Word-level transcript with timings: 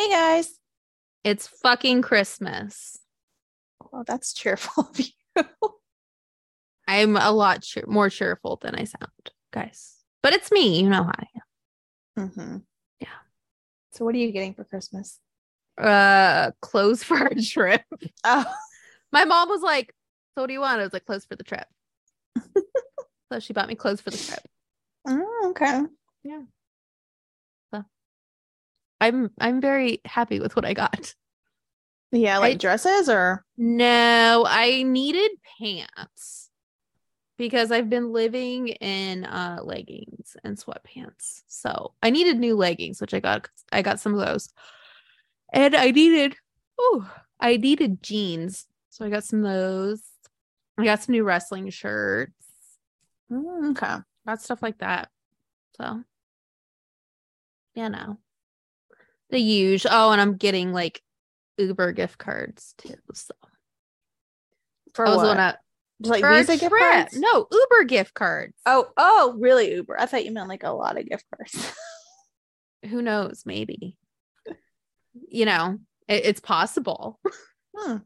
Hey 0.00 0.08
guys. 0.08 0.58
it's 1.24 1.46
fucking 1.46 2.00
Christmas. 2.00 2.96
Well, 3.92 4.02
that's 4.02 4.32
cheerful 4.32 4.88
of 4.88 4.98
you. 4.98 5.12
I'm 6.88 7.18
a 7.18 7.30
lot 7.30 7.60
cheer- 7.60 7.84
more 7.86 8.08
cheerful 8.08 8.58
than 8.62 8.76
I 8.76 8.84
sound, 8.84 9.10
guys. 9.52 9.96
But 10.22 10.32
it's 10.32 10.50
me, 10.50 10.80
you 10.80 10.88
know 10.88 11.02
how 11.04 11.12
I 11.12 11.26
mm-hmm. 12.18 12.56
Yeah. 13.00 13.08
So 13.92 14.06
what 14.06 14.14
are 14.14 14.18
you 14.18 14.32
getting 14.32 14.54
for 14.54 14.64
Christmas? 14.64 15.20
Uh, 15.76 16.52
clothes 16.62 17.02
for 17.04 17.18
our 17.18 17.32
trip. 17.34 17.82
Oh, 18.24 18.46
My 19.12 19.26
mom 19.26 19.50
was 19.50 19.60
like, 19.60 19.94
"So 20.34 20.40
what 20.40 20.46
do 20.46 20.54
you 20.54 20.60
want?" 20.60 20.80
I 20.80 20.84
was 20.84 20.94
like, 20.94 21.04
"Clothes 21.04 21.26
for 21.26 21.36
the 21.36 21.44
trip." 21.44 21.66
so 23.30 23.38
she 23.38 23.52
bought 23.52 23.68
me 23.68 23.74
clothes 23.74 24.00
for 24.00 24.08
the 24.08 24.16
trip. 24.16 24.40
mm, 25.06 25.50
okay. 25.50 25.82
I'm 29.00 29.30
I'm 29.40 29.60
very 29.60 30.00
happy 30.04 30.40
with 30.40 30.56
what 30.56 30.64
I 30.64 30.74
got. 30.74 31.14
Yeah, 32.12 32.38
like 32.38 32.54
I- 32.54 32.58
dresses 32.58 33.08
or 33.08 33.44
No, 33.56 34.44
I 34.46 34.82
needed 34.82 35.30
pants 35.58 36.50
because 37.38 37.70
I've 37.70 37.88
been 37.88 38.12
living 38.12 38.68
in 38.68 39.24
uh 39.24 39.60
leggings 39.62 40.36
and 40.44 40.58
sweatpants. 40.58 41.42
So 41.46 41.94
I 42.02 42.10
needed 42.10 42.38
new 42.38 42.56
leggings, 42.56 43.00
which 43.00 43.14
I 43.14 43.20
got 43.20 43.48
I 43.72 43.82
got 43.82 44.00
some 44.00 44.14
of 44.14 44.26
those. 44.26 44.48
And 45.52 45.74
I 45.74 45.90
needed 45.90 46.36
oh, 46.78 47.10
I 47.38 47.56
needed 47.56 48.02
jeans. 48.02 48.66
So 48.90 49.04
I 49.04 49.10
got 49.10 49.24
some 49.24 49.44
of 49.44 49.52
those. 49.52 50.02
I 50.78 50.84
got 50.84 51.02
some 51.02 51.12
new 51.12 51.24
wrestling 51.24 51.70
shirts. 51.70 52.32
Mm, 53.30 53.70
okay. 53.70 54.02
Got 54.26 54.42
stuff 54.42 54.62
like 54.62 54.78
that. 54.78 55.08
So 55.76 56.02
yeah, 57.74 57.88
no. 57.88 58.18
The 59.30 59.38
usual. 59.38 59.90
Oh, 59.92 60.12
and 60.12 60.20
I'm 60.20 60.36
getting 60.36 60.72
like 60.72 61.02
Uber 61.58 61.92
gift 61.92 62.18
cards 62.18 62.74
too. 62.78 62.94
So 63.14 63.34
For 64.94 65.06
I 65.06 65.10
was 65.10 65.18
what? 65.18 65.58
like 66.02 66.24
Visa 66.24 66.56
gift 66.56 66.74
cards? 66.74 67.16
No, 67.18 67.46
Uber 67.50 67.84
gift 67.84 68.14
cards. 68.14 68.54
Oh, 68.66 68.88
oh, 68.96 69.36
really 69.38 69.74
Uber? 69.74 70.00
I 70.00 70.06
thought 70.06 70.24
you 70.24 70.32
meant 70.32 70.48
like 70.48 70.64
a 70.64 70.70
lot 70.70 70.98
of 70.98 71.08
gift 71.08 71.24
cards. 71.36 71.72
Who 72.88 73.02
knows? 73.02 73.42
Maybe. 73.44 73.96
You 75.28 75.44
know, 75.44 75.78
it- 76.08 76.24
it's 76.24 76.40
possible. 76.40 77.20
hmm. 77.76 77.96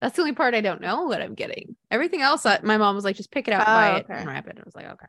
That's 0.00 0.14
the 0.14 0.22
only 0.22 0.34
part 0.34 0.54
I 0.54 0.60
don't 0.60 0.80
know 0.80 1.06
what 1.06 1.20
I'm 1.20 1.34
getting. 1.34 1.74
Everything 1.90 2.22
else, 2.22 2.46
I, 2.46 2.60
my 2.62 2.76
mom 2.76 2.94
was 2.94 3.04
like, 3.04 3.16
just 3.16 3.32
pick 3.32 3.48
it 3.48 3.52
out, 3.54 3.66
and 3.66 3.70
Oh, 3.70 3.74
buy 3.74 3.96
it, 3.98 4.06
and 4.08 4.28
wrap 4.28 4.46
it. 4.46 4.56
I 4.56 4.62
was 4.64 4.76
like, 4.76 4.86
okay. 4.92 5.06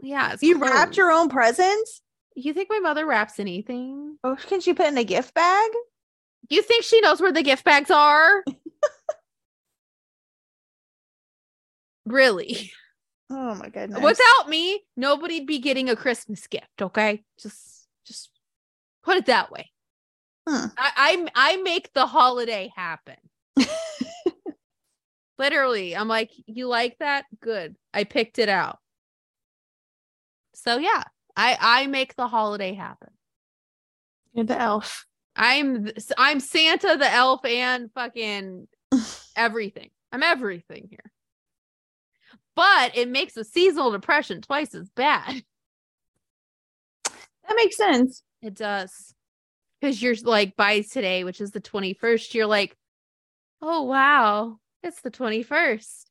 Yeah, 0.00 0.34
You 0.40 0.58
wrapped 0.58 0.96
your 0.96 1.12
own 1.12 1.28
presents? 1.28 2.02
You 2.38 2.54
think 2.54 2.70
my 2.70 2.78
mother 2.78 3.04
wraps 3.04 3.40
anything? 3.40 4.16
Oh, 4.22 4.36
can 4.36 4.60
she 4.60 4.72
put 4.72 4.86
in 4.86 4.96
a 4.96 5.02
gift 5.02 5.34
bag? 5.34 5.70
You 6.48 6.62
think 6.62 6.84
she 6.84 7.00
knows 7.00 7.20
where 7.20 7.32
the 7.32 7.42
gift 7.42 7.64
bags 7.64 7.90
are? 7.90 8.44
really? 12.06 12.70
Oh 13.28 13.56
my 13.56 13.68
goodness. 13.70 14.00
Without 14.00 14.48
me, 14.48 14.84
nobody'd 14.96 15.48
be 15.48 15.58
getting 15.58 15.90
a 15.90 15.96
Christmas 15.96 16.46
gift. 16.46 16.80
Okay, 16.80 17.24
just 17.42 17.88
just 18.06 18.30
put 19.02 19.16
it 19.16 19.26
that 19.26 19.50
way. 19.50 19.72
Hmm. 20.48 20.66
I, 20.78 20.92
I 20.96 21.26
I 21.34 21.56
make 21.56 21.92
the 21.92 22.06
holiday 22.06 22.70
happen. 22.76 23.16
Literally, 25.38 25.96
I'm 25.96 26.08
like, 26.08 26.30
you 26.46 26.68
like 26.68 26.98
that? 27.00 27.24
Good. 27.40 27.74
I 27.92 28.04
picked 28.04 28.38
it 28.38 28.48
out. 28.48 28.78
So 30.54 30.78
yeah, 30.78 31.02
I 31.38 31.56
I 31.58 31.86
make 31.86 32.16
the 32.16 32.26
holiday 32.26 32.74
happen. 32.74 33.10
You're 34.34 34.44
the 34.44 34.60
elf. 34.60 35.06
I'm 35.36 35.88
I'm 36.18 36.40
Santa, 36.40 36.96
the 36.98 37.10
elf, 37.10 37.44
and 37.44 37.90
fucking 37.94 38.66
everything. 39.36 39.90
I'm 40.10 40.24
everything 40.24 40.88
here. 40.90 41.12
But 42.56 42.96
it 42.96 43.08
makes 43.08 43.36
a 43.36 43.44
seasonal 43.44 43.92
depression 43.92 44.42
twice 44.42 44.74
as 44.74 44.90
bad. 44.90 45.42
That 47.46 47.56
makes 47.56 47.78
sense. 47.78 48.22
It 48.42 48.52
does. 48.52 49.14
Because 49.80 50.02
you're 50.02 50.14
like 50.22 50.54
by 50.54 50.82
today, 50.82 51.24
which 51.24 51.40
is 51.40 51.50
the 51.50 51.62
21st, 51.62 52.34
you're 52.34 52.46
like, 52.46 52.76
oh 53.62 53.84
wow, 53.84 54.58
it's 54.82 55.00
the 55.00 55.10
21st. 55.10 56.04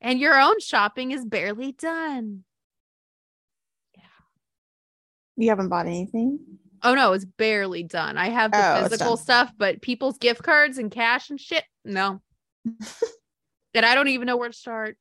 And 0.00 0.18
your 0.18 0.40
own 0.40 0.58
shopping 0.58 1.10
is 1.10 1.26
barely 1.26 1.72
done. 1.72 2.44
You 5.40 5.48
haven't 5.48 5.68
bought 5.68 5.86
anything? 5.86 6.38
Oh 6.82 6.94
no, 6.94 7.14
it's 7.14 7.24
barely 7.24 7.82
done. 7.82 8.18
I 8.18 8.28
have 8.28 8.50
the 8.50 8.58
Oh, 8.58 8.82
physical 8.82 9.16
stuff, 9.16 9.52
but 9.56 9.80
people's 9.80 10.18
gift 10.18 10.42
cards 10.42 10.76
and 10.76 10.90
cash 10.90 11.30
and 11.30 11.40
shit, 11.40 11.64
no. 11.84 12.20
and 13.74 13.86
I 13.86 13.94
don't 13.94 14.08
even 14.08 14.26
know 14.26 14.36
where 14.36 14.50
to 14.50 14.54
start. 14.56 14.98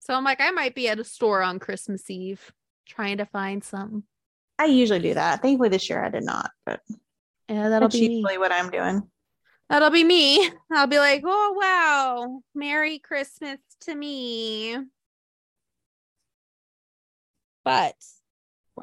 So 0.00 0.14
I'm 0.14 0.24
like, 0.24 0.40
I 0.40 0.50
might 0.50 0.74
be 0.74 0.88
at 0.88 0.98
a 0.98 1.04
store 1.04 1.42
on 1.42 1.60
Christmas 1.60 2.10
Eve 2.10 2.52
trying 2.86 3.18
to 3.18 3.26
find 3.26 3.62
something. 3.62 4.02
I 4.58 4.64
usually 4.64 4.98
do 4.98 5.14
that. 5.14 5.42
Thankfully 5.42 5.68
this 5.68 5.88
year 5.88 6.04
I 6.04 6.08
did 6.08 6.24
not, 6.24 6.50
but 6.66 6.80
Yeah, 7.48 7.68
that'll 7.68 7.88
be 7.88 8.08
me. 8.08 8.16
usually 8.16 8.38
what 8.38 8.50
I'm 8.52 8.70
doing. 8.70 9.08
That'll 9.68 9.90
be 9.90 10.02
me. 10.02 10.50
I'll 10.72 10.88
be 10.88 10.98
like, 10.98 11.22
oh 11.24 11.56
wow, 11.56 12.42
Merry 12.54 12.98
Christmas 12.98 13.58
to 13.82 13.94
me. 13.94 14.76
But 17.64 17.94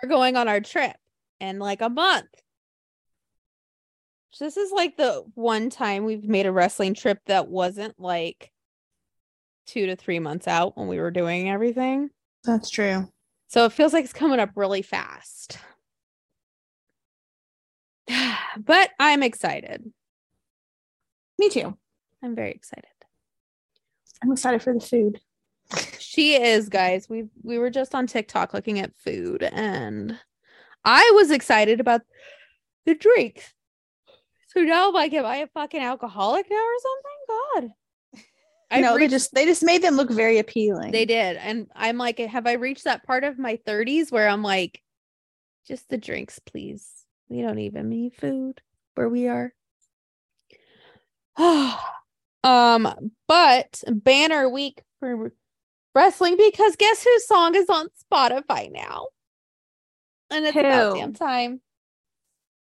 we're 0.01 0.09
going 0.09 0.35
on 0.35 0.47
our 0.47 0.61
trip 0.61 0.95
in 1.39 1.59
like 1.59 1.81
a 1.81 1.89
month. 1.89 2.29
This 4.39 4.57
is 4.57 4.71
like 4.71 4.97
the 4.97 5.23
one 5.33 5.69
time 5.69 6.05
we've 6.05 6.23
made 6.23 6.45
a 6.45 6.51
wrestling 6.51 6.93
trip 6.93 7.19
that 7.25 7.47
wasn't 7.47 7.99
like 7.99 8.51
two 9.65 9.87
to 9.87 9.95
three 9.95 10.19
months 10.19 10.47
out 10.47 10.77
when 10.77 10.87
we 10.87 10.99
were 10.99 11.09
doing 11.09 11.49
everything. 11.49 12.09
That's 12.43 12.69
true. 12.69 13.11
So 13.47 13.65
it 13.65 13.71
feels 13.71 13.93
like 13.93 14.03
it's 14.03 14.13
coming 14.13 14.39
up 14.39 14.51
really 14.55 14.81
fast. 14.81 15.57
But 18.59 18.89
I'm 18.99 19.21
excited. 19.21 19.83
Me 21.37 21.49
too. 21.49 21.77
I'm 22.23 22.35
very 22.35 22.51
excited. 22.51 22.85
I'm 24.23 24.31
excited 24.31 24.63
for 24.63 24.73
the 24.73 24.79
food. 24.79 25.19
She 25.99 26.35
is, 26.35 26.69
guys. 26.69 27.07
We 27.09 27.25
we 27.43 27.57
were 27.57 27.69
just 27.69 27.93
on 27.93 28.07
TikTok 28.07 28.53
looking 28.53 28.79
at 28.79 28.95
food, 28.95 29.43
and 29.43 30.17
I 30.83 31.11
was 31.15 31.31
excited 31.31 31.79
about 31.79 32.01
the 32.85 32.95
drinks. 32.95 33.53
So 34.47 34.61
now 34.61 34.87
I'm 34.87 34.93
like, 34.93 35.13
am 35.13 35.25
I 35.25 35.37
a 35.37 35.47
fucking 35.47 35.81
alcoholic 35.81 36.47
now 36.49 36.55
or 36.55 36.79
something? 36.81 37.63
God. 37.63 37.73
I 38.69 38.81
know 38.81 38.93
no, 38.93 38.99
they 38.99 39.07
just 39.07 39.33
they 39.33 39.45
just 39.45 39.63
made 39.63 39.81
them 39.81 39.95
look 39.95 40.09
very 40.09 40.39
appealing. 40.39 40.91
they 40.91 41.05
did. 41.05 41.37
And 41.37 41.67
I'm 41.75 41.97
like, 41.97 42.19
have 42.19 42.47
I 42.47 42.53
reached 42.53 42.83
that 42.85 43.05
part 43.05 43.23
of 43.23 43.37
my 43.39 43.59
30s 43.65 44.11
where 44.11 44.27
I'm 44.27 44.43
like, 44.43 44.81
just 45.67 45.89
the 45.89 45.97
drinks, 45.97 46.39
please. 46.39 46.89
We 47.29 47.41
don't 47.41 47.59
even 47.59 47.89
need 47.89 48.15
food 48.15 48.61
where 48.95 49.09
we 49.09 49.27
are. 49.27 49.53
um, 52.43 53.11
but 53.27 53.83
banner 53.87 54.49
week 54.49 54.81
for 54.99 55.31
wrestling 55.97 56.37
because 56.37 56.75
guess 56.75 57.03
whose 57.03 57.25
song 57.25 57.55
is 57.55 57.69
on 57.69 57.87
Spotify 58.11 58.71
now? 58.71 59.07
And 60.29 60.45
it's 60.45 60.55
about 60.55 60.93
Who? 60.93 60.99
damn 60.99 61.13
time. 61.13 61.61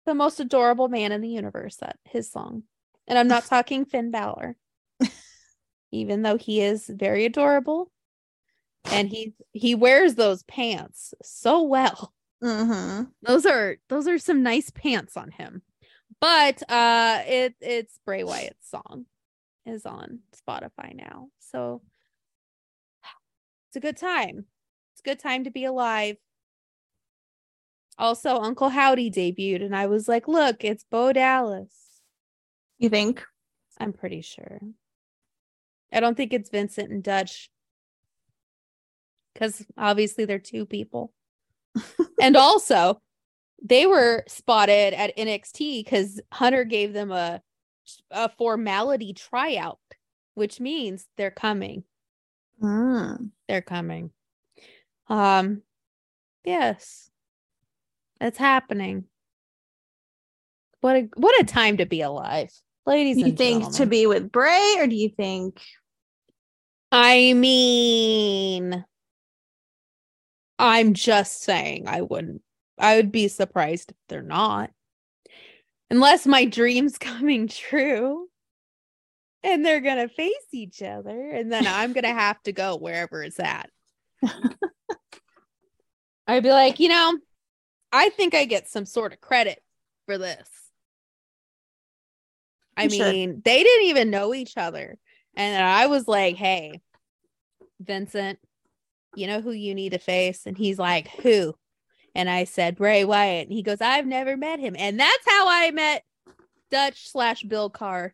The 0.06 0.14
most 0.14 0.40
adorable 0.40 0.88
man 0.88 1.12
in 1.12 1.22
the 1.22 1.30
universe, 1.30 1.78
that 1.78 1.98
his 2.04 2.32
song. 2.32 2.64
And 3.08 3.18
I'm 3.18 3.28
not 3.28 3.46
talking 3.48 3.86
Finn 3.86 4.12
Balor. 4.12 4.56
Even 5.92 6.22
though 6.22 6.38
he 6.38 6.62
is 6.62 6.86
very 6.88 7.26
adorable 7.26 7.92
and 8.92 9.10
he 9.10 9.34
he 9.54 9.74
wears 9.74 10.16
those 10.16 10.44
pants 10.44 11.14
so 11.24 11.64
well. 11.64 12.14
Mm-hmm. 12.44 13.06
Those 13.24 13.46
are 13.46 13.78
those 13.90 14.08
are 14.08 14.20
some 14.20 14.44
nice 14.44 14.70
pants 14.70 15.18
on 15.18 15.32
him. 15.32 15.64
But 16.20 16.62
uh 16.70 17.22
it 17.26 17.56
it's 17.62 17.98
Bray 18.06 18.24
Wyatt's 18.24 18.70
song 18.70 19.06
is 19.66 19.86
on 19.86 20.20
Spotify 20.36 20.94
now. 20.94 21.30
So 21.40 21.82
a 23.78 23.80
good 23.82 23.98
time. 23.98 24.46
It's 24.92 25.02
a 25.02 25.10
good 25.10 25.20
time 25.20 25.46
to 25.46 25.52
be 25.52 25.66
alive. 25.66 26.18
Also, 27.98 28.38
Uncle 28.38 28.70
Howdy 28.70 29.10
debuted, 29.10 29.64
and 29.64 29.76
I 29.76 29.88
was 29.88 30.08
like, 30.08 30.28
look, 30.28 30.64
it's 30.64 30.84
Bo 30.84 31.14
Dallas. 31.14 31.74
You 32.78 32.90
think? 32.90 33.24
I'm 33.80 33.94
pretty 33.94 34.22
sure. 34.22 34.60
I 35.92 36.00
don't 36.00 36.16
think 36.16 36.34
it's 36.34 36.50
Vincent 36.50 36.92
and 36.92 37.04
Dutch. 37.04 37.50
Because 39.34 39.66
obviously 39.78 40.26
they're 40.26 40.40
two 40.40 40.66
people. 40.66 41.14
and 42.22 42.36
also, 42.36 43.02
they 43.64 43.86
were 43.86 44.24
spotted 44.28 44.94
at 44.94 45.16
NXT 45.18 45.84
because 45.84 46.22
Hunter 46.32 46.64
gave 46.64 46.94
them 46.94 47.12
a 47.12 47.42
a 48.12 48.30
formality 48.30 49.14
tryout, 49.14 49.80
which 50.34 50.60
means 50.60 51.08
they're 51.18 51.32
coming. 51.32 51.84
Mm. 52.62 53.32
They're 53.48 53.62
coming. 53.62 54.12
Um, 55.10 55.62
yes, 56.44 57.10
it's 58.20 58.38
happening. 58.38 59.06
What 60.82 60.96
a 60.96 61.10
what 61.16 61.42
a 61.42 61.46
time 61.46 61.78
to 61.78 61.86
be 61.86 62.02
alive, 62.02 62.52
ladies 62.86 63.18
you 63.18 63.32
think 63.32 63.74
to 63.74 63.86
be 63.86 64.06
with 64.06 64.32
Bray, 64.32 64.76
or 64.78 64.88
do 64.88 64.96
you 64.96 65.10
think? 65.10 65.60
I 66.92 67.34
mean, 67.34 68.86
I'm 70.60 70.94
just 70.94 71.42
saying 71.42 71.88
I 71.88 72.02
wouldn't. 72.02 72.42
I 72.78 72.96
would 72.98 73.12
be 73.12 73.28
surprised 73.28 73.92
if 73.92 73.98
they're 74.08 74.22
not. 74.22 74.72
Unless 75.90 76.28
my 76.28 76.46
dream's 76.46 76.98
coming 77.00 77.48
true. 77.48 78.28
And 79.44 79.66
they're 79.66 79.82
going 79.82 79.98
to 79.98 80.14
face 80.14 80.34
each 80.52 80.82
other. 80.82 81.32
And 81.32 81.52
then 81.52 81.68
I'm 81.68 81.94
going 81.94 82.04
to 82.04 82.14
have 82.14 82.42
to 82.44 82.52
go 82.52 82.76
wherever 82.78 83.24
it's 83.24 83.40
at. 83.40 83.70
I'd 86.28 86.44
be 86.44 86.50
like, 86.50 86.80
you 86.80 86.90
know, 86.90 87.18
I 87.92 88.10
think 88.10 88.36
I 88.36 88.46
get 88.46 88.68
some 88.70 88.86
sort 88.86 89.14
of 89.14 89.22
credit 89.22 89.62
for 90.06 90.18
this. 90.18 90.50
I 92.76 92.88
mean, 92.88 93.42
they 93.44 93.64
didn't 93.64 93.88
even 93.88 94.12
know 94.12 94.34
each 94.34 94.58
other. 94.58 94.98
And 95.36 95.64
I 95.64 95.88
was 95.88 96.08
like, 96.08 96.36
hey, 96.36 96.82
Vincent, 97.80 98.40
you 99.16 99.28
know 99.28 99.42
who 99.42 99.52
you 99.52 99.74
need 99.74 99.94
to 99.94 100.00
face? 100.00 100.46
And 100.46 100.58
he's 100.58 100.78
like, 100.78 101.08
who? 101.22 101.56
And 102.14 102.30
I 102.30 102.44
said, 102.44 102.76
Bray 102.76 103.04
Wyatt. 103.04 103.48
And 103.48 103.54
he 103.54 103.64
goes, 103.64 103.82
I've 103.82 104.06
never 104.06 104.38
met 104.38 104.60
him. 104.60 104.76
And 104.78 105.00
that's 105.00 105.26
how 105.28 105.48
I 105.48 105.72
met 105.72 106.04
Dutch 106.70 107.10
slash 107.10 107.44
Bill 107.44 107.70
Carr. 107.70 108.14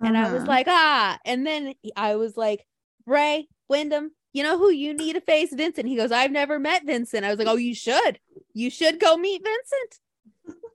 And 0.00 0.16
I 0.16 0.32
was 0.32 0.42
Mhm. 0.44 0.48
like, 0.48 0.66
ah. 0.68 1.18
And 1.24 1.46
then 1.46 1.74
I 1.96 2.16
was 2.16 2.36
like, 2.36 2.66
Ray, 3.06 3.48
Windham, 3.68 4.12
you 4.32 4.42
know 4.42 4.58
who 4.58 4.70
you 4.70 4.92
need 4.92 5.14
to 5.14 5.20
face? 5.20 5.52
Vincent. 5.52 5.88
He 5.88 5.96
goes, 5.96 6.12
I've 6.12 6.30
never 6.30 6.58
met 6.58 6.84
Vincent. 6.84 7.24
I 7.24 7.30
was 7.30 7.38
like, 7.38 7.48
oh, 7.48 7.56
you 7.56 7.74
should. 7.74 8.20
You 8.52 8.68
should 8.70 9.00
go 9.00 9.16
meet 9.16 9.42
Vincent. 9.42 10.00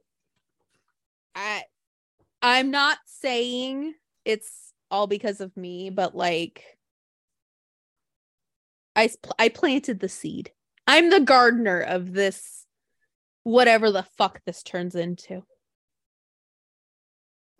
I 1.35 1.63
I'm 2.41 2.71
not 2.71 2.97
saying 3.05 3.93
it's 4.25 4.73
all 4.89 5.05
because 5.07 5.41
of 5.41 5.55
me, 5.55 5.89
but 5.91 6.15
like 6.15 6.63
I 8.95 9.09
I 9.37 9.49
planted 9.49 9.99
the 9.99 10.09
seed. 10.09 10.51
I'm 10.87 11.09
the 11.09 11.19
gardener 11.19 11.79
of 11.79 12.13
this 12.13 12.65
whatever 13.43 13.91
the 13.91 14.03
fuck 14.17 14.41
this 14.45 14.63
turns 14.63 14.95
into. 14.95 15.43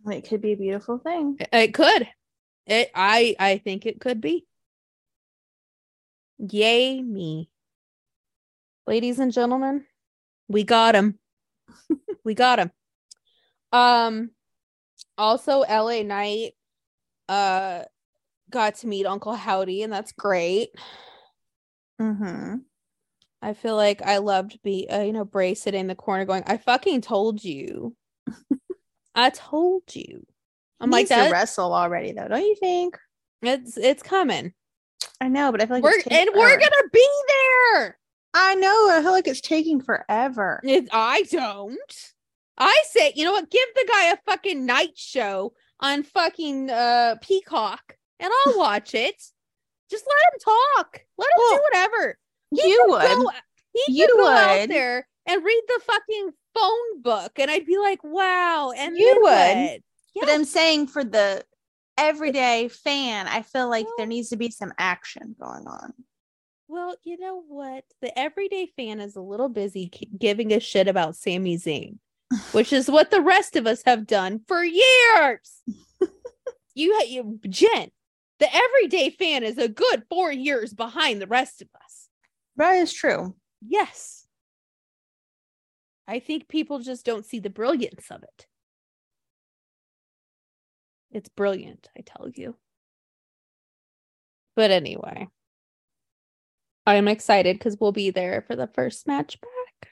It 0.05 0.27
could 0.27 0.41
be 0.41 0.53
a 0.53 0.57
beautiful 0.57 0.97
thing. 0.97 1.37
It- 1.51 1.73
could. 1.73 2.07
It 2.67 2.91
I 2.95 3.35
I 3.39 3.57
think 3.57 3.85
it 3.85 3.99
could 3.99 4.21
be. 4.21 4.45
Yay 6.37 7.01
me. 7.01 7.49
Ladies 8.87 9.19
and 9.19 9.31
gentlemen, 9.31 9.85
we 10.47 10.63
got 10.63 10.95
him. 10.95 11.19
we 12.23 12.33
got 12.33 12.59
him. 12.59 12.71
Um 13.71 14.31
also 15.17 15.61
LA 15.61 16.03
Knight 16.03 16.53
uh 17.29 17.83
got 18.49 18.75
to 18.75 18.87
meet 18.87 19.05
Uncle 19.05 19.33
Howdy 19.33 19.83
and 19.83 19.91
that's 19.93 20.11
great. 20.11 20.69
Mm-hmm. 21.99 22.55
I 23.41 23.53
feel 23.53 23.75
like 23.75 24.01
I 24.01 24.17
loved 24.17 24.59
be 24.63 24.87
uh, 24.89 25.01
you 25.01 25.13
know 25.13 25.25
Bray 25.25 25.53
sitting 25.55 25.81
in 25.81 25.87
the 25.87 25.95
corner 25.95 26.25
going, 26.25 26.43
"I 26.45 26.57
fucking 26.57 27.01
told 27.01 27.43
you, 27.43 27.95
I 29.15 29.29
told 29.29 29.83
you." 29.93 30.25
I'm 30.79 30.89
like 30.89 31.07
to 31.09 31.29
wrestle 31.31 31.73
already, 31.73 32.11
though, 32.11 32.27
don't 32.27 32.41
you 32.41 32.55
think? 32.55 32.97
It's 33.43 33.77
it's 33.77 34.01
coming. 34.01 34.53
I 35.19 35.27
know, 35.27 35.51
but 35.51 35.61
I 35.61 35.65
feel 35.65 35.77
like 35.77 35.83
we're 35.83 36.01
and 36.09 36.29
we're 36.33 36.57
gonna 36.57 36.89
be 36.91 37.09
there. 37.27 37.97
I 38.33 38.55
know. 38.55 38.89
I 38.91 39.01
feel 39.01 39.11
like 39.11 39.27
it's 39.27 39.41
taking 39.41 39.81
forever. 39.81 40.59
It, 40.63 40.89
I 40.91 41.23
don't. 41.23 42.11
I 42.57 42.75
say, 42.89 43.13
you 43.15 43.25
know 43.25 43.31
what? 43.31 43.49
Give 43.49 43.67
the 43.75 43.87
guy 43.91 44.11
a 44.11 44.17
fucking 44.25 44.65
night 44.65 44.95
show 44.97 45.53
on 45.79 46.03
fucking 46.03 46.69
uh 46.69 47.15
Peacock, 47.21 47.95
and 48.19 48.31
I'll 48.45 48.57
watch 48.57 48.95
it. 48.95 49.21
Just 49.89 50.05
let 50.07 50.33
him 50.33 50.39
talk. 50.39 51.01
Let 51.17 51.29
him 51.29 51.57
do 51.57 51.61
whatever. 51.71 52.17
He 52.51 52.69
you 52.69 52.85
would. 52.87 53.01
Go, 53.01 53.29
he 53.73 53.83
You 53.93 54.07
could 54.07 54.17
go 54.17 54.27
out 54.27 54.67
there 54.69 55.07
and 55.27 55.43
read 55.43 55.61
the 55.67 55.81
fucking 55.85 56.31
phone 56.55 57.01
book, 57.01 57.33
and 57.37 57.49
I'd 57.49 57.65
be 57.65 57.77
like, 57.77 58.03
wow. 58.03 58.71
And 58.75 58.97
You 58.97 59.19
would. 59.21 59.21
what? 59.23 59.79
But 60.19 60.29
I'm 60.29 60.45
saying 60.45 60.87
for 60.87 61.03
the 61.03 61.43
everyday 61.97 62.67
fan, 62.67 63.27
I 63.27 63.41
feel 63.41 63.69
like 63.69 63.85
there 63.97 64.05
needs 64.07 64.29
to 64.29 64.37
be 64.37 64.49
some 64.51 64.73
action 64.77 65.35
going 65.39 65.67
on. 65.67 65.93
Well, 66.67 66.95
you 67.03 67.17
know 67.19 67.41
what? 67.47 67.83
The 68.01 68.17
everyday 68.17 68.67
fan 68.77 68.99
is 68.99 69.15
a 69.15 69.21
little 69.21 69.49
busy 69.49 69.89
k- 69.89 70.09
giving 70.17 70.53
a 70.53 70.59
shit 70.59 70.87
about 70.87 71.15
Sami 71.15 71.57
Zayn, 71.57 71.97
which 72.51 72.71
is 72.73 72.89
what 72.89 73.11
the 73.11 73.21
rest 73.21 73.55
of 73.55 73.67
us 73.67 73.83
have 73.85 74.07
done 74.07 74.41
for 74.47 74.63
years. 74.63 75.61
you, 76.75 77.01
you, 77.07 77.39
Jen, 77.49 77.89
the 78.39 78.49
everyday 78.55 79.09
fan 79.09 79.43
is 79.43 79.57
a 79.57 79.67
good 79.67 80.03
four 80.09 80.31
years 80.31 80.73
behind 80.73 81.21
the 81.21 81.27
rest 81.27 81.61
of 81.61 81.67
us. 81.83 82.09
That 82.57 82.73
is 82.73 82.91
true. 82.93 83.35
Yes. 83.65 84.20
I 86.07 86.19
think 86.19 86.47
people 86.47 86.79
just 86.79 87.05
don't 87.05 87.25
see 87.25 87.39
the 87.39 87.49
brilliance 87.49 88.11
of 88.11 88.23
it. 88.23 88.47
It's 91.11 91.29
brilliant, 91.29 91.89
I 91.97 92.01
tell 92.05 92.29
you. 92.33 92.55
But 94.55 94.71
anyway, 94.71 95.27
I'm 96.85 97.07
excited 97.07 97.57
because 97.57 97.77
we'll 97.79 97.91
be 97.91 98.11
there 98.11 98.43
for 98.47 98.55
the 98.55 98.67
first 98.67 99.07
match 99.07 99.39
back. 99.39 99.91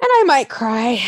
And 0.00 0.08
I 0.10 0.24
might 0.24 0.48
cry. 0.48 1.00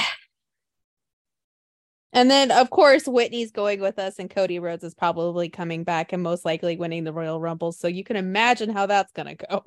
And 2.13 2.31
then, 2.31 2.53
of 2.53 2.71
course, 2.71 3.09
Whitney's 3.09 3.51
going 3.51 3.81
with 3.81 3.99
us, 3.99 4.21
and 4.21 4.31
Cody 4.31 4.61
Rhodes 4.61 4.85
is 4.85 4.95
probably 4.95 5.49
coming 5.49 5.83
back 5.83 6.13
and 6.13 6.23
most 6.23 6.45
likely 6.45 6.77
winning 6.77 7.03
the 7.03 7.13
Royal 7.13 7.41
Rumble. 7.41 7.73
So 7.73 7.89
you 7.89 8.05
can 8.05 8.15
imagine 8.15 8.71
how 8.71 8.87
that's 8.87 9.11
going 9.13 9.37
to 9.37 9.47
go. 9.47 9.65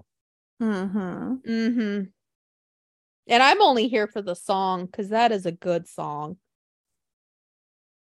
Mm-hmm. 0.62 1.34
Mm-hmm. 1.46 2.04
And 3.30 3.44
I'm 3.44 3.62
only 3.62 3.88
here 3.88 4.08
for 4.08 4.22
the 4.22 4.36
song 4.36 4.86
because 4.86 5.10
that 5.10 5.32
is 5.32 5.46
a 5.46 5.52
good 5.52 5.88
song. 5.88 6.38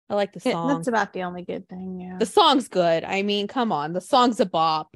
I 0.09 0.15
like 0.15 0.33
the 0.33 0.39
song. 0.39 0.67
that's 0.69 0.87
about 0.87 1.13
the 1.13 1.23
only 1.23 1.43
good 1.43 1.69
thing. 1.69 1.99
Yeah. 2.01 2.17
the 2.17 2.25
song's 2.25 2.67
good. 2.67 3.03
I 3.03 3.21
mean, 3.21 3.47
come 3.47 3.71
on, 3.71 3.93
the 3.93 4.01
song's 4.01 4.39
a 4.39 4.45
bop. 4.45 4.95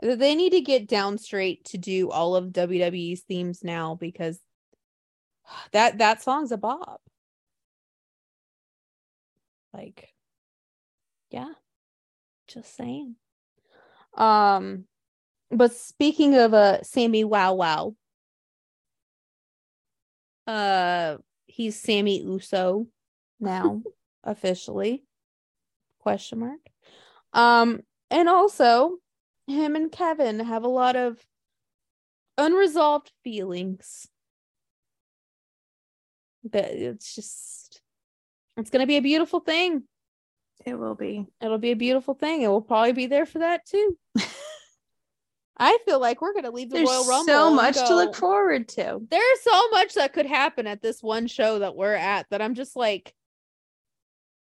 They 0.00 0.34
need 0.34 0.50
to 0.50 0.60
get 0.60 0.88
down 0.88 1.18
straight 1.18 1.64
to 1.66 1.78
do 1.78 2.10
all 2.10 2.36
of 2.36 2.46
WWE's 2.46 3.22
themes 3.22 3.62
now 3.62 3.96
because 3.96 4.38
that 5.72 5.98
that 5.98 6.22
song's 6.22 6.52
a 6.52 6.56
bop. 6.56 7.02
Like, 9.74 10.08
yeah, 11.30 11.52
just 12.46 12.74
saying. 12.74 13.16
Um, 14.16 14.84
but 15.50 15.74
speaking 15.74 16.34
of 16.34 16.54
uh 16.54 16.82
Sami 16.82 17.24
Wow 17.24 17.54
Wow, 17.54 17.94
uh, 20.48 21.18
he's 21.46 21.80
Sami 21.80 22.22
Uso 22.22 22.88
now. 23.38 23.82
officially. 24.24 25.04
Question 26.00 26.40
mark. 26.40 26.60
Um, 27.32 27.80
and 28.10 28.28
also 28.28 28.98
him 29.46 29.76
and 29.76 29.90
Kevin 29.90 30.40
have 30.40 30.64
a 30.64 30.68
lot 30.68 30.96
of 30.96 31.18
unresolved 32.36 33.10
feelings. 33.24 34.06
But 36.44 36.66
it's 36.66 37.14
just 37.14 37.82
it's 38.56 38.70
gonna 38.70 38.86
be 38.86 38.96
a 38.96 39.02
beautiful 39.02 39.40
thing. 39.40 39.84
It 40.64 40.78
will 40.78 40.94
be. 40.94 41.26
It'll 41.40 41.58
be 41.58 41.72
a 41.72 41.76
beautiful 41.76 42.14
thing. 42.14 42.42
It 42.42 42.48
will 42.48 42.62
probably 42.62 42.92
be 42.92 43.06
there 43.06 43.26
for 43.26 43.40
that 43.40 43.66
too. 43.66 43.96
I 45.58 45.78
feel 45.84 46.00
like 46.00 46.20
we're 46.20 46.34
gonna 46.34 46.50
leave 46.50 46.70
the 46.70 46.76
There's 46.76 46.88
Royal 46.88 47.06
Rumble. 47.06 47.26
so 47.26 47.54
much 47.54 47.74
to 47.74 47.94
look 47.94 48.14
forward 48.14 48.68
to. 48.70 49.00
There's 49.10 49.42
so 49.42 49.68
much 49.70 49.94
that 49.94 50.12
could 50.12 50.26
happen 50.26 50.66
at 50.66 50.82
this 50.82 51.02
one 51.02 51.26
show 51.26 51.58
that 51.58 51.74
we're 51.74 51.94
at 51.94 52.26
that 52.30 52.40
I'm 52.40 52.54
just 52.54 52.76
like, 52.76 53.14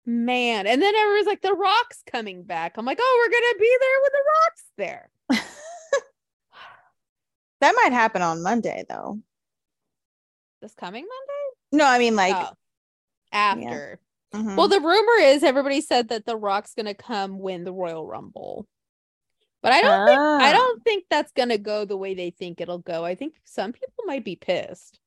man. 0.06 0.68
And 0.68 0.82
then 0.82 0.96
everyone's 0.96 1.28
like, 1.28 1.42
The 1.42 1.54
Rock's 1.54 2.04
coming 2.12 2.44
back. 2.44 2.78
I'm 2.78 2.86
like, 2.86 3.00
oh, 3.02 3.26
we're 3.26 3.32
gonna 3.32 3.60
be 3.60 3.78
there 3.80 4.02
when 4.02 4.12
The 4.12 4.24
Rock's 4.36 4.64
there. 4.78 5.46
That 7.62 7.76
might 7.84 7.92
happen 7.92 8.22
on 8.22 8.42
Monday 8.42 8.86
though. 8.90 9.20
This 10.62 10.74
coming 10.76 11.04
Monday? 11.04 11.84
No, 11.84 11.86
I 11.90 12.00
mean 12.00 12.16
like 12.16 12.36
oh, 12.36 12.54
after. 13.32 14.00
mhm. 14.34 14.56
Well, 14.56 14.68
the 14.68 14.80
rumor 14.80 15.22
is 15.22 15.44
everybody 15.44 15.82
said 15.82 16.10
that 16.10 16.26
The 16.26 16.38
Rock's 16.38 16.74
gonna 16.74 16.94
come 16.94 17.40
win 17.40 17.64
the 17.64 17.74
Royal 17.74 18.06
Rumble. 18.06 18.68
But 19.62 19.74
I 19.74 19.82
don't 19.82 20.08
think 20.08 20.20
I 20.20 20.50
Ah. 20.50 20.54
don't 20.54 20.84
think 20.84 21.06
that's 21.10 21.32
gonna 21.34 21.58
go 21.58 21.86
the 21.86 21.98
way 21.98 22.14
they 22.14 22.30
think 22.30 22.62
it'll 22.62 22.78
go. 22.80 23.04
I 23.04 23.16
think 23.16 23.36
some 23.44 23.74
people 23.74 24.06
might 24.06 24.24
be 24.24 24.36
pissed. 24.36 25.00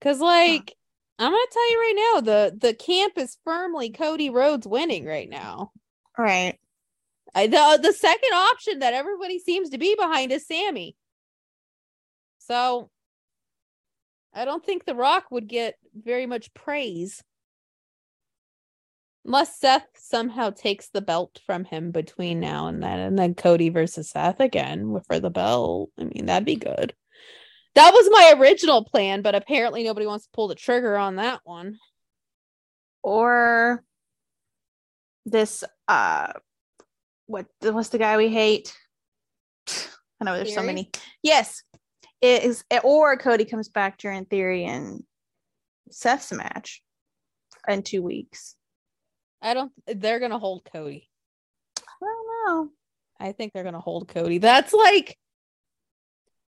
Cause 0.00 0.20
like 0.20 0.74
I'm 1.18 1.30
gonna 1.30 1.44
tell 1.52 1.70
you 1.70 1.78
right 1.78 2.12
now, 2.14 2.20
the 2.22 2.58
the 2.58 2.74
camp 2.74 3.18
is 3.18 3.38
firmly 3.44 3.90
Cody 3.90 4.30
Rhodes 4.30 4.66
winning 4.66 5.04
right 5.04 5.28
now. 5.28 5.70
right. 6.18 6.58
I, 7.34 7.46
the 7.46 7.78
the 7.82 7.92
second 7.92 8.32
option 8.34 8.80
that 8.80 8.92
everybody 8.94 9.38
seems 9.38 9.70
to 9.70 9.78
be 9.78 9.94
behind 9.94 10.32
is 10.32 10.46
Sami. 10.46 10.96
So 12.38 12.90
I 14.34 14.44
don't 14.44 14.64
think 14.64 14.84
The 14.84 14.94
Rock 14.94 15.30
would 15.30 15.46
get 15.46 15.76
very 15.94 16.26
much 16.26 16.52
praise. 16.52 17.22
Unless 19.24 19.60
Seth 19.60 19.86
somehow 19.96 20.50
takes 20.50 20.88
the 20.88 21.00
belt 21.00 21.40
from 21.46 21.64
him 21.64 21.92
between 21.92 22.40
now 22.40 22.66
and 22.66 22.82
then, 22.82 22.98
and 22.98 23.18
then 23.18 23.34
Cody 23.34 23.68
versus 23.68 24.10
Seth 24.10 24.40
again 24.40 25.00
for 25.06 25.20
the 25.20 25.30
belt. 25.30 25.90
I 25.98 26.04
mean, 26.04 26.26
that'd 26.26 26.44
be 26.44 26.56
good. 26.56 26.92
That 27.74 27.92
was 27.92 28.08
my 28.10 28.34
original 28.38 28.84
plan, 28.84 29.22
but 29.22 29.34
apparently 29.34 29.84
nobody 29.84 30.06
wants 30.06 30.24
to 30.24 30.30
pull 30.32 30.48
the 30.48 30.54
trigger 30.54 30.96
on 30.96 31.16
that 31.16 31.40
one. 31.44 31.78
Or 33.02 33.84
this 35.24 35.62
uh 35.86 36.32
what 37.26 37.46
what's 37.60 37.90
the 37.90 37.98
guy 37.98 38.16
we 38.16 38.28
hate? 38.28 38.76
I 40.20 40.24
know 40.24 40.36
there's 40.36 40.54
so 40.54 40.62
many. 40.62 40.90
Yes. 41.22 41.62
It 42.20 42.44
is 42.44 42.64
or 42.84 43.16
Cody 43.16 43.44
comes 43.44 43.68
back 43.68 43.98
during 43.98 44.26
theory 44.26 44.64
and 44.64 45.02
Seth's 45.90 46.32
match 46.32 46.82
in 47.68 47.82
two 47.82 48.02
weeks. 48.02 48.56
I 49.42 49.54
don't. 49.54 49.72
They're 49.86 50.20
gonna 50.20 50.38
hold 50.38 50.64
Cody. 50.72 51.08
I 51.78 51.82
don't 52.00 52.46
know. 52.46 52.70
I 53.18 53.32
think 53.32 53.52
they're 53.52 53.64
gonna 53.64 53.80
hold 53.80 54.08
Cody. 54.08 54.38
That's 54.38 54.72
like 54.72 55.18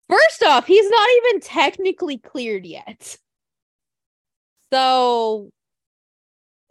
first 0.10 0.44
off, 0.44 0.68
he's 0.68 0.90
not 0.90 1.10
even 1.18 1.42
technically 1.42 2.18
cleared 2.18 2.66
yet. 2.66 3.18
So 4.72 5.52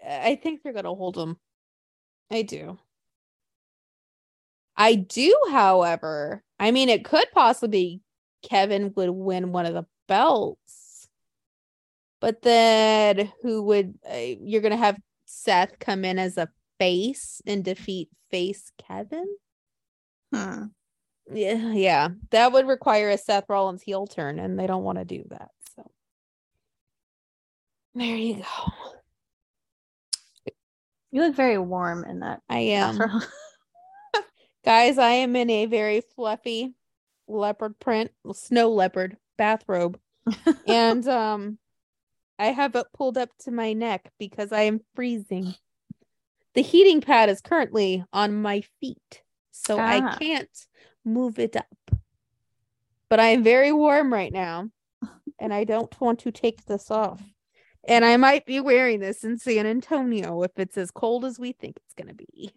I 0.07 0.37
think 0.37 0.63
they're 0.63 0.73
gonna 0.73 0.95
hold 0.95 1.17
him. 1.17 1.37
I 2.31 2.43
do. 2.43 2.79
I 4.77 4.95
do, 4.95 5.37
however, 5.51 6.43
I 6.59 6.71
mean 6.71 6.89
it 6.89 7.05
could 7.05 7.27
possibly 7.33 8.01
Kevin 8.43 8.93
would 8.97 9.11
win 9.11 9.53
one 9.53 9.67
of 9.67 9.75
the 9.75 9.87
belts. 10.09 11.09
But 12.21 12.43
then 12.43 13.33
who 13.43 13.63
would 13.63 13.99
uh, 14.09 14.17
you're 14.17 14.63
gonna 14.63 14.77
have 14.77 14.97
Seth 15.35 15.79
come 15.79 16.05
in 16.05 16.19
as 16.19 16.37
a 16.37 16.51
face 16.79 17.41
and 17.47 17.65
defeat 17.65 18.11
face 18.31 18.71
Kevin? 18.79 19.27
Hmm. 20.33 20.65
Yeah, 21.33 21.73
yeah. 21.73 22.09
That 22.31 22.53
would 22.53 22.67
require 22.69 23.09
a 23.09 23.17
Seth 23.17 23.47
Rollins 23.49 23.83
heel 23.83 24.07
turn, 24.07 24.39
and 24.39 24.59
they 24.59 24.67
don't 24.67 24.85
want 24.85 24.99
to 24.99 25.05
do 25.05 25.25
that. 25.31 25.49
So 25.75 25.91
there 27.95 28.17
you 28.17 28.37
go. 28.37 28.73
You 31.11 31.23
look 31.23 31.35
very 31.35 31.59
warm 31.59 32.05
in 32.05 32.21
that. 32.21 32.41
I 32.49 32.59
am. 32.59 32.99
Guys, 34.65 34.99
I 34.99 35.11
am 35.11 35.35
in 35.35 35.49
a 35.51 35.67
very 35.67 36.03
fluffy 36.15 36.75
leopard 37.27 37.79
print, 37.79 38.11
snow 38.35 38.71
leopard 38.71 39.17
bathrobe. 39.39 39.99
and 40.67 41.07
um 41.09 41.59
I 42.39 42.47
have 42.47 42.75
it 42.75 42.87
pulled 42.93 43.19
up 43.19 43.31
to 43.41 43.51
my 43.51 43.73
neck 43.73 44.11
because 44.19 44.53
I 44.53 44.63
am 44.63 44.81
freezing. 44.95 45.55
The 46.55 46.63
heating 46.63 47.01
pad 47.01 47.29
is 47.29 47.41
currently 47.41 48.05
on 48.13 48.35
my 48.43 48.63
feet, 48.81 49.23
so 49.51 49.79
I 49.79 49.99
Ah. 50.01 50.17
can't 50.19 50.67
move 51.05 51.39
it 51.39 51.57
up. 51.57 51.67
But 53.09 53.21
I 53.21 53.29
am 53.29 53.43
very 53.43 53.73
warm 53.73 54.13
right 54.13 54.33
now, 54.33 54.71
and 55.39 55.53
I 55.55 55.65
don't 55.65 55.99
want 56.01 56.21
to 56.21 56.31
take 56.33 56.65
this 56.65 56.91
off. 56.91 57.23
And 57.85 58.05
I 58.05 58.17
might 58.17 58.47
be 58.47 58.61
wearing 58.61 59.01
this 59.01 59.25
in 59.25 59.39
San 59.39 59.67
Antonio 59.67 60.43
if 60.43 60.53
it's 60.57 60.77
as 60.79 60.91
cold 60.91 61.25
as 61.25 61.39
we 61.39 61.53
think 61.53 61.77
it's 61.79 61.95
gonna 61.95 62.15
be. 62.15 62.55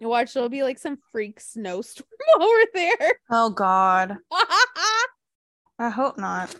You 0.00 0.08
watch, 0.08 0.32
there'll 0.32 0.48
be 0.48 0.62
like 0.62 0.78
some 0.78 0.98
freak 1.10 1.40
snowstorm 1.40 2.06
over 2.40 2.64
there. 2.74 3.18
oh 3.30 3.50
God. 3.50 4.16
I 4.30 5.06
I 5.80 5.90
hope 5.90 6.16
not. 6.18 6.54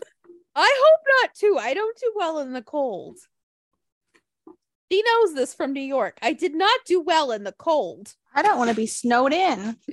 Hope 0.61 1.05
not 1.21 1.35
too. 1.35 1.57
I 1.59 1.73
don't 1.73 1.97
do 1.97 2.13
well 2.15 2.39
in 2.39 2.53
the 2.53 2.61
cold. 2.61 3.17
He 4.89 5.03
knows 5.03 5.35
this 5.35 5.53
from 5.53 5.73
New 5.73 5.81
York. 5.81 6.17
I 6.21 6.33
did 6.33 6.55
not 6.55 6.79
do 6.85 6.99
well 6.99 7.31
in 7.31 7.43
the 7.43 7.51
cold. 7.51 8.13
I 8.33 8.41
don't 8.41 8.57
want 8.57 8.71
to 8.71 8.75
be 8.75 8.87
snowed 8.87 9.33
in. 9.33 9.77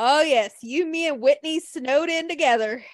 Oh 0.00 0.20
yes, 0.20 0.54
you, 0.62 0.86
me, 0.86 1.08
and 1.08 1.20
Whitney 1.20 1.58
snowed 1.58 2.08
in 2.08 2.28
together. 2.28 2.84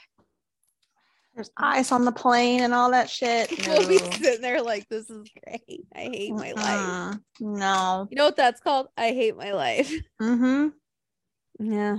There's 1.34 1.50
ice 1.54 1.92
on 1.92 2.06
the 2.06 2.12
plane 2.12 2.62
and 2.62 2.72
all 2.72 2.92
that 2.92 3.10
shit. 3.10 3.50
We'll 3.68 3.86
be 3.86 3.98
sitting 3.98 4.40
there 4.40 4.62
like, 4.62 4.88
this 4.88 5.10
is 5.10 5.28
great. 5.44 5.84
I 5.94 6.00
hate 6.00 6.32
my 6.32 6.52
life. 6.52 6.64
Mm-mm. 6.64 7.20
No. 7.40 8.08
You 8.08 8.16
know 8.16 8.24
what 8.24 8.36
that's 8.36 8.60
called? 8.60 8.88
I 8.96 9.08
hate 9.08 9.36
my 9.36 9.52
life. 9.52 9.92
Mm-hmm. 10.22 10.68
Yeah. 11.58 11.98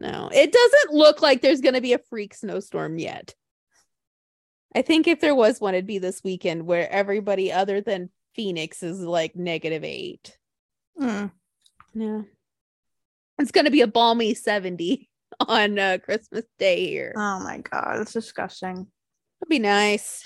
No, 0.00 0.30
it 0.32 0.50
doesn't 0.50 0.94
look 0.94 1.20
like 1.20 1.42
there's 1.42 1.60
going 1.60 1.74
to 1.74 1.82
be 1.82 1.92
a 1.92 2.00
freak 2.08 2.32
snowstorm 2.32 2.98
yet. 2.98 3.34
I 4.74 4.80
think 4.80 5.06
if 5.06 5.20
there 5.20 5.34
was 5.34 5.60
one, 5.60 5.74
it'd 5.74 5.86
be 5.86 5.98
this 5.98 6.24
weekend 6.24 6.64
where 6.64 6.90
everybody 6.90 7.52
other 7.52 7.82
than 7.82 8.08
Phoenix 8.34 8.82
is 8.82 8.98
like 9.00 9.36
negative 9.36 9.84
eight. 9.84 10.38
Hmm. 10.98 11.26
Yeah. 11.92 12.22
It's 13.38 13.50
going 13.50 13.66
to 13.66 13.70
be 13.70 13.82
a 13.82 13.86
balmy 13.86 14.32
70 14.32 15.06
on 15.40 15.78
uh, 15.78 15.98
Christmas 16.02 16.44
Day 16.58 16.86
here. 16.86 17.12
Oh 17.14 17.40
my 17.40 17.58
god, 17.58 18.00
it's 18.00 18.14
disgusting. 18.14 18.86
It'll 19.42 19.50
be 19.50 19.58
nice. 19.58 20.24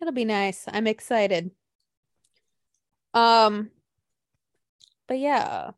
It'll 0.00 0.14
be 0.14 0.24
nice. 0.24 0.64
I'm 0.68 0.86
excited. 0.86 1.50
Um, 3.14 3.70
but 5.08 5.18
yeah. 5.18 5.72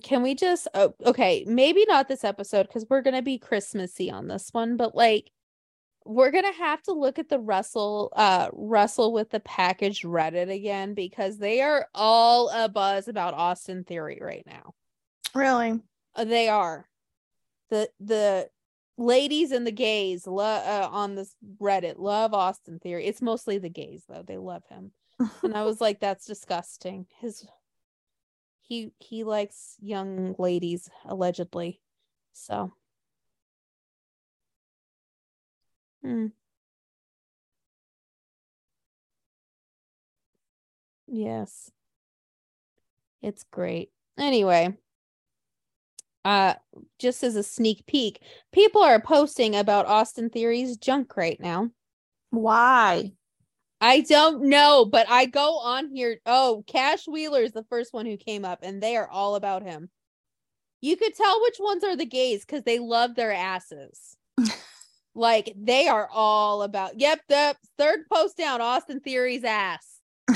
Can 0.00 0.22
we 0.22 0.34
just 0.34 0.68
oh, 0.74 0.94
okay, 1.04 1.44
maybe 1.46 1.84
not 1.86 2.08
this 2.08 2.24
episode 2.24 2.66
because 2.66 2.86
we're 2.88 3.02
gonna 3.02 3.22
be 3.22 3.38
Christmassy 3.38 4.10
on 4.10 4.28
this 4.28 4.50
one, 4.52 4.76
but 4.76 4.94
like 4.94 5.30
we're 6.04 6.30
gonna 6.30 6.52
have 6.52 6.82
to 6.82 6.92
look 6.92 7.18
at 7.18 7.28
the 7.28 7.38
Wrestle 7.38 8.12
uh 8.14 8.48
Wrestle 8.52 9.12
with 9.12 9.30
the 9.30 9.40
package 9.40 10.02
Reddit 10.02 10.50
again 10.50 10.94
because 10.94 11.38
they 11.38 11.60
are 11.60 11.88
all 11.94 12.48
a 12.50 12.68
buzz 12.68 13.08
about 13.08 13.34
Austin 13.34 13.84
Theory 13.84 14.18
right 14.20 14.44
now. 14.46 14.74
Really? 15.34 15.80
Uh, 16.14 16.24
they 16.24 16.48
are 16.48 16.88
the 17.70 17.88
the 18.00 18.48
ladies 18.98 19.52
and 19.52 19.66
the 19.66 19.72
gays 19.72 20.26
lo- 20.26 20.44
uh, 20.44 20.88
on 20.90 21.14
this 21.14 21.34
Reddit 21.60 21.98
love 21.98 22.34
Austin 22.34 22.78
Theory. 22.78 23.06
It's 23.06 23.22
mostly 23.22 23.58
the 23.58 23.68
gays 23.68 24.04
though; 24.08 24.22
they 24.26 24.38
love 24.38 24.62
him, 24.68 24.92
and 25.42 25.54
I 25.54 25.64
was 25.64 25.80
like, 25.80 26.00
"That's 26.00 26.26
disgusting." 26.26 27.06
His 27.20 27.46
he 28.68 28.92
he 28.98 29.24
likes 29.24 29.76
young 29.80 30.34
ladies 30.38 30.90
allegedly, 31.06 31.80
so. 32.32 32.72
Hmm. 36.02 36.26
Yes. 41.08 41.70
It's 43.22 43.44
great. 43.44 43.90
Anyway, 44.18 44.76
uh 46.24 46.54
just 46.98 47.22
as 47.22 47.36
a 47.36 47.42
sneak 47.42 47.86
peek, 47.86 48.20
people 48.52 48.82
are 48.82 49.00
posting 49.00 49.54
about 49.54 49.86
Austin 49.86 50.28
Theory's 50.30 50.76
junk 50.76 51.16
right 51.16 51.38
now. 51.40 51.70
Why? 52.30 53.12
I 53.80 54.00
don't 54.00 54.44
know, 54.44 54.84
but 54.86 55.06
I 55.08 55.26
go 55.26 55.58
on 55.58 55.90
here. 55.90 56.18
Oh, 56.24 56.64
Cash 56.66 57.06
Wheeler 57.06 57.42
is 57.42 57.52
the 57.52 57.64
first 57.64 57.92
one 57.92 58.06
who 58.06 58.16
came 58.16 58.44
up, 58.44 58.60
and 58.62 58.82
they 58.82 58.96
are 58.96 59.08
all 59.08 59.34
about 59.34 59.62
him. 59.62 59.90
You 60.80 60.96
could 60.96 61.14
tell 61.14 61.42
which 61.42 61.56
ones 61.58 61.84
are 61.84 61.96
the 61.96 62.06
gays 62.06 62.44
because 62.44 62.62
they 62.62 62.78
love 62.78 63.14
their 63.14 63.32
asses. 63.32 64.16
like 65.14 65.52
they 65.56 65.88
are 65.88 66.08
all 66.10 66.62
about. 66.62 66.98
Yep, 66.98 67.20
the 67.28 67.56
third 67.76 68.00
post 68.12 68.36
down, 68.36 68.60
Austin 68.60 69.00
Theory's 69.00 69.44
ass. 69.44 70.00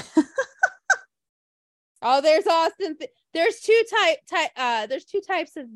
oh, 2.02 2.20
there's 2.20 2.46
Austin. 2.46 2.96
Th- 2.98 3.10
there's 3.32 3.60
two 3.60 3.84
type 3.90 4.18
type. 4.28 4.50
Uh, 4.56 4.86
there's 4.86 5.04
two 5.04 5.20
types 5.20 5.56
of. 5.56 5.66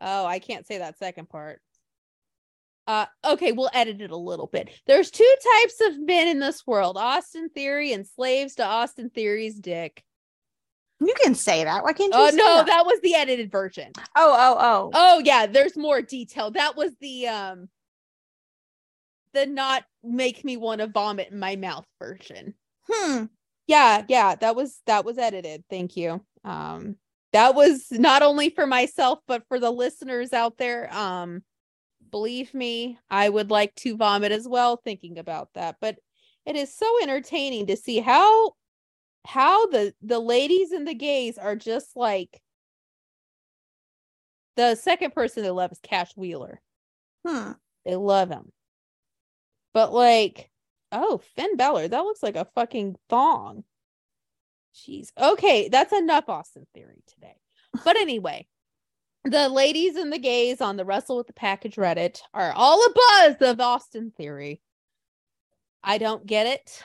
Oh, 0.00 0.24
I 0.24 0.38
can't 0.38 0.66
say 0.66 0.78
that 0.78 0.98
second 0.98 1.28
part. 1.28 1.60
Uh, 2.88 3.04
okay, 3.22 3.52
we'll 3.52 3.70
edit 3.74 4.00
it 4.00 4.10
a 4.10 4.16
little 4.16 4.46
bit. 4.46 4.70
There's 4.86 5.10
two 5.10 5.34
types 5.60 5.80
of 5.82 6.00
men 6.00 6.26
in 6.26 6.38
this 6.38 6.66
world: 6.66 6.96
Austin 6.96 7.50
Theory 7.50 7.92
and 7.92 8.06
slaves 8.06 8.54
to 8.54 8.64
Austin 8.64 9.10
Theory's 9.10 9.56
dick. 9.56 10.02
You 10.98 11.14
can 11.22 11.34
say 11.34 11.64
that. 11.64 11.84
Why 11.84 11.92
can't 11.92 12.12
you? 12.12 12.18
Oh 12.18 12.30
no, 12.32 12.56
that? 12.56 12.66
that 12.66 12.86
was 12.86 12.98
the 13.02 13.14
edited 13.14 13.52
version. 13.52 13.92
Oh, 13.96 14.02
oh, 14.16 14.56
oh. 14.58 14.90
Oh 14.94 15.22
yeah, 15.22 15.46
there's 15.46 15.76
more 15.76 16.00
detail. 16.00 16.50
That 16.50 16.76
was 16.76 16.92
the 17.00 17.28
um 17.28 17.68
the 19.34 19.44
not 19.44 19.84
make 20.02 20.42
me 20.42 20.56
want 20.56 20.80
to 20.80 20.86
vomit 20.86 21.28
in 21.30 21.38
my 21.38 21.56
mouth 21.56 21.86
version. 22.00 22.54
Hmm. 22.90 23.24
Yeah, 23.66 24.04
yeah, 24.08 24.34
that 24.36 24.56
was 24.56 24.80
that 24.86 25.04
was 25.04 25.18
edited. 25.18 25.64
Thank 25.68 25.96
you. 25.98 26.24
Um 26.42 26.96
that 27.34 27.54
was 27.54 27.88
not 27.90 28.22
only 28.22 28.48
for 28.48 28.66
myself 28.66 29.18
but 29.28 29.42
for 29.48 29.60
the 29.60 29.70
listeners 29.70 30.32
out 30.32 30.56
there. 30.56 30.88
Um 30.92 31.42
believe 32.10 32.54
me, 32.54 32.98
I 33.10 33.28
would 33.28 33.50
like 33.50 33.74
to 33.76 33.96
vomit 33.96 34.32
as 34.32 34.48
well 34.48 34.76
thinking 34.76 35.18
about 35.18 35.50
that, 35.54 35.76
but 35.80 35.98
it 36.46 36.56
is 36.56 36.74
so 36.74 36.86
entertaining 37.02 37.66
to 37.66 37.76
see 37.76 38.00
how 38.00 38.52
how 39.26 39.66
the 39.66 39.94
the 40.00 40.18
ladies 40.18 40.72
and 40.72 40.86
the 40.86 40.94
gays 40.94 41.36
are 41.36 41.56
just 41.56 41.96
like 41.96 42.40
the 44.56 44.74
second 44.74 45.14
person 45.14 45.42
they 45.42 45.50
love 45.50 45.70
is 45.70 45.78
Cash 45.82 46.16
Wheeler. 46.16 46.60
Hmm. 47.26 47.52
They 47.84 47.94
love 47.94 48.28
him. 48.30 48.50
But 49.72 49.92
like, 49.92 50.50
oh, 50.90 51.20
Finn 51.36 51.56
Balor, 51.56 51.88
that 51.88 52.00
looks 52.00 52.22
like 52.22 52.36
a 52.36 52.48
fucking 52.54 52.96
thong. 53.08 53.64
Jeez. 54.74 55.10
Okay, 55.16 55.68
that's 55.68 55.92
enough 55.92 56.28
Austin 56.28 56.66
theory 56.74 57.02
today. 57.06 57.36
But 57.84 57.96
anyway, 57.96 58.46
the 59.30 59.48
ladies 59.48 59.96
and 59.96 60.12
the 60.12 60.18
gays 60.18 60.60
on 60.60 60.76
the 60.76 60.84
Wrestle 60.84 61.16
with 61.16 61.26
the 61.26 61.32
Package 61.32 61.76
Reddit 61.76 62.20
are 62.34 62.52
all 62.54 62.84
a 62.84 62.92
buzz 62.94 63.36
of 63.50 63.60
Austin 63.60 64.12
theory. 64.16 64.60
I 65.82 65.98
don't 65.98 66.26
get 66.26 66.46
it. 66.46 66.82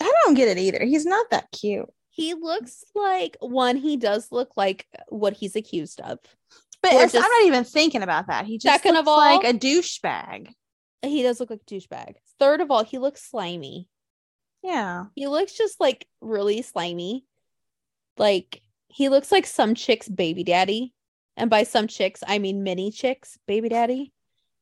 I 0.00 0.12
don't 0.24 0.34
get 0.34 0.48
it 0.48 0.58
either. 0.58 0.84
He's 0.84 1.06
not 1.06 1.30
that 1.30 1.50
cute. 1.52 1.88
He 2.10 2.34
looks 2.34 2.84
like 2.94 3.36
one, 3.40 3.76
he 3.76 3.96
does 3.96 4.32
look 4.32 4.50
like 4.56 4.86
what 5.08 5.34
he's 5.34 5.54
accused 5.56 6.00
of. 6.00 6.18
But 6.82 6.92
it's, 6.94 7.14
I'm 7.14 7.22
not 7.22 7.44
even 7.46 7.64
thinking 7.64 8.02
about 8.02 8.28
that. 8.28 8.44
He 8.46 8.58
just 8.58 8.72
Second 8.72 8.94
looks 8.94 9.02
of 9.02 9.08
all- 9.08 9.18
like 9.18 9.44
a 9.44 9.56
douchebag. 9.56 10.52
He 11.02 11.22
does 11.22 11.38
look 11.38 11.50
like 11.50 11.60
a 11.62 11.74
douchebag. 11.74 12.14
Third 12.40 12.60
of 12.60 12.70
all, 12.70 12.82
he 12.84 12.98
looks 12.98 13.22
slimy. 13.28 13.88
Yeah. 14.62 15.04
He 15.14 15.28
looks 15.28 15.52
just 15.56 15.80
like 15.80 16.06
really 16.20 16.62
slimy. 16.62 17.24
Like 18.16 18.62
he 18.88 19.08
looks 19.08 19.30
like 19.30 19.46
some 19.46 19.74
chick's 19.76 20.08
baby 20.08 20.42
daddy. 20.42 20.92
And 21.38 21.48
by 21.48 21.62
some 21.62 21.86
chicks, 21.86 22.22
I 22.26 22.38
mean 22.38 22.62
mini 22.62 22.90
chicks, 22.90 23.38
baby 23.46 23.68
daddy, 23.68 24.12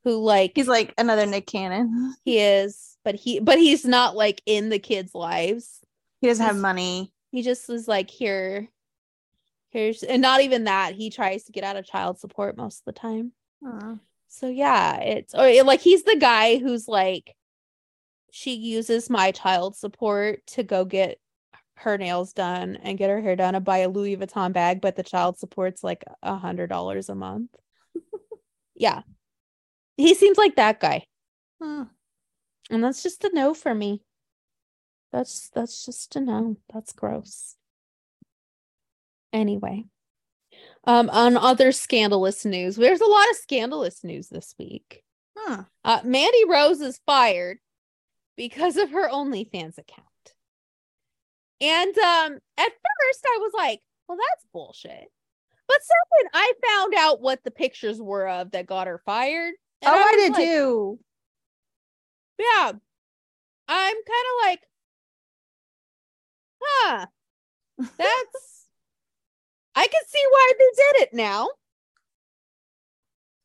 who 0.05 0.23
like 0.23 0.53
He's 0.55 0.69
like 0.69 0.95
another 0.99 1.27
Nick 1.27 1.47
Cannon. 1.47 2.15
he 2.25 2.39
is, 2.39 2.97
but 3.05 3.15
he 3.15 3.41
but 3.41 3.59
he's 3.59 3.85
not 3.85 4.15
like 4.15 4.43
in 4.47 4.69
the 4.69 4.79
kids' 4.79 5.15
lives. 5.15 5.81
He 6.21 6.29
doesn't 6.29 6.45
have 6.45 6.57
money. 6.57 7.13
He 7.33 7.43
just 7.43 7.69
is 7.69 7.89
like 7.89 8.11
here, 8.11 8.69
here's 9.71 10.03
and 10.03 10.23
not 10.23 10.43
even 10.43 10.65
that. 10.65 10.95
He 10.95 11.11
tries 11.11 11.45
to 11.45 11.53
get 11.53 11.65
out 11.65 11.77
of 11.77 11.87
child 11.87 12.19
support 12.19 12.57
most 12.57 12.81
of 12.81 12.85
the 12.85 13.01
time. 13.01 13.33
Aw. 13.65 13.97
So 14.29 14.49
yeah, 14.49 15.01
it's 15.01 15.35
or 15.35 15.63
like 15.65 15.81
he's 15.81 16.05
the 16.05 16.17
guy 16.17 16.59
who's 16.59 16.87
like 16.87 17.35
she 18.31 18.55
uses 18.55 19.09
my 19.09 19.33
child 19.33 19.77
support 19.77 20.47
to 20.49 20.63
go 20.63 20.85
get 20.85 21.19
her 21.77 21.99
nails 21.99 22.33
done 22.33 22.77
and 22.77 22.99
get 22.99 23.11
her 23.11 23.21
hair 23.21 23.37
done 23.37 23.55
and 23.55 23.65
buy 23.65 23.79
a 23.79 23.89
Louis 23.89 24.17
Vuitton 24.17 24.53
bag, 24.53 24.81
but 24.81 24.97
the 24.97 25.03
child 25.03 25.39
support's 25.39 25.85
like 25.85 26.05
a 26.23 26.37
hundred 26.37 26.69
dollars 26.69 27.09
a 27.09 27.15
month. 27.15 27.51
yeah. 28.75 29.03
He 29.97 30.15
seems 30.15 30.39
like 30.39 30.57
that 30.57 30.81
guy. 30.81 31.07
Hmm. 31.61 31.85
And 32.71 32.83
that's 32.83 33.03
just 33.03 33.25
a 33.25 33.31
no 33.33 33.55
for 33.55 33.75
me. 33.75 34.03
That's 35.13 35.51
that's 35.51 35.85
just 35.85 36.17
a 36.17 36.21
no. 36.21 36.57
That's 36.73 36.93
gross. 36.93 37.57
Anyway. 39.33 39.85
Um 40.85 41.11
on 41.11 41.37
other 41.37 41.73
scandalous 41.73 42.45
news, 42.45 42.77
there's 42.77 43.01
a 43.01 43.07
lot 43.07 43.31
of 43.31 43.37
scandalous 43.37 44.03
news 44.03 44.29
this 44.29 44.55
week. 44.59 45.03
Hmm. 45.37 45.63
Uh, 45.85 46.01
Mandy 46.05 46.45
Rose 46.49 46.81
is 46.81 47.01
fired 47.05 47.59
because 48.37 48.79
of 48.79 48.91
her 48.91 49.11
OnlyFans 49.11 49.77
account. 49.77 50.06
And 51.61 51.97
um, 51.99 52.39
at 52.59 52.73
first 52.73 53.25
I 53.25 53.39
was 53.41 53.53
like, 53.57 53.81
well, 54.09 54.19
that's 54.19 54.47
bullshit. 54.53 55.11
But 55.69 55.79
second, 55.83 56.31
I 56.35 56.53
found 56.67 56.95
out 56.97 57.21
what 57.21 57.43
the 57.43 57.51
pictures 57.51 58.01
were 58.01 58.29
of 58.29 58.53
that 58.53 58.67
got 58.67 58.87
her 58.87 59.01
fired. 59.05 59.55
Oh, 59.85 59.89
I, 59.89 60.13
was 60.13 60.23
did 60.23 60.33
like, 60.33 60.43
too. 60.43 60.99
Yeah. 62.39 62.73
I'm 63.69 63.95
kind 63.95 64.27
of 64.31 64.47
like, 64.47 64.61
huh. 66.63 67.07
That's 67.99 68.57
I 69.77 69.87
can 69.87 70.03
see 70.09 70.25
why 70.31 70.53
they 70.59 70.65
did 70.75 71.03
it 71.03 71.15
now. 71.15 71.49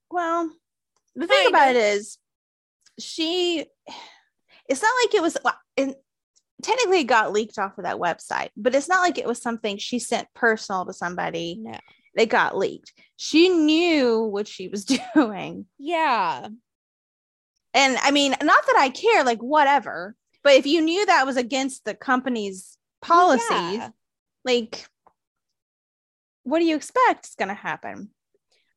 Well, 0.10 0.50
the 1.16 1.28
thing 1.28 1.44
Kinda. 1.44 1.50
about 1.50 1.76
it 1.76 1.76
is, 1.76 2.18
she. 2.98 3.66
It's 4.70 4.82
not 4.82 4.94
like 5.04 5.14
it 5.14 5.22
was. 5.22 5.38
And 5.76 5.96
technically, 6.64 7.02
it 7.02 7.06
got 7.06 7.32
leaked 7.32 7.58
off 7.60 7.78
of 7.78 7.84
that 7.86 7.98
website, 7.98 8.50
but 8.58 8.76
it's 8.76 8.88
not 8.90 9.02
like 9.02 9.18
it 9.18 9.28
was 9.28 9.42
something 9.42 9.78
she 9.78 10.00
sent 10.00 10.28
personal 10.34 10.86
to 10.86 10.94
somebody 10.94 11.58
No. 11.60 11.78
It 12.16 12.26
got 12.28 12.58
leaked. 12.58 12.92
She 13.16 13.48
knew 13.50 14.22
what 14.24 14.48
she 14.48 14.68
was 14.68 14.86
doing. 15.16 15.66
Yeah. 15.78 16.48
And 17.74 17.98
I 18.02 18.12
mean, 18.12 18.32
not 18.32 18.66
that 18.66 18.76
I 18.78 18.90
care, 18.90 19.24
like 19.24 19.40
whatever. 19.40 20.16
But 20.44 20.56
if 20.56 20.66
you 20.66 20.82
knew 20.82 21.06
that 21.06 21.26
was 21.26 21.38
against 21.38 21.86
the 21.86 21.94
company's 21.96 22.78
policies, 23.02 23.48
Yeah. 23.50 23.90
like 24.44 24.86
what 26.44 26.60
do 26.60 26.66
you 26.66 26.76
expect 26.76 27.28
is 27.28 27.36
gonna 27.36 27.54
happen? 27.54 28.10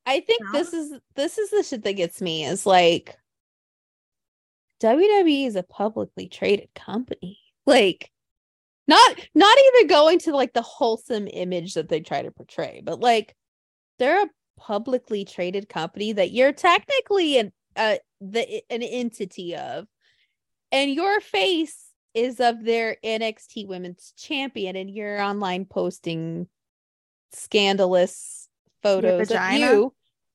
I 0.07 0.21
think 0.21 0.43
No? 0.45 0.53
this 0.53 0.73
is 0.73 0.93
this 1.17 1.39
is 1.39 1.51
the 1.51 1.63
shit 1.63 1.83
that 1.85 1.95
gets 1.95 2.21
me 2.21 2.45
is 2.45 2.67
like 2.67 3.17
WWE 4.81 5.47
is 5.47 5.57
a 5.57 5.63
publicly 5.63 6.29
traded 6.29 6.69
company. 6.75 7.39
Like 7.67 8.11
not 8.87 9.19
not 9.35 9.59
even 9.59 9.89
going 9.89 10.19
to 10.21 10.37
like 10.37 10.53
the 10.53 10.63
wholesome 10.63 11.27
image 11.29 11.75
that 11.75 11.89
they 11.89 12.01
try 12.01 12.23
to 12.23 12.31
portray, 12.31 12.83
but 12.85 13.01
like 13.01 13.35
they're 13.99 14.25
a 14.25 14.31
publicly 14.59 15.25
traded 15.25 15.69
company 15.69 16.13
that 16.13 16.31
you're 16.31 16.53
technically 16.53 17.39
an 17.39 17.53
uh 17.77 17.97
the 18.21 18.63
an 18.71 18.83
entity 18.83 19.57
of 19.57 19.87
and 20.71 20.93
your 20.93 21.21
face 21.21 21.87
is 22.15 22.39
of 22.39 22.65
their 22.65 22.97
NXT 23.05 23.67
women's 23.67 24.13
champion 24.17 24.77
and 24.77 24.89
you're 24.89 25.21
online 25.21 25.65
posting 25.65 26.47
scandalous 27.33 28.49
photos 28.83 29.31
of 29.31 29.53
you 29.53 29.93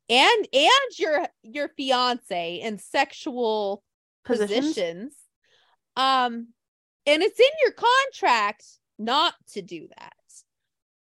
and 0.10 0.48
and 0.52 1.00
your 1.00 1.28
your 1.44 1.70
fiance 1.70 2.60
in 2.62 2.78
sexual 2.78 3.84
Positions? 4.26 4.68
positions. 4.68 5.14
Um 5.96 6.48
and 7.06 7.24
it's 7.24 7.40
in 7.40 7.50
your 7.64 7.74
contract 7.74 8.66
not 8.98 9.34
to 9.54 9.62
do 9.62 9.88
that. 9.98 10.14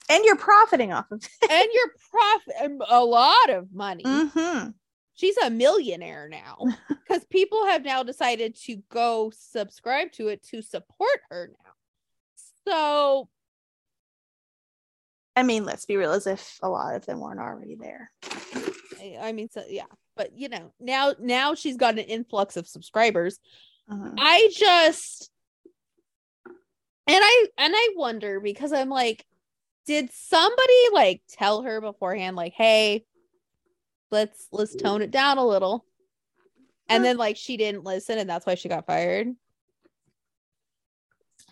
And 0.09 0.23
you're 0.23 0.37
profiting 0.37 0.93
off 0.93 1.11
of 1.11 1.21
it. 1.23 1.51
And 1.51 1.67
you're 1.73 1.91
profit 2.11 2.81
a 2.89 3.03
lot 3.03 3.49
of 3.49 3.73
money. 3.73 4.03
Mm-hmm. 4.03 4.69
She's 5.15 5.37
a 5.37 5.49
millionaire 5.49 6.29
now 6.29 6.59
because 6.89 7.25
people 7.25 7.65
have 7.65 7.83
now 7.83 8.03
decided 8.03 8.55
to 8.65 8.77
go 8.89 9.31
subscribe 9.37 10.11
to 10.13 10.29
it 10.29 10.43
to 10.43 10.61
support 10.61 11.19
her 11.29 11.51
now. 11.51 11.71
So 12.65 13.29
I 15.37 15.43
mean, 15.43 15.65
let's 15.65 15.85
be 15.85 15.97
real, 15.97 16.13
as 16.13 16.25
if 16.25 16.57
a 16.63 16.69
lot 16.69 16.95
of 16.95 17.05
them 17.05 17.19
weren't 17.19 17.39
already 17.39 17.75
there. 17.75 18.09
I 19.21 19.31
mean, 19.33 19.49
so 19.51 19.63
yeah, 19.69 19.83
but 20.15 20.35
you 20.35 20.49
know, 20.49 20.73
now 20.79 21.13
now 21.19 21.53
she's 21.53 21.77
got 21.77 21.99
an 21.99 22.05
influx 22.05 22.57
of 22.57 22.67
subscribers. 22.67 23.37
Mhm. 23.87 24.15
I 24.17 24.49
just 24.51 25.29
and 27.07 27.19
I 27.23 27.47
and 27.57 27.73
I 27.75 27.89
wonder 27.95 28.39
because 28.39 28.71
I'm 28.73 28.89
like, 28.89 29.25
did 29.85 30.11
somebody 30.11 30.73
like 30.93 31.21
tell 31.29 31.63
her 31.63 31.81
beforehand, 31.81 32.35
like, 32.35 32.53
hey, 32.53 33.05
let's 34.11 34.47
let's 34.51 34.75
tone 34.75 35.01
it 35.01 35.11
down 35.11 35.37
a 35.37 35.45
little? 35.45 35.85
And 36.89 37.03
then 37.03 37.17
like 37.17 37.35
she 37.35 37.57
didn't 37.57 37.83
listen, 37.83 38.17
and 38.17 38.29
that's 38.29 38.45
why 38.45 38.55
she 38.55 38.69
got 38.69 38.85
fired. 38.85 39.27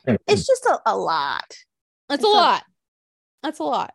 Hmm. 0.05 0.15
It's 0.27 0.45
just 0.45 0.65
a, 0.65 0.79
a 0.85 0.95
lot. 0.95 1.57
That's 2.07 2.21
It's 2.21 2.25
a 2.25 2.27
a- 2.27 2.29
lot. 2.29 2.63
That's 3.43 3.59
a 3.59 3.63
lot. 3.63 3.93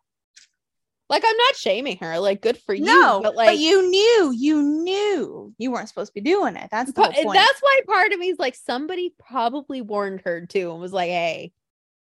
Like 1.11 1.25
I'm 1.27 1.35
not 1.35 1.57
shaming 1.57 1.97
her. 1.97 2.19
Like 2.19 2.41
good 2.41 2.57
for 2.57 2.73
you, 2.73 2.85
no, 2.85 3.19
but 3.21 3.31
but, 3.31 3.35
like 3.35 3.59
you 3.59 3.89
knew, 3.89 4.33
you 4.33 4.61
knew 4.61 5.53
you 5.57 5.69
weren't 5.69 5.89
supposed 5.89 6.11
to 6.11 6.13
be 6.13 6.21
doing 6.21 6.55
it. 6.55 6.69
That's 6.71 6.93
the 6.93 7.01
But 7.01 7.13
point. 7.13 7.33
that's 7.33 7.59
why 7.59 7.81
part 7.85 8.13
of 8.13 8.19
me 8.19 8.29
is 8.29 8.39
like 8.39 8.55
somebody 8.55 9.13
probably 9.19 9.81
warned 9.81 10.21
her 10.23 10.45
too 10.45 10.71
and 10.71 10.79
was 10.79 10.93
like, 10.93 11.09
"Hey, 11.09 11.51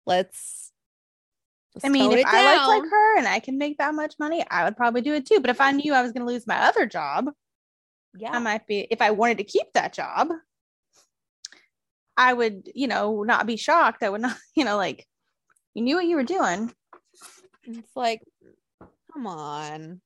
let's." 0.06 0.74
let's 1.76 1.86
I 1.86 1.90
mean, 1.90 2.12
if 2.12 2.26
I 2.28 2.54
looked 2.54 2.68
like 2.68 2.92
her 2.92 3.18
and 3.18 3.26
I 3.26 3.40
can 3.40 3.58
make 3.58 3.78
that 3.78 3.96
much 3.96 4.16
money, 4.20 4.46
I 4.52 4.66
would 4.66 4.76
probably 4.76 5.00
do 5.00 5.14
it 5.14 5.26
too. 5.26 5.40
But 5.40 5.50
if 5.50 5.62
I 5.62 5.72
knew 5.72 5.94
I 5.94 6.02
was 6.02 6.12
going 6.12 6.28
to 6.28 6.32
lose 6.32 6.46
my 6.46 6.58
other 6.58 6.86
job, 6.86 7.30
yeah, 8.18 8.32
I 8.34 8.40
might 8.40 8.68
be. 8.68 8.86
If 8.92 9.02
I 9.02 9.12
wanted 9.12 9.38
to 9.38 9.46
keep 9.46 9.72
that 9.76 9.94
job, 9.94 10.28
I 12.18 12.34
would, 12.34 12.70
you 12.76 12.90
know, 12.90 13.24
not 13.24 13.48
be 13.48 13.56
shocked. 13.56 14.04
I 14.04 14.10
would 14.10 14.20
not, 14.20 14.36
you 14.56 14.66
know, 14.66 14.76
like 14.76 15.08
you 15.74 15.84
knew 15.84 15.96
what 15.96 16.06
you 16.06 16.18
were 16.18 16.24
doing. 16.24 16.74
it's 17.64 17.96
like, 17.96 18.20
come 19.12 19.28
on. 19.28 20.02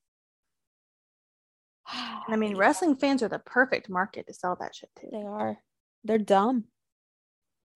I 2.28 2.36
mean, 2.36 2.56
wrestling 2.58 2.96
fans 2.96 3.24
are 3.24 3.30
the 3.30 3.40
perfect 3.40 3.90
market 3.90 4.28
to 4.28 4.34
sell 4.34 4.58
that 4.60 4.76
shit 4.76 4.90
to. 5.00 5.08
they 5.12 5.24
are, 5.24 5.58
they're 6.04 6.18
dumb, 6.18 6.66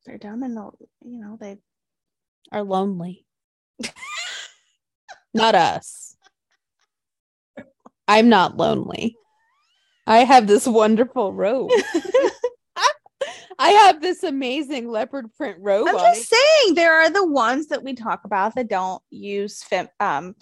They're 0.05 0.17
dumb 0.17 0.43
and 0.43 0.55
they'll, 0.55 0.77
you 1.03 1.19
know, 1.19 1.37
they 1.39 1.57
are 2.51 2.63
lonely. 2.63 3.25
not 5.33 5.55
us. 5.55 6.15
I'm 8.07 8.29
not 8.29 8.55
lonely. 8.55 9.15
I 10.05 10.19
have 10.19 10.47
this 10.47 10.65
wonderful 10.65 11.33
robe. 11.33 11.71
I 13.59 13.69
have 13.71 14.01
this 14.01 14.23
amazing 14.23 14.87
leopard 14.87 15.33
print 15.35 15.57
robe 15.59 15.87
I'm 15.89 15.95
on 15.95 16.13
just 16.13 16.31
it. 16.31 16.37
saying 16.37 16.75
there 16.75 16.93
are 16.93 17.09
the 17.09 17.25
ones 17.25 17.67
that 17.67 17.83
we 17.83 17.95
talk 17.95 18.23
about 18.23 18.55
that 18.55 18.69
don't 18.69 19.01
use 19.09 19.63
fem- 19.63 19.89
um 19.99 20.35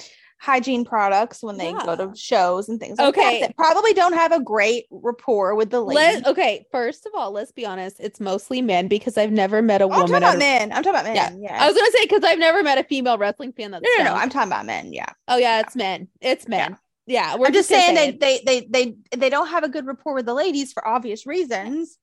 hygiene 0.45 0.85
products 0.85 1.41
when 1.41 1.57
they 1.57 1.73
go 1.73 1.95
to 1.95 2.11
shows 2.15 2.69
and 2.69 2.79
things 2.79 2.99
like 2.99 3.07
Okay. 3.09 3.41
that, 3.41 3.55
probably 3.57 3.93
don't 3.93 4.13
have 4.13 4.31
a 4.31 4.39
great 4.39 4.85
rapport 4.91 5.55
with 5.55 5.71
the 5.71 5.81
ladies. 5.81 6.21
Let 6.23 6.27
okay, 6.27 6.65
first 6.71 7.05
of 7.07 7.13
all, 7.15 7.31
let's 7.31 7.51
be 7.51 7.65
honest. 7.65 7.97
It's 7.99 8.19
mostly 8.19 8.61
men 8.61 8.87
because 8.87 9.17
I've 9.17 9.31
never 9.31 9.61
met 9.63 9.81
a 9.81 9.85
Oh, 9.85 9.87
I'm 9.87 9.91
talking 9.93 10.13
woman. 10.13 10.23
about 10.23 10.35
a- 10.35 10.37
men. 10.37 10.71
I'm 10.71 10.83
talking 10.83 10.99
about 11.01 11.05
men. 11.11 11.41
Yeah. 11.41 11.57
I 11.63 11.67
was 11.67 11.75
gonna 11.75 11.91
say 11.91 12.03
because 12.05 12.23
I've 12.23 12.37
never 12.39 12.61
met 12.61 12.77
a 12.77 12.83
female 12.83 13.17
wrestling 13.17 13.53
fan 13.53 13.71
that's 13.71 13.83
no, 13.83 13.89
no, 13.97 14.03
no. 14.03 14.09
dumb. 14.11 14.19
I'm 14.19 14.29
talking 14.29 14.51
about 14.51 14.65
men. 14.67 14.93
Yeah. 14.93 15.09
oh 15.27 15.37
yeah, 15.37 15.61
it's 15.61 15.75
men. 15.75 16.07
It's 16.21 16.47
men. 16.47 16.77
Yeah, 17.07 17.35
we're 17.37 17.47
I'm 17.47 17.53
just 17.53 17.67
saying 17.69 17.95
say 17.95 18.11
they, 18.11 18.17
they 18.17 18.41
they 18.45 18.67
they 19.11 19.17
they 19.17 19.29
don't 19.29 19.47
have 19.47 19.63
a 19.63 19.69
good 19.69 19.85
rapport 19.87 20.13
with 20.13 20.25
the 20.27 20.33
ladies 20.33 20.73
for 20.73 20.87
obvious 20.87 21.25
reasons. 21.25 21.97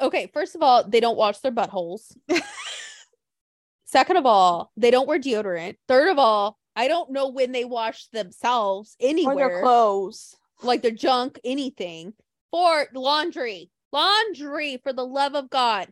okay. 0.00 0.30
First 0.34 0.54
of 0.54 0.62
all, 0.62 0.84
they 0.86 1.00
don't 1.00 1.16
wash 1.16 1.38
their 1.40 1.52
buttholes. 1.52 2.14
Second 3.86 4.16
of 4.16 4.26
all, 4.26 4.72
they 4.76 4.90
don't 4.90 5.06
wear 5.06 5.18
deodorant. 5.18 5.76
Third 5.88 6.10
of 6.10 6.18
all, 6.18 6.58
I 6.76 6.88
don't 6.88 7.10
know 7.10 7.28
when 7.28 7.52
they 7.52 7.64
wash 7.64 8.06
themselves 8.08 8.96
Or 9.00 9.08
anywhere, 9.08 9.36
their 9.48 9.62
clothes. 9.62 10.36
like 10.62 10.82
their 10.82 10.90
junk, 10.90 11.40
anything. 11.44 12.12
Four, 12.50 12.86
laundry, 12.94 13.70
laundry 13.92 14.78
for 14.82 14.92
the 14.92 15.04
love 15.06 15.34
of 15.34 15.48
God. 15.50 15.88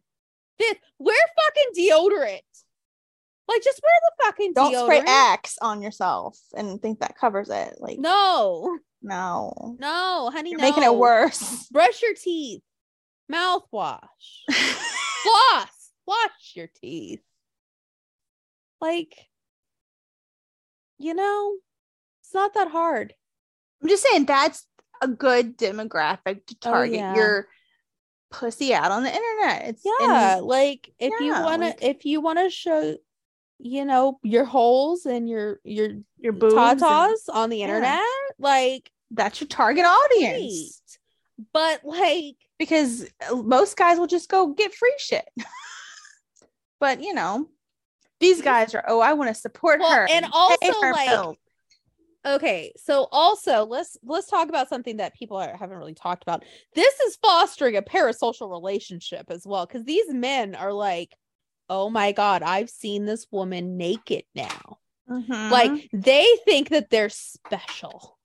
Fifth, 0.58 0.78
wear 0.98 1.16
fucking 1.46 1.72
deodorant. 1.90 2.40
Like, 3.48 3.62
just 3.62 3.80
wear 3.82 3.92
the 4.02 4.24
fucking 4.24 4.52
Don't 4.54 4.72
deodorant. 4.72 4.84
spray 4.84 5.02
Axe 5.06 5.58
on 5.60 5.82
yourself 5.82 6.38
and 6.54 6.80
think 6.80 7.00
that 7.00 7.18
covers 7.18 7.50
it. 7.50 7.76
Like 7.78 7.98
No, 7.98 8.78
no. 9.02 9.76
no, 9.78 10.30
honey, 10.32 10.50
You're 10.50 10.60
no. 10.60 10.64
making 10.68 10.82
it 10.84 10.94
worse. 10.94 11.66
Brush 11.70 12.00
your 12.02 12.14
teeth. 12.14 12.62
Mouthwash. 13.32 13.98
Floss. 14.50 15.90
Wash 16.06 16.52
your 16.54 16.68
teeth. 16.80 17.20
Like, 18.80 19.14
you 21.04 21.14
know, 21.14 21.56
it's 22.22 22.32
not 22.34 22.54
that 22.54 22.68
hard. 22.68 23.14
I'm 23.82 23.88
just 23.88 24.02
saying 24.02 24.24
that's 24.24 24.66
a 25.02 25.08
good 25.08 25.58
demographic 25.58 26.46
to 26.46 26.56
Oh, 26.64 26.70
target 26.72 26.94
yeah. 26.98 27.14
your 27.14 27.48
pussy 28.30 28.72
out 28.74 28.90
on 28.90 29.02
the 29.02 29.14
internet. 29.14 29.68
It's 29.68 29.82
Yeah, 29.84 30.36
and 30.38 30.46
like 30.46 30.90
if 30.98 31.12
you 31.20 31.32
want 31.32 31.62
to, 31.62 31.68
like- 31.68 31.82
if 31.82 32.04
you 32.06 32.20
want 32.22 32.38
to 32.38 32.48
show, 32.48 32.96
you 33.58 33.84
know, 33.84 34.18
your 34.22 34.44
holes 34.46 35.04
and 35.06 35.28
your 35.28 35.60
your 35.64 35.90
your 36.18 36.32
boobs. 36.32 36.82
and 36.82 36.82
on 37.32 37.50
the 37.50 37.58
yeah. 37.58 37.64
internet, 37.66 38.00
like 38.38 38.90
That's 39.10 39.40
your 39.40 39.48
target 39.48 39.84
audience. 39.84 40.80
great. 41.36 41.46
But 41.52 41.84
like, 41.84 42.36
Because 42.58 43.06
most 43.30 43.76
guys 43.76 43.98
will 43.98 44.06
just 44.06 44.28
go 44.30 44.48
get 44.54 44.74
free 44.74 44.94
shit. 44.98 45.28
but 46.80 47.02
you 47.02 47.12
know, 47.14 47.48
these 48.24 48.42
guys 48.42 48.74
are, 48.74 48.84
oh, 48.88 49.00
I 49.00 49.12
want 49.12 49.28
to 49.28 49.34
support 49.34 49.80
Well, 49.80 49.90
her. 49.94 50.08
and 50.10 50.24
pay 50.24 50.30
also, 50.32 50.80
her 50.82 50.92
like, 50.92 51.08
bills." 51.10 51.36
Okay, 52.26 52.72
so 52.76 53.06
also 53.12 53.64
let's 53.66 53.98
let's 54.02 54.28
talk 54.28 54.48
about 54.48 54.68
something 54.70 54.96
that 54.96 55.14
people 55.14 55.36
are, 55.36 55.54
haven't 55.56 55.76
really 55.76 55.94
talked 55.94 56.22
about. 56.22 56.42
This 56.74 56.98
is 57.00 57.16
fostering 57.16 57.76
a 57.76 57.82
parasocial 57.82 58.48
relationship 58.50 59.26
as 59.28 59.46
well 59.46 59.66
because 59.66 59.84
these 59.84 60.08
men 60.12 60.54
are 60.54 60.72
like, 60.72 61.14
"Oh 61.68 61.90
my 61.90 62.12
god, 62.12 62.42
I've 62.42 62.70
seen 62.70 63.04
this 63.04 63.26
woman 63.30 63.76
naked 63.76 64.24
now." 64.34 64.78
Mhm. 65.10 65.50
Like 65.50 65.90
they 65.92 66.26
think 66.46 66.70
that 66.70 66.88
they're 66.88 67.10
special. 67.10 68.16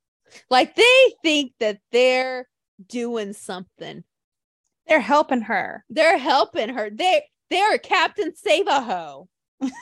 Like 0.49 0.75
they 0.75 1.13
think 1.23 1.51
that 1.59 1.79
they're 1.91 2.47
doing 2.88 3.33
something. 3.33 4.03
they're 4.88 5.01
helping 5.01 5.41
her. 5.41 5.83
They're 5.89 6.17
helping 6.17 6.69
her. 6.69 6.89
They 6.89 7.23
they're 7.49 7.77
Captain 7.79 8.33
Save 8.35 8.67
a 8.67 8.81
Ho. 8.81 9.27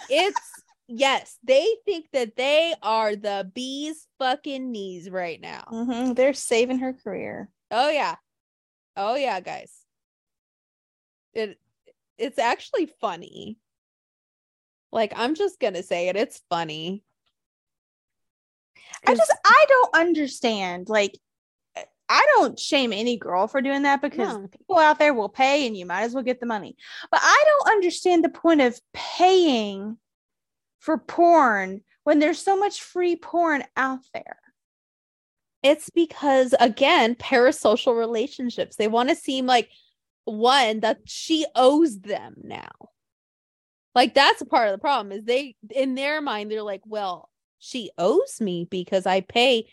It's 0.10 0.64
yes, 0.88 1.38
they 1.44 1.68
think 1.86 2.08
that 2.14 2.36
they 2.36 2.74
are 2.82 3.16
the 3.16 3.50
bee's 3.54 4.08
fucking 4.20 4.72
knees 4.72 5.10
right 5.10 5.40
now. 5.40 5.66
Mhm, 5.72 6.16
They're 6.16 6.34
saving 6.34 6.80
her 6.80 6.94
career. 6.94 7.50
Oh 7.72 7.90
yeah. 7.90 8.16
Oh 8.96 9.16
yeah, 9.16 9.40
guys. 9.40 9.72
It 11.34 11.60
it's 12.18 12.40
actually 12.40 12.88
funny. 13.00 13.58
Like 14.92 15.14
I'm 15.16 15.36
just 15.36 15.60
to 15.76 15.84
say 15.84 16.10
it. 16.10 16.16
It's 16.16 16.42
funny. 16.50 17.04
I 19.06 19.14
just 19.16 19.32
I 19.46 19.66
don't 19.68 19.96
understand. 19.96 20.90
Like 20.90 21.18
I 22.10 22.26
don't 22.36 22.58
shame 22.60 22.94
any 22.94 23.18
girl 23.18 23.48
for 23.48 23.62
doing 23.62 23.84
that 23.84 24.02
because 24.02 24.36
No. 24.38 24.48
people 24.48 24.78
out 24.78 25.00
there 25.00 25.14
will 25.14 25.30
pay 25.30 25.68
and 25.68 25.76
you 25.76 25.86
might 25.86 26.04
as 26.04 26.14
well 26.14 26.24
get 26.24 26.40
the 26.40 26.46
money. 26.46 26.76
But 27.12 27.20
I 27.22 27.44
don't 27.46 27.74
understand 27.74 28.24
the 28.24 28.30
point 28.30 28.62
of 28.62 28.80
paying 28.94 29.98
for 30.80 30.98
porn 30.98 31.82
when 32.04 32.20
there's 32.20 32.40
so 32.40 32.58
much 32.58 32.82
free 32.82 33.18
porn 33.18 33.64
out 33.76 34.00
there. 34.14 34.40
It's 35.64 35.90
because 35.90 36.56
again, 36.60 37.16
parasocial 37.16 37.98
relationships. 37.98 38.78
They 38.78 38.88
want 38.88 39.10
to 39.10 39.16
seem 39.16 39.46
like 39.46 39.70
one 40.24 40.82
that 40.82 41.00
she 41.06 41.46
owes 41.56 42.00
them 42.00 42.36
now. 42.44 42.70
Like 43.96 44.14
that's 44.14 44.42
a 44.42 44.46
part 44.46 44.68
of 44.70 44.74
the 44.74 44.78
problem 44.78 45.12
is 45.12 45.26
they 45.26 45.56
in 45.76 45.96
their 45.96 46.22
mind 46.22 46.52
they're 46.52 46.62
like, 46.62 46.84
well, 46.86 47.30
she 47.60 47.92
owes 47.98 48.40
me 48.40 48.68
because 48.70 49.06
I 49.06 49.22
pay 49.22 49.68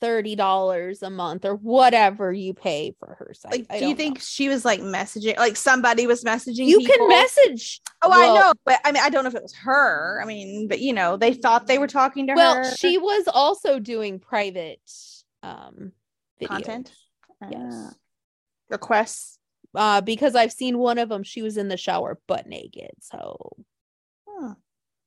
$30 0.00 1.02
a 1.02 1.10
month 1.10 1.44
or 1.44 1.54
whatever 1.56 2.32
you 2.32 2.54
pay 2.54 2.94
for 2.98 3.16
her 3.18 3.32
site. 3.34 3.52
Like, 3.52 3.68
do 3.68 3.74
you 3.74 3.80
don't 3.80 3.90
know. 3.90 3.96
think 3.96 4.20
she 4.20 4.48
was 4.48 4.64
like 4.64 4.80
messaging 4.80 5.36
like 5.38 5.56
somebody 5.56 6.06
was 6.06 6.24
messaging? 6.24 6.66
you 6.66 6.78
people? 6.78 6.94
can 6.96 7.08
message 7.08 7.80
Oh, 8.02 8.10
I 8.12 8.26
know, 8.34 8.52
but 8.64 8.80
I 8.84 8.92
mean, 8.92 9.02
I 9.02 9.10
don't 9.10 9.24
know 9.24 9.28
if 9.28 9.34
it 9.34 9.42
was 9.42 9.54
her. 9.56 10.20
I 10.22 10.26
mean, 10.26 10.68
but 10.68 10.80
you 10.80 10.92
know, 10.94 11.16
they 11.18 11.34
thought 11.34 11.66
they 11.66 11.78
were 11.78 11.86
talking 11.86 12.26
to 12.28 12.34
Well, 12.34 12.54
her. 12.54 12.62
Well, 12.62 12.74
she 12.74 12.96
was 12.98 13.24
also 13.32 13.78
doing 13.78 14.18
private 14.20 14.80
um 15.42 15.92
videos. 16.40 16.48
content. 16.48 16.92
Yes. 17.50 17.72
Ah. 17.72 17.90
requests. 18.70 19.38
Uh 19.74 20.00
because 20.00 20.34
I've 20.34 20.52
seen 20.52 20.78
one 20.78 20.98
of 20.98 21.08
them 21.08 21.22
she 21.22 21.42
was 21.42 21.56
in 21.56 21.68
the 21.68 21.76
shower 21.76 22.18
butt 22.26 22.46
naked. 22.46 22.90
So 23.00 23.36
Huh. 24.28 24.54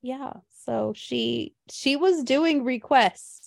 yeah 0.01 0.33
so 0.65 0.93
she 0.95 1.53
she 1.71 1.95
was 1.95 2.23
doing 2.23 2.63
requests 2.63 3.42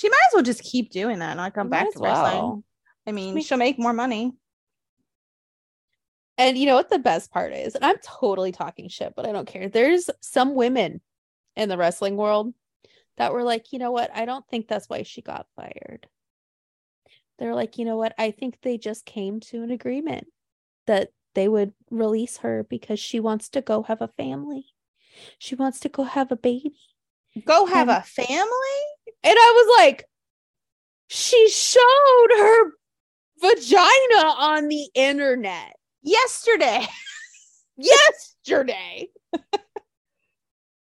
She 0.00 0.08
might 0.08 0.16
as 0.28 0.34
well 0.34 0.42
just 0.42 0.62
keep 0.62 0.90
doing 0.90 1.18
that 1.18 1.32
and 1.32 1.36
not 1.36 1.52
come 1.52 1.68
back 1.68 1.92
to 1.92 1.98
wrestling. 1.98 2.64
I 3.06 3.12
mean, 3.12 3.38
she'll 3.42 3.58
make 3.58 3.78
more 3.78 3.92
money. 3.92 4.32
and 6.38 6.56
you 6.56 6.64
know 6.64 6.74
what 6.74 6.88
the 6.88 6.98
best 6.98 7.30
part 7.30 7.52
is? 7.52 7.74
And 7.74 7.84
i'm 7.84 7.98
totally 8.02 8.50
talking 8.50 8.88
shit 8.88 9.12
but 9.14 9.26
i 9.26 9.32
don't 9.32 9.46
care. 9.46 9.68
There's 9.68 10.08
some 10.20 10.54
women 10.54 11.02
in 11.54 11.68
the 11.68 11.76
wrestling 11.76 12.16
world 12.16 12.54
that 13.18 13.34
were 13.34 13.42
like 13.42 13.72
you 13.72 13.78
know 13.78 13.90
what? 13.90 14.10
I 14.14 14.24
don't 14.24 14.46
think 14.48 14.68
that's 14.68 14.88
why 14.88 15.02
she 15.02 15.20
got 15.20 15.46
fired. 15.54 16.06
They're 17.38 17.54
like 17.54 17.76
you 17.76 17.84
know 17.84 17.98
what? 17.98 18.14
I 18.18 18.30
think 18.30 18.56
they 18.62 18.78
just 18.78 19.04
came 19.04 19.40
to 19.40 19.62
an 19.62 19.70
agreement 19.70 20.28
that 20.86 21.10
they 21.34 21.46
would 21.46 21.74
release 21.90 22.38
her 22.38 22.64
because 22.70 22.98
she 22.98 23.20
wants 23.20 23.50
to 23.50 23.60
go 23.60 23.82
have 23.82 24.00
a 24.00 24.08
family. 24.08 24.64
She 25.38 25.54
wants 25.56 25.80
to 25.80 25.90
go 25.90 26.04
have 26.04 26.32
a 26.32 26.36
baby. 26.36 26.72
Go 27.44 27.66
have 27.66 27.88
And- 27.90 27.98
a 27.98 28.02
family? 28.02 28.80
And 29.22 29.36
I 29.38 29.52
was 29.56 29.76
like, 29.78 30.04
she 31.08 31.48
showed 31.50 32.28
her 32.38 32.72
vagina 33.40 34.26
on 34.38 34.68
the 34.68 34.88
internet 34.94 35.76
Yesterday. 36.02 36.86
yesterday. 37.76 39.08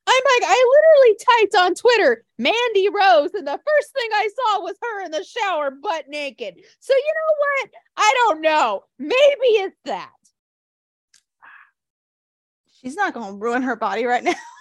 I'm 0.07 0.23
like, 0.25 0.49
I 0.49 0.81
literally 0.97 1.17
typed 1.39 1.55
on 1.55 1.75
Twitter, 1.75 2.25
Mandy 2.37 2.89
Rose, 2.89 3.33
and 3.33 3.47
the 3.47 3.59
first 3.65 3.93
thing 3.93 4.09
I 4.13 4.29
saw 4.35 4.61
was 4.61 4.75
her 4.81 5.05
in 5.05 5.11
the 5.11 5.23
shower 5.23 5.71
butt 5.71 6.09
naked. 6.09 6.55
So 6.79 6.93
you 6.93 7.13
know 7.13 7.35
what? 7.39 7.69
I 7.97 8.13
don't 8.17 8.41
know. 8.41 8.83
Maybe 8.99 9.13
it's 9.13 9.77
that. 9.85 10.11
She's 12.81 12.95
not 12.95 13.13
going 13.13 13.33
to 13.33 13.37
ruin 13.37 13.61
her 13.61 13.75
body 13.75 14.05
right 14.05 14.23
now. 14.23 14.33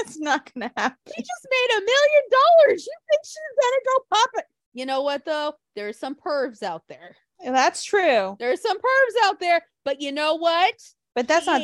It's 0.00 0.18
not 0.18 0.46
to 0.46 0.70
happen. 0.76 0.98
She 1.14 1.22
just 1.22 1.46
made 1.50 1.76
a 1.76 1.80
million 1.80 2.22
dollars. 2.30 2.86
You 2.86 2.92
think 3.10 3.20
she's 3.24 3.56
gonna 3.60 3.82
go 3.84 4.04
pop 4.10 4.30
it? 4.34 4.44
You 4.74 4.86
know 4.86 5.02
what 5.02 5.24
though? 5.24 5.54
There's 5.74 5.98
some 5.98 6.14
pervs 6.14 6.62
out 6.62 6.82
there. 6.88 7.16
That's 7.44 7.84
true. 7.84 8.36
There's 8.38 8.60
some 8.62 8.78
pervs 8.78 9.24
out 9.24 9.40
there, 9.40 9.62
but 9.84 10.00
you 10.00 10.12
know 10.12 10.34
what? 10.34 10.74
But 11.14 11.28
that's 11.28 11.46
not. 11.46 11.62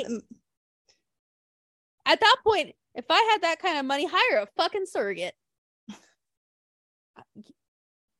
At 2.06 2.20
that 2.20 2.36
point, 2.44 2.74
if 2.94 3.04
I 3.08 3.28
had 3.30 3.42
that 3.42 3.60
kind 3.60 3.78
of 3.78 3.84
money, 3.84 4.06
hire 4.10 4.42
a 4.42 4.48
fucking 4.56 4.86
surrogate. 4.86 5.34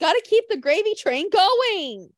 Got 0.01 0.13
to 0.13 0.23
keep 0.25 0.45
the 0.49 0.57
gravy 0.57 0.95
train 0.95 1.29
going. 1.31 2.11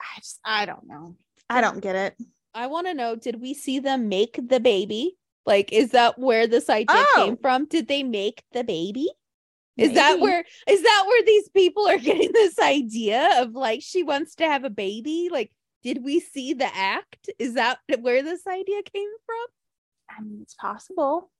I, 0.00 0.18
just, 0.18 0.40
I 0.44 0.64
don't 0.64 0.86
know. 0.86 1.16
I 1.50 1.60
don't 1.60 1.80
get 1.80 1.96
it. 1.96 2.16
I 2.54 2.66
want 2.66 2.86
to 2.86 2.94
know 2.94 3.14
did 3.14 3.40
we 3.40 3.52
see 3.54 3.78
them 3.78 4.08
make 4.08 4.38
the 4.48 4.60
baby? 4.60 5.17
Like, 5.48 5.72
is 5.72 5.92
that 5.92 6.18
where 6.18 6.46
this 6.46 6.68
idea 6.68 6.86
Oh. 6.94 7.12
came 7.24 7.38
from? 7.38 7.64
Did 7.64 7.88
they 7.88 8.02
make 8.02 8.42
the 8.52 8.62
baby? 8.62 9.08
Is 9.78 9.94
that 9.94 10.20
where 10.20 10.44
is 10.68 10.82
that 10.82 11.04
where 11.06 11.24
these 11.24 11.48
people 11.48 11.88
are 11.88 11.96
getting 12.10 12.32
this 12.32 12.58
idea 12.58 13.40
of 13.40 13.52
like 13.54 13.80
she 13.82 14.02
wants 14.02 14.34
to 14.34 14.44
have 14.44 14.64
a 14.64 14.70
baby? 14.70 15.30
Like, 15.32 15.50
did 15.82 16.04
we 16.04 16.20
see 16.20 16.52
the 16.52 16.68
act? 16.76 17.30
Is 17.38 17.54
that 17.54 17.78
where 18.00 18.22
this 18.22 18.46
idea 18.46 18.82
came 18.82 19.08
from? 19.24 19.46
I 20.10 20.22
mean, 20.22 20.40
it's 20.42 20.54
possible. 20.54 21.30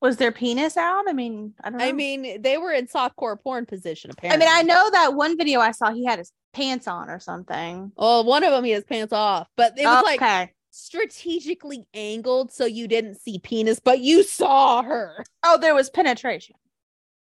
Was 0.00 0.16
their 0.16 0.32
penis 0.32 0.78
out? 0.78 1.04
I 1.08 1.12
mean, 1.12 1.52
I 1.62 1.68
don't 1.68 1.78
know. 1.78 1.84
I 1.84 1.92
mean, 1.92 2.40
they 2.40 2.56
were 2.56 2.72
in 2.72 2.86
softcore 2.86 3.38
porn 3.38 3.66
position 3.66 4.10
apparently. 4.12 4.46
I 4.46 4.48
mean, 4.48 4.58
I 4.58 4.62
know 4.62 4.90
that 4.92 5.12
one 5.14 5.36
video 5.36 5.60
I 5.60 5.72
saw, 5.72 5.92
he 5.92 6.06
had 6.06 6.20
his 6.20 6.32
pants 6.54 6.88
on 6.88 7.10
or 7.10 7.20
something. 7.20 7.92
Well, 7.96 8.24
one 8.24 8.44
of 8.44 8.50
them 8.50 8.64
he 8.64 8.70
has 8.70 8.84
pants 8.84 9.12
off, 9.12 9.48
but 9.58 9.78
it 9.78 9.84
was 9.84 10.02
like 10.04 10.22
okay. 10.22 10.52
Strategically 10.72 11.86
angled 11.94 12.50
so 12.52 12.64
you 12.64 12.88
didn't 12.88 13.16
see 13.20 13.38
penis, 13.38 13.78
but 13.78 14.00
you 14.00 14.22
saw 14.22 14.82
her. 14.82 15.22
Oh, 15.44 15.58
there 15.58 15.74
was 15.74 15.90
penetration. 15.90 16.56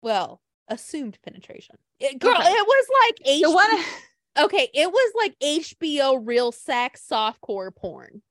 Well, 0.02 0.40
assumed 0.68 1.18
penetration. 1.22 1.76
It, 1.98 2.18
girl, 2.18 2.30
Okay. 2.30 2.48
it 2.48 2.66
was 2.66 2.86
like 3.02 3.28
H- 3.28 3.42
The 3.42 3.50
one. 3.50 3.84
okay, 4.46 4.70
it 4.72 4.90
was 4.90 5.12
like 5.16 5.38
HBO 5.40 6.20
real 6.24 6.52
sex 6.52 7.04
softcore 7.10 7.74
porn. 7.74 8.22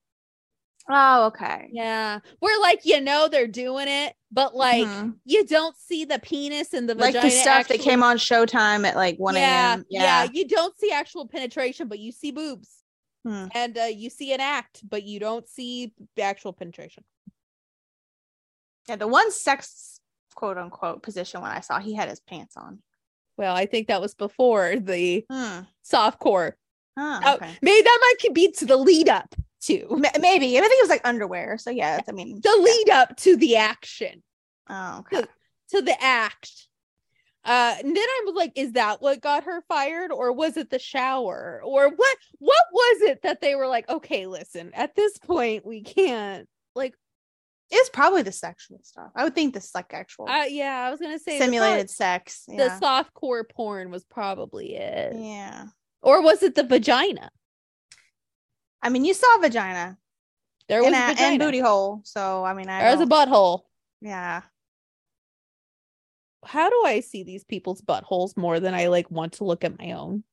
Oh, 0.88 1.26
okay. 1.26 1.68
Yeah, 1.70 2.18
We're 2.40 2.58
like 2.60 2.84
you 2.84 3.00
know 3.00 3.28
they're 3.28 3.46
doing 3.46 3.86
it, 3.86 4.14
but 4.32 4.56
like 4.56 4.88
Mhm. 4.88 5.16
you 5.24 5.46
don't 5.46 5.76
see 5.76 6.04
the 6.04 6.18
penis 6.18 6.72
and 6.72 6.88
the 6.88 6.94
like 6.96 7.14
vagina. 7.14 7.30
the 7.30 7.40
stuff 7.40 7.68
that 7.68 7.78
came 7.78 8.02
on 8.02 8.16
Showtime 8.16 8.84
at 8.84 8.96
like 8.96 9.16
1 9.18 9.36
yeah, 9.36 9.74
a.m. 9.74 9.84
yeah, 9.88 10.24
Yeah. 10.24 10.30
You 10.32 10.48
don't 10.48 10.76
see 10.78 10.90
actual 10.90 11.28
penetration, 11.28 11.86
but 11.86 12.00
you 12.00 12.10
see 12.10 12.32
boobs. 12.32 12.79
Hmm. 13.24 13.46
and 13.54 13.76
uh, 13.76 13.82
you 13.82 14.08
see 14.10 14.32
an 14.32 14.40
act, 14.40 14.80
but 14.88 15.02
you 15.04 15.20
don't 15.20 15.46
see 15.48 15.92
the 16.16 16.22
actual 16.22 16.52
penetration. 16.54 17.04
Yeah. 18.88 18.96
The 18.96 19.06
one 19.06 19.30
sex 19.30 20.00
quote 20.34 20.56
unquote 20.58 21.02
position 21.02 21.42
when 21.42 21.50
I 21.50 21.60
saw 21.60 21.78
he 21.80 21.94
had 21.94 22.08
his 22.08 22.20
pants 22.20 22.56
on. 22.56 22.78
Well, 23.36 23.54
I 23.54 23.66
think 23.66 23.88
that 23.88 24.00
was 24.00 24.14
before 24.14 24.76
the 24.76 25.24
Hmm. 25.30 25.60
softcore. 25.84 26.52
Huh, 26.98 27.20
Oh, 27.24 27.34
okay. 27.36 27.56
maybe 27.62 27.82
that 27.82 27.98
might 28.24 28.34
be 28.34 28.50
to 28.52 28.66
the 28.66 28.76
lead 28.76 29.08
up 29.08 29.34
to 29.62 29.86
Ma- 29.90 30.08
Maybe. 30.18 30.56
I 30.58 30.60
think 30.62 30.72
it 30.72 30.82
was 30.82 30.88
like 30.90 31.06
underwear. 31.06 31.56
So 31.58 31.70
yeah, 31.70 32.00
I 32.08 32.12
mean 32.12 32.40
the 32.42 32.56
lead 32.62 32.90
up 32.90 33.16
to 33.18 33.36
the 33.36 33.56
action, 33.56 34.22
Oh, 34.68 34.98
okay. 35.00 35.26
to 35.70 35.82
the 35.82 36.02
act. 36.02 36.68
Uh, 37.44 37.74
and 37.78 37.96
then 37.96 38.04
I 38.04 38.22
was 38.26 38.34
like, 38.34 38.52
is 38.54 38.72
that 38.72 39.00
what 39.00 39.20
got 39.22 39.44
her 39.44 39.62
fired, 39.68 40.12
or 40.12 40.30
was 40.32 40.56
it 40.58 40.68
the 40.70 40.78
shower, 40.78 41.62
or 41.64 41.88
what? 41.88 42.16
What 42.38 42.64
was 42.72 43.02
it 43.02 43.22
that 43.22 43.40
they 43.40 43.54
were 43.54 43.66
like? 43.66 43.88
Okay, 43.88 44.26
listen, 44.26 44.70
at 44.74 44.94
this 44.94 45.16
point, 45.18 45.64
we 45.64 45.82
can't. 45.82 46.46
Like, 46.74 46.94
It's 47.70 47.88
probably 47.88 48.22
the 48.22 48.32
sexual 48.32 48.80
stuff. 48.82 49.10
I 49.16 49.24
would 49.24 49.34
think 49.34 49.54
this 49.54 49.74
like 49.74 49.92
actual 49.94 50.28
uh, 50.28 50.44
yeah, 50.44 50.84
I 50.86 50.90
was 50.90 51.00
gonna 51.00 51.18
say 51.18 51.38
simulated 51.38 51.88
soft- 51.88 51.96
sex. 52.30 52.44
The 52.46 52.78
soft 52.78 53.14
core 53.14 53.44
porn 53.44 53.90
was 53.90 54.04
probably 54.04 54.74
it. 54.76 55.14
yeah. 55.16 55.66
Or 56.02 56.22
was 56.22 56.42
it 56.42 56.54
the 56.54 56.64
vagina? 56.64 57.30
I 58.82 58.88
mean, 58.88 59.04
you 59.04 59.14
saw 59.14 59.38
vagina 59.40 59.98
There 60.68 60.80
was 60.82 60.86
and, 60.88 60.94
a 60.96 60.98
a, 60.98 61.08
vagina. 61.14 61.28
and 61.28 61.38
booty 61.38 61.58
hole. 61.60 62.00
So 62.04 62.44
I 62.44 62.54
mean, 62.54 62.68
I 62.68 62.82
There 62.82 62.96
was 62.96 63.06
a 63.06 63.10
butthole. 63.10 63.60
yeah. 64.00 64.42
How 66.44 66.70
do 66.70 66.82
I 66.86 67.00
see 67.00 67.22
these 67.22 67.44
people's 67.44 67.82
buttholes 67.82 68.36
more 68.36 68.60
than 68.60 68.74
I 68.74 68.86
like 68.88 69.10
want 69.10 69.34
to 69.34 69.44
look 69.44 69.64
at 69.64 69.78
my 69.78 69.92
own? 69.92 70.24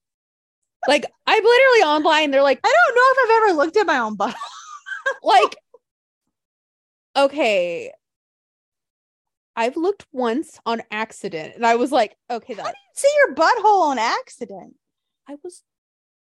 Like 0.87 1.05
I'm 1.25 1.43
literally 1.43 1.81
online. 1.83 2.31
They're 2.31 2.43
like, 2.43 2.59
I 2.63 2.73
don't 2.73 2.95
know 2.95 3.01
if 3.05 3.17
I've 3.23 3.49
ever 3.49 3.57
looked 3.57 3.77
at 3.77 3.87
my 3.87 3.97
own 3.97 4.15
butt. 4.15 4.35
like, 5.23 5.57
okay. 7.15 7.91
I've 9.55 9.75
looked 9.75 10.05
once 10.13 10.59
on 10.67 10.83
accident, 10.91 11.55
and 11.55 11.65
I 11.65 11.75
was 11.75 11.91
like, 11.91 12.15
okay, 12.29 12.53
How 12.53 12.63
do 12.63 12.69
you 12.69 12.73
see 12.93 13.11
your 13.17 13.35
butthole 13.35 13.81
on 13.87 13.97
accident? 13.97 14.75
I 15.27 15.35
was. 15.43 15.63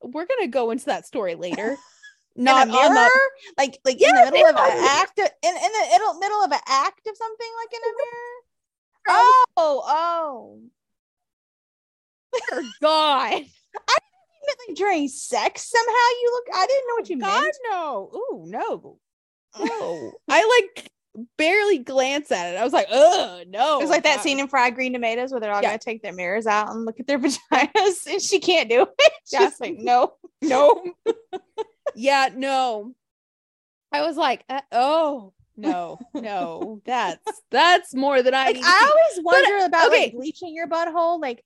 We're 0.03 0.27
gonna 0.27 0.49
go 0.49 0.71
into 0.71 0.87
that 0.87 1.07
story 1.07 1.35
later. 1.35 1.77
in 2.37 2.45
Not 2.45 2.69
a 2.69 2.71
on 2.71 2.95
mirror, 2.95 3.05
the 3.05 3.53
like 3.59 3.79
like 3.85 4.01
in 4.01 4.15
the 4.15 4.31
middle 4.33 4.47
of 4.47 4.57
an 4.57 4.83
yeah. 4.83 5.03
act, 5.03 5.19
in, 5.19 5.27
in 5.45 5.53
the 5.53 5.87
middle, 5.91 6.15
middle 6.15 6.43
of 6.43 6.53
an 6.53 6.61
act 6.67 7.07
of 7.07 7.17
something, 7.17 7.51
like 7.61 7.73
in 7.75 7.81
a 7.81 7.93
mirror. 7.93 8.38
Oh, 9.09 9.45
oh, 9.57 10.61
God. 12.81 13.33
meant 13.33 14.59
like 14.69 14.77
during 14.77 15.09
sex 15.09 15.71
somehow. 15.71 15.93
You 16.23 16.31
look. 16.33 16.57
I 16.57 16.67
didn't 16.67 16.89
know 16.89 16.95
what 16.95 17.11
you 17.11 17.19
God 17.19 17.43
meant. 17.43 17.57
no. 17.71 18.11
Ooh, 18.15 18.45
no. 18.47 18.99
No. 19.59 20.13
I 20.29 20.67
like 20.75 20.91
barely 21.37 21.79
glance 21.79 22.31
at 22.31 22.55
it. 22.55 22.59
I 22.59 22.65
was 22.65 22.73
like, 22.73 22.87
oh 22.91 23.43
no. 23.49 23.79
It 23.79 23.83
was 23.83 23.91
like 23.91 24.05
that 24.05 24.17
God." 24.17 24.23
scene 24.23 24.39
in 24.41 24.49
Fried 24.49 24.75
Green 24.75 24.93
Tomatoes 24.93 25.31
where 25.33 25.41
they're 25.41 25.53
all 25.53 25.63
Yeah. 25.63 25.71
gonna 25.71 25.79
take 25.79 26.03
their 26.03 26.13
mirrors 26.13 26.47
out 26.47 26.71
and 26.71 26.85
look 26.85 27.01
at 27.01 27.07
their 27.07 27.19
vaginas, 27.21 28.07
and 28.07 28.23
she 28.23 28.39
can't 28.41 28.69
do 28.69 28.83
it. 28.83 28.89
She's 29.25 29.41
Yeah. 29.41 29.51
like, 29.61 29.77
no. 29.79 30.15
No. 30.43 30.83
yeah, 31.95 32.29
no. 32.35 32.95
I 33.91 34.03
was 34.03 34.17
like, 34.17 34.45
uh, 34.49 34.61
oh 34.71 35.33
no, 35.59 35.99
no, 36.15 36.81
that's 36.87 37.43
that's 37.51 37.95
more 37.95 38.23
than 38.23 38.33
I 38.35 38.47
Like. 38.47 38.59
I 38.63 38.91
always 38.91 39.25
wonder 39.25 39.67
about 39.67 39.89
okay. 39.89 40.05
like 40.05 40.13
bleaching 40.15 40.55
your 40.55 40.69
butthole, 40.69 41.21
like, 41.21 41.45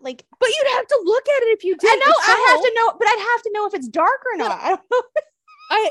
like 0.00 0.24
but 0.40 0.48
you'd 0.48 0.72
have 0.76 0.86
to 0.86 1.00
look 1.04 1.28
at 1.28 1.42
it 1.44 1.58
if 1.58 1.64
you 1.64 1.76
did. 1.76 1.88
I 1.90 1.96
know 1.96 2.12
I 2.12 2.46
have 2.50 2.60
to 2.62 2.72
know, 2.74 2.92
but 2.98 3.06
I'd 3.08 3.28
have 3.34 3.42
to 3.42 3.50
know 3.52 3.66
if 3.66 3.74
it's 3.74 3.88
dark 3.88 4.20
or 4.32 4.38
not. 4.38 4.58
I 4.60 4.68
don't 4.70 4.80
know. 4.90 5.02
I 5.70 5.90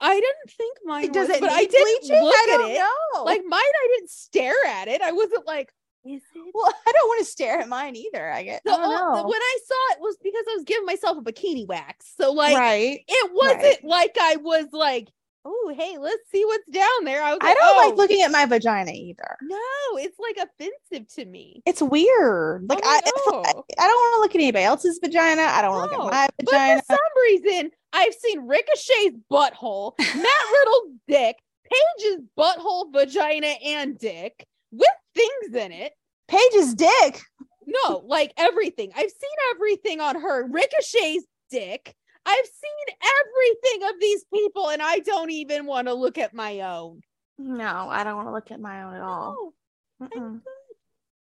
I 0.00 0.14
didn't 0.14 0.50
think 0.56 0.78
mine 0.84 1.12
Does 1.12 1.28
was, 1.28 1.36
it 1.36 1.40
but 1.40 1.50
I 1.50 1.64
didn't 1.64 2.00
bleaching? 2.00 2.22
look 2.22 2.34
I 2.34 2.54
at 2.54 2.70
it. 2.70 2.78
know. 2.78 3.24
Like 3.24 3.42
mine, 3.46 3.60
I 3.60 3.88
didn't 3.96 4.10
stare 4.10 4.54
at 4.66 4.88
it. 4.88 5.00
I 5.00 5.12
wasn't 5.12 5.46
like, 5.46 5.72
is 6.04 6.20
it? 6.34 6.50
well, 6.52 6.66
I 6.86 6.92
don't 6.92 7.08
want 7.08 7.20
to 7.20 7.24
stare 7.24 7.60
at 7.60 7.68
mine 7.68 7.94
either. 7.94 8.28
I 8.30 8.42
get. 8.42 8.62
The 8.64 8.72
I 8.72 8.76
don't 8.78 8.84
o- 8.84 9.14
know. 9.14 9.28
when 9.28 9.40
I 9.40 9.58
saw 9.64 9.94
it 9.94 10.00
was 10.00 10.16
because 10.20 10.44
I 10.50 10.54
was 10.56 10.64
giving 10.64 10.86
myself 10.86 11.18
a 11.18 11.22
bikini 11.22 11.66
wax. 11.68 12.12
So 12.16 12.32
like 12.32 12.56
right. 12.58 12.98
it 13.06 13.30
wasn't 13.32 13.62
Right. 13.62 13.84
like 13.84 14.16
I 14.20 14.36
was 14.36 14.66
like, 14.72 15.08
oh 15.44 15.74
hey, 15.76 15.96
let's 15.98 16.30
see 16.30 16.44
what's 16.44 16.66
down 16.70 17.04
there. 17.04 17.22
I 17.22 17.30
was 17.30 17.38
I 17.42 17.48
like, 17.48 17.56
don't 17.58 17.76
like 17.76 17.92
"Oh, 17.92 17.96
looking 17.96 18.22
at 18.22 18.30
my 18.30 18.46
vagina 18.46 18.92
either. 18.92 19.36
No, 19.42 19.58
it's 19.94 20.18
like 20.18 20.36
offensive 20.36 21.12
to 21.14 21.24
me. 21.24 21.62
It's 21.66 21.82
weird. 21.82 22.68
Like 22.68 22.80
Oh, 22.84 23.42
I. 23.44 23.48
I, 23.48 23.84
I 23.84 23.86
don't 23.88 23.96
want 23.96 24.14
to 24.16 24.20
look 24.20 24.34
at 24.34 24.40
anybody 24.40 24.64
else's 24.64 24.98
vagina. 25.02 25.42
I 25.42 25.62
don't 25.62 25.74
want 25.74 25.90
to 25.92 25.96
No, 25.98 26.04
look 26.04 26.14
at 26.14 26.30
my 26.38 26.44
vagina 26.44 26.82
But 26.86 26.86
for 26.86 26.92
some 26.92 27.22
reason, 27.28 27.70
I've 27.92 28.14
seen 28.14 28.46
Ricochet's 28.46 29.16
butthole, 29.30 29.92
Matt 29.98 30.46
Riddle's 30.52 30.92
dick, 31.08 31.36
Paige's 31.64 32.20
butthole, 32.38 32.92
vagina, 32.92 33.46
and 33.64 33.98
dick 33.98 34.44
with 34.70 34.88
things 35.14 35.54
in 35.54 35.72
it. 35.72 35.92
Paige's 36.28 36.74
dick. 36.74 37.20
No, 37.66 38.02
like 38.06 38.32
everything. 38.36 38.90
I've 38.94 39.10
seen 39.10 39.54
everything 39.54 40.00
on 40.00 40.20
her. 40.20 40.46
Ricochet's 40.48 41.24
dick. 41.50 41.94
I've 42.24 42.46
seen 42.46 42.96
everything 43.20 43.88
of 43.88 44.00
these 44.00 44.24
people, 44.32 44.70
and 44.70 44.80
I 44.80 45.00
don't 45.00 45.30
even 45.30 45.66
want 45.66 45.88
to 45.88 45.94
look 45.94 46.18
at 46.18 46.34
my 46.34 46.60
own. 46.60 47.00
No, 47.38 47.88
I 47.88 48.04
don't 48.04 48.16
want 48.16 48.28
to 48.28 48.32
look 48.32 48.50
at 48.50 48.60
my 48.60 48.82
own 48.82 48.94
at 48.94 49.02
all. 49.02 49.52
No. 49.98 50.40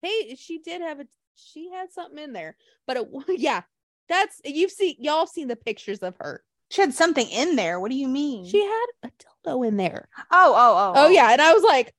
Hey, 0.03 0.37
she 0.37 0.59
did 0.59 0.83
have 0.83 1.01
a 1.01 1.07
she 1.37 1.71
had 1.71 1.93
something 1.93 2.23
in 2.23 2.33
there. 2.33 2.57
But 2.87 2.97
it, 2.97 3.09
yeah, 3.41 3.63
that's 4.09 4.41
you've 4.45 4.71
seen 4.71 4.97
y'all 4.99 5.27
seen 5.27 5.49
the 5.49 5.57
pictures 5.57 5.99
of 6.01 6.17
her. 6.21 6.43
She 6.71 6.81
had 6.81 6.95
something 6.95 7.29
in 7.29 7.57
there. 7.57 7.79
What 7.79 7.91
do 7.91 7.97
you 7.97 8.09
mean? 8.09 8.47
She 8.47 8.65
had 8.65 8.87
a 9.05 9.11
dildo 9.49 9.67
in 9.67 9.77
there. 9.77 10.09
Oh, 10.33 10.53
oh, 10.53 10.75
oh. 10.77 10.93
Oh, 10.97 11.07
oh. 11.07 11.09
yeah, 11.09 11.31
and 11.31 11.41
I 11.41 11.53
was 11.53 11.63
like, 11.63 11.95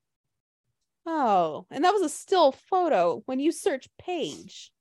oh, 1.06 1.66
and 1.72 1.86
that 1.86 1.94
was 1.94 2.02
a 2.02 2.10
still 2.10 2.52
photo 2.52 3.24
when 3.26 3.40
you 3.40 3.52
search 3.52 3.88
Paige. 3.98 4.72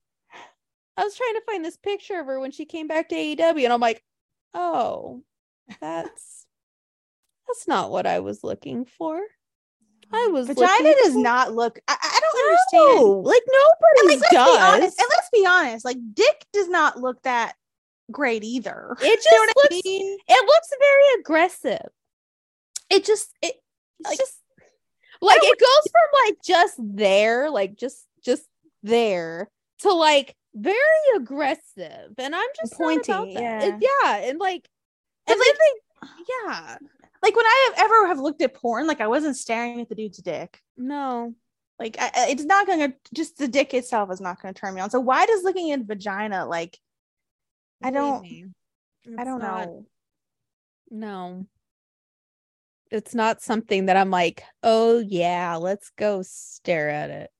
I 0.96 1.04
was 1.04 1.16
trying 1.16 1.34
to 1.34 1.42
find 1.46 1.64
this 1.64 1.76
picture 1.76 2.18
of 2.20 2.26
her 2.26 2.40
when 2.40 2.50
she 2.52 2.64
came 2.64 2.86
back 2.88 3.08
to 3.10 3.14
AEW, 3.14 3.64
and 3.64 3.72
I'm 3.72 3.80
like, 3.80 4.02
oh, 4.54 5.22
that's 5.80 6.46
that's 7.46 7.68
not 7.68 7.90
what 7.90 8.06
I 8.06 8.20
was 8.20 8.42
looking 8.42 8.84
for. 8.86 9.20
I 10.12 10.28
mm, 10.28 10.32
was 10.32 10.46
Vagina 10.46 10.94
does 11.02 11.12
for- 11.14 11.18
not 11.18 11.52
look. 11.54 11.78
I, 11.88 11.96
I 12.00 12.20
don't 12.20 12.46
understand. 12.48 13.00
No, 13.00 13.20
like 13.20 13.42
And, 13.46 13.56
nobody 14.06 14.20
like, 14.20 14.30
does. 14.30 14.58
honest. 14.74 15.00
And 15.00 15.08
let's 15.14 15.30
be 15.32 15.46
honest. 15.46 15.84
Like, 15.84 15.98
dick 16.14 16.44
does 16.52 16.68
not 16.68 16.98
look 17.00 17.20
that 17.22 17.54
great 18.10 18.44
either. 18.44 18.96
It 19.00 19.16
just 19.16 19.26
You 19.30 19.32
know 19.36 19.40
what 19.40 19.50
I 19.72 19.74
looks 19.74 19.84
mean? 19.84 20.18
it 20.28 20.46
looks 20.46 20.68
very 20.78 21.20
aggressive. 21.20 21.88
It 22.90 23.04
just 23.04 23.32
it 23.42 23.54
Like- 24.04 24.18
just 24.18 24.40
like 25.20 25.40
it 25.42 25.58
goes 25.58 25.90
from 25.92 26.24
like 26.26 26.36
just 26.44 26.74
there, 26.78 27.50
like 27.50 27.76
just 27.76 28.04
just 28.24 28.44
there 28.82 29.50
to 29.80 29.92
like 29.92 30.36
very 30.56 31.16
aggressive. 31.16 32.12
And 32.18 32.34
I'm 32.34 32.48
just 32.60 32.74
Pointy, 32.74 33.12
yeah. 33.32 33.62
It- 33.64 33.82
yeah, 33.82 34.16
and 34.28 34.38
like 34.38 34.68
And 35.26 35.38
like, 35.38 35.48
they 35.48 36.08
uh, 36.08 36.08
yeah. 36.48 36.78
like 37.22 37.36
when 37.36 37.46
I 37.46 37.70
have 37.70 37.84
ever 37.84 38.06
have 38.08 38.18
looked 38.18 38.42
at 38.42 38.54
porn, 38.54 38.86
like 38.86 39.00
I 39.00 39.06
wasn't 39.06 39.36
staring 39.36 39.80
at 39.80 39.88
the 39.88 39.94
dude's 39.94 40.18
dick. 40.18 40.60
No. 40.76 41.34
Like 41.78 41.96
I, 42.00 42.10
it's 42.30 42.44
not 42.44 42.66
going 42.66 42.90
to 42.90 42.96
just 43.14 43.36
the 43.36 43.48
dick 43.48 43.74
itself 43.74 44.10
is 44.10 44.20
not 44.20 44.40
going 44.40 44.54
to 44.54 44.58
turn 44.60 44.74
me 44.74 44.80
on. 44.80 44.88
So 44.90 44.98
why 45.00 45.26
does 45.26 45.42
looking 45.42 45.72
at 45.72 45.80
vagina 45.80 46.46
like 46.46 46.78
I 47.82 47.90
don't 47.90 48.24
I 49.18 49.24
don't 49.24 49.40
not- 49.40 49.66
know. 49.66 49.86
No. 50.90 51.46
It's 52.90 53.14
not 53.14 53.42
something 53.42 53.86
that 53.86 53.96
I'm 53.96 54.10
like, 54.10 54.42
oh 54.62 55.00
yeah, 55.00 55.56
let's 55.56 55.90
go 55.98 56.22
stare 56.24 56.88
at 56.88 57.10
it. 57.10 57.30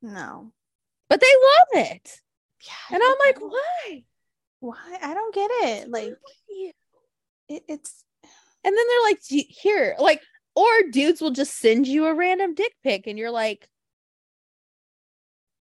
No. 0.00 0.52
But 1.10 1.20
they 1.20 1.26
love 1.26 1.86
it. 1.86 2.20
Yeah. 2.66 2.96
And 2.96 3.02
I'm 3.04 3.14
like, 3.26 3.40
why? 3.40 4.04
Why? 4.60 4.98
I 5.02 5.14
don't 5.14 5.34
get 5.34 5.50
it. 5.52 5.90
Like 5.90 6.14
it, 7.48 7.62
it's 7.68 8.04
And 8.22 8.76
then 8.76 8.84
they're 8.88 9.02
like, 9.10 9.20
here, 9.28 9.94
like, 9.98 10.20
or 10.54 10.66
dudes 10.90 11.20
will 11.20 11.30
just 11.30 11.58
send 11.58 11.86
you 11.86 12.06
a 12.06 12.14
random 12.14 12.54
dick 12.54 12.74
pic 12.82 13.06
and 13.06 13.18
you're 13.18 13.30
like, 13.30 13.68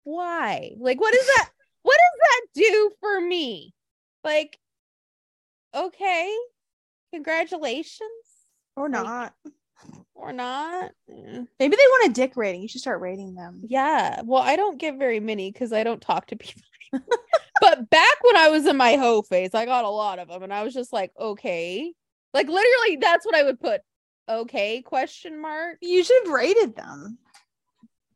why? 0.05 0.73
Like, 0.79 1.01
what 1.01 1.15
is 1.15 1.27
that? 1.27 1.49
What 1.85 1.99
does 1.99 2.21
that 2.21 2.71
do 2.71 2.91
for 3.01 3.21
me? 3.21 3.75
Like, 4.23 4.57
okay, 5.75 6.33
congratulations 7.13 8.01
or 8.77 8.89
Like- 8.89 9.03
not. 9.05 9.35
or 10.15 10.33
not. 10.33 10.93
Eh. 11.11 11.43
Maybe 11.59 11.75
they 11.77 11.87
want 11.89 12.11
a 12.11 12.13
dick 12.13 12.37
rating. 12.37 12.63
You 12.63 12.69
should 12.69 12.83
start 12.83 13.01
rating 13.01 13.35
them. 13.35 13.63
Yeah. 13.67 14.21
Well, 14.25 14.43
I 14.43 14.55
don't 14.55 14.79
get 14.79 14.97
very 14.97 15.19
many 15.19 15.51
because 15.51 15.73
I 15.73 15.83
don't 15.83 16.01
talk 16.01 16.29
to 16.29 16.37
people. 16.37 16.63
But 17.61 17.91
back 17.91 18.17
when 18.23 18.37
I 18.37 18.49
was 18.49 18.67
in 18.67 18.77
my 18.77 18.97
hoe 18.97 19.23
phase, 19.23 19.55
I 19.55 19.65
got 19.67 19.85
a 19.85 19.89
lot 19.91 20.19
of 20.19 20.29
them, 20.29 20.43
and 20.43 20.53
I 20.53 20.63
was 20.63 20.75
just 20.75 20.93
like, 20.93 21.13
okay, 21.19 21.93
like 22.35 22.49
literally, 22.49 22.97
that's 22.97 23.25
what 23.27 23.35
I 23.35 23.43
would 23.45 23.61
put. 23.61 23.81
Okay? 24.29 24.83
Question 24.83 25.41
mark. 25.41 25.79
You 25.81 26.05
should 26.05 26.25
have 26.25 26.33
rated 26.33 26.77
them. 26.77 27.19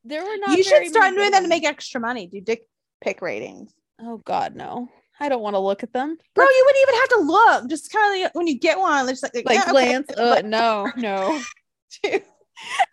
There 0.04 0.22
were 0.24 0.36
not. 0.38 0.56
you 0.56 0.62
should 0.62 0.86
start 0.86 1.14
doing 1.14 1.32
that 1.32 1.40
to 1.40 1.48
make 1.48 1.64
extra 1.64 2.00
money. 2.00 2.26
Do 2.28 2.40
dick 2.40 2.62
pick 3.02 3.20
ratings. 3.20 3.74
Oh 4.00 4.18
God, 4.18 4.54
no! 4.54 4.88
I 5.18 5.28
don't 5.28 5.42
want 5.42 5.54
to 5.54 5.58
look 5.60 5.82
at 5.82 5.92
them. 5.92 6.16
Bro, 6.34 6.44
you 6.44 6.62
wouldn't 6.66 6.82
even 6.82 7.00
have 7.00 7.08
to 7.08 7.20
look. 7.20 7.70
Just 7.70 7.90
kind 7.92 8.24
of 8.24 8.30
when 8.34 8.46
you 8.46 8.58
get 8.58 8.78
one, 8.78 9.08
it's 9.08 9.22
like, 9.22 9.32
Like 9.34 9.54
yeah, 9.54 9.62
okay. 9.62 9.70
glance. 9.72 10.10
Uh, 10.10 10.42
no, 10.44 10.90
no. 10.96 11.40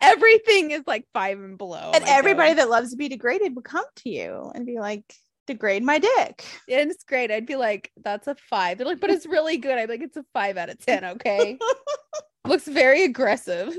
Everything 0.00 0.72
is 0.72 0.82
like 0.86 1.06
five 1.14 1.38
and 1.38 1.56
below. 1.56 1.92
and 1.94 2.04
everybody 2.06 2.54
that 2.54 2.68
loves 2.68 2.90
to 2.90 2.96
be 2.96 3.08
degraded 3.08 3.54
would 3.54 3.64
come 3.64 3.84
to 3.96 4.10
you 4.10 4.50
and 4.54 4.66
be 4.66 4.78
like, 4.78 5.04
degrade 5.46 5.82
my 5.82 5.98
dick. 5.98 6.44
and 6.68 6.90
it's 6.90 7.04
great. 7.04 7.30
I'd 7.30 7.46
be 7.46 7.56
like, 7.56 7.90
that's 8.02 8.26
a 8.26 8.34
five. 8.34 8.78
They're 8.78 8.86
like, 8.86 9.00
but 9.00 9.10
it's 9.10 9.26
really 9.26 9.56
good. 9.56 9.78
I'd 9.78 9.86
be 9.86 9.94
like, 9.94 10.02
it's 10.02 10.16
a 10.16 10.24
five 10.32 10.56
out 10.56 10.70
of 10.70 10.78
ten. 10.78 11.04
Okay. 11.04 11.58
Looks 12.46 12.66
very 12.66 13.04
aggressive. 13.04 13.76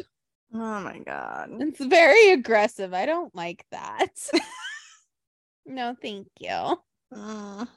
Oh 0.54 0.80
my 0.80 1.00
god. 1.00 1.50
It's 1.60 1.84
very 1.84 2.32
aggressive. 2.32 2.94
I 2.94 3.06
don't 3.06 3.36
like 3.36 3.66
that. 3.72 4.10
no, 5.66 5.96
thank 6.02 6.28
you. 6.40 6.78
Mm. 7.14 7.68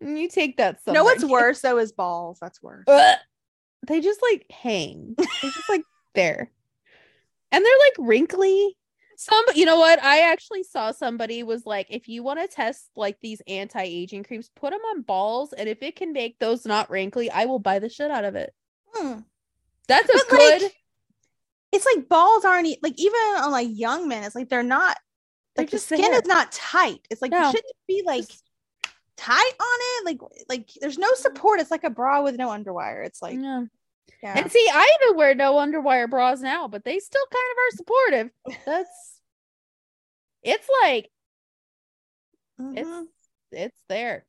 You 0.00 0.28
take 0.28 0.56
that. 0.58 0.78
No, 0.86 1.04
what's 1.04 1.24
worse 1.24 1.60
though 1.60 1.78
is 1.78 1.92
balls. 1.92 2.38
That's 2.40 2.62
worse. 2.62 2.84
Ugh. 2.86 3.16
They 3.86 4.02
just 4.02 4.20
like 4.20 4.44
hang. 4.50 5.14
They're 5.16 5.26
just 5.50 5.68
like 5.70 5.80
there. 6.14 6.50
And 7.50 7.64
they're 7.64 7.78
like 7.86 8.08
wrinkly. 8.08 8.76
Some, 9.22 9.44
you 9.54 9.66
know 9.66 9.78
what? 9.78 10.02
I 10.02 10.30
actually 10.32 10.62
saw 10.62 10.92
somebody 10.92 11.42
was 11.42 11.66
like, 11.66 11.88
if 11.90 12.08
you 12.08 12.22
want 12.22 12.40
to 12.40 12.48
test 12.48 12.88
like 12.96 13.18
these 13.20 13.42
anti-aging 13.46 14.24
creams, 14.24 14.50
put 14.56 14.70
them 14.70 14.80
on 14.80 15.02
balls, 15.02 15.52
and 15.52 15.68
if 15.68 15.82
it 15.82 15.94
can 15.96 16.14
make 16.14 16.38
those 16.38 16.64
not 16.64 16.88
wrinkly, 16.88 17.30
I 17.30 17.44
will 17.44 17.58
buy 17.58 17.80
the 17.80 17.90
shit 17.90 18.10
out 18.10 18.24
of 18.24 18.34
it. 18.34 18.54
Hmm. 18.94 19.18
That's 19.88 20.08
a 20.08 20.12
But, 20.14 20.28
good. 20.30 20.62
like, 20.62 20.76
It's 21.72 21.84
like 21.84 22.08
balls 22.08 22.46
aren't 22.46 22.66
e- 22.66 22.78
like 22.82 22.94
even 22.98 23.20
on 23.36 23.50
like 23.52 23.68
young 23.70 24.08
men. 24.08 24.24
It's 24.24 24.34
like 24.34 24.48
they're 24.48 24.62
not 24.62 24.96
They're 25.54 25.64
like 25.64 25.70
the 25.70 25.78
skin 25.78 26.00
there. 26.00 26.14
is 26.14 26.24
not 26.26 26.50
tight. 26.52 27.00
It's 27.10 27.20
like 27.20 27.30
No. 27.30 27.40
it 27.48 27.52
shouldn't 27.52 27.76
be 27.86 28.02
like 28.06 28.26
Just- 28.26 28.42
tight 29.18 29.52
on 29.60 29.78
it. 29.80 30.04
Like 30.06 30.18
like 30.48 30.70
there's 30.80 30.96
no 30.98 31.12
support. 31.14 31.60
It's 31.60 31.70
like 31.70 31.84
a 31.84 31.90
bra 31.90 32.22
with 32.22 32.36
no 32.36 32.48
underwire. 32.48 33.04
It's 33.04 33.20
like 33.20 33.38
yeah. 33.38 33.64
Yeah. 34.22 34.38
And 34.38 34.50
see, 34.50 34.66
I 34.72 34.90
even 35.02 35.16
wear 35.16 35.34
no 35.34 35.54
underwire 35.54 36.08
bras 36.08 36.40
now, 36.40 36.68
but 36.68 36.84
they 36.84 36.98
still 36.98 37.26
kind 37.32 37.44
of 37.52 37.58
are 37.58 37.76
supportive. 37.76 38.30
That's. 38.66 39.20
It's 40.42 40.68
like 40.82 41.10
Mhm. 42.60 42.76
it's 42.76 43.10
it's 43.52 43.80
there 43.88 44.26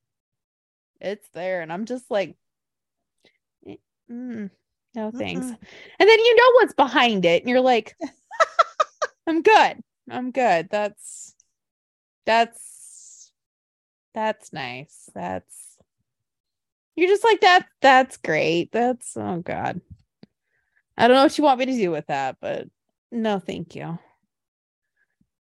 it's 1.01 1.27
there 1.33 1.61
and 1.61 1.71
i'm 1.73 1.85
just 1.85 2.09
like 2.09 2.35
eh, 3.67 3.75
mm, 4.09 4.49
no 4.95 5.11
thanks 5.11 5.45
Mm-mm. 5.45 5.57
and 5.99 6.09
then 6.09 6.19
you 6.19 6.35
know 6.35 6.51
what's 6.55 6.73
behind 6.73 7.25
it 7.25 7.41
and 7.41 7.49
you're 7.49 7.61
like 7.61 7.95
i'm 9.27 9.41
good 9.41 9.83
i'm 10.09 10.31
good 10.31 10.69
that's 10.69 11.35
that's 12.25 13.31
that's 14.13 14.53
nice 14.53 15.09
that's 15.13 15.70
you're 16.95 17.09
just 17.09 17.23
like 17.23 17.41
that 17.41 17.65
that's 17.81 18.17
great 18.17 18.71
that's 18.71 19.15
oh 19.17 19.37
god 19.37 19.79
i 20.97 21.07
don't 21.07 21.15
know 21.15 21.23
what 21.23 21.37
you 21.37 21.43
want 21.43 21.59
me 21.59 21.65
to 21.65 21.73
do 21.73 21.91
with 21.91 22.07
that 22.07 22.37
but 22.41 22.67
No, 23.11 23.39
thank 23.39 23.75
you. 23.75 23.99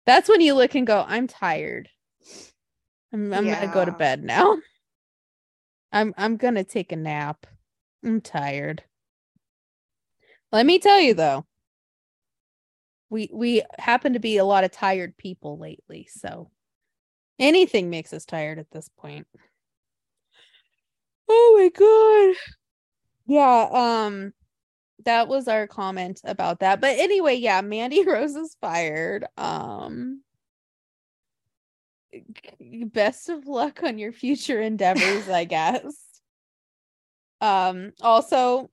That's 0.07 0.29
when 0.29 0.43
you 0.43 0.55
look 0.55 0.75
and 0.75 0.87
go, 0.87 1.03
I'm 1.07 1.27
tired. 1.27 1.89
I'm, 3.13 3.33
I'm 3.33 3.47
gonna 3.47 3.73
go 3.73 3.85
to 3.87 3.93
bed 3.93 4.23
now. 4.23 4.59
I'm 5.93 6.13
I'm 6.19 6.37
gonna 6.37 6.65
take 6.65 6.93
a 6.93 6.97
nap. 6.97 7.47
I'm 8.05 8.21
tired. 8.21 8.83
Let 10.53 10.67
me 10.67 10.79
tell 10.79 11.01
you 11.01 11.15
though. 11.15 11.47
We 13.09 13.31
we 13.33 13.63
happen 13.79 14.13
to 14.13 14.19
be 14.19 14.37
a 14.37 14.45
lot 14.45 14.65
of 14.65 14.73
tired 14.73 15.17
people 15.17 15.57
lately, 15.59 16.07
so 16.11 16.51
anything 17.39 17.89
makes 17.89 18.13
us 18.13 18.25
tired 18.27 18.59
at 18.59 18.71
this 18.73 18.91
point. 18.99 19.27
Oh 21.29 21.57
my 21.59 21.69
god. 21.71 22.37
Yeah, 23.27 23.69
um 24.07 24.33
that 25.05 25.29
was 25.29 25.49
our 25.49 25.67
comment 25.67 26.21
about 26.25 26.61
that. 26.61 26.81
But 26.81 26.99
anyway, 26.99 27.35
yeah, 27.37 27.61
Mandy 27.61 28.05
Rose 28.07 28.35
is 28.37 28.57
fired. 28.61 29.27
Um 29.37 30.23
best 32.87 33.29
of 33.29 33.47
luck 33.47 33.83
on 33.83 33.99
your 33.99 34.13
future 34.13 34.61
endeavors, 34.61 35.29
I 35.29 35.45
guess. 35.45 35.97
Um 37.41 37.93
also 38.01 38.71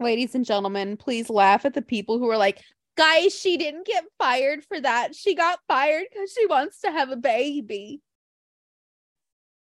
ladies 0.00 0.34
and 0.34 0.44
gentlemen, 0.44 0.96
please 0.96 1.28
laugh 1.28 1.64
at 1.64 1.74
the 1.74 1.82
people 1.82 2.18
who 2.18 2.30
are 2.30 2.36
like, 2.36 2.62
"Guys, 2.96 3.34
she 3.34 3.56
didn't 3.56 3.86
get 3.86 4.04
fired 4.18 4.64
for 4.64 4.80
that. 4.80 5.14
She 5.14 5.34
got 5.34 5.60
fired 5.68 6.06
cuz 6.14 6.32
she 6.32 6.46
wants 6.46 6.80
to 6.82 6.90
have 6.90 7.10
a 7.10 7.16
baby." 7.16 8.00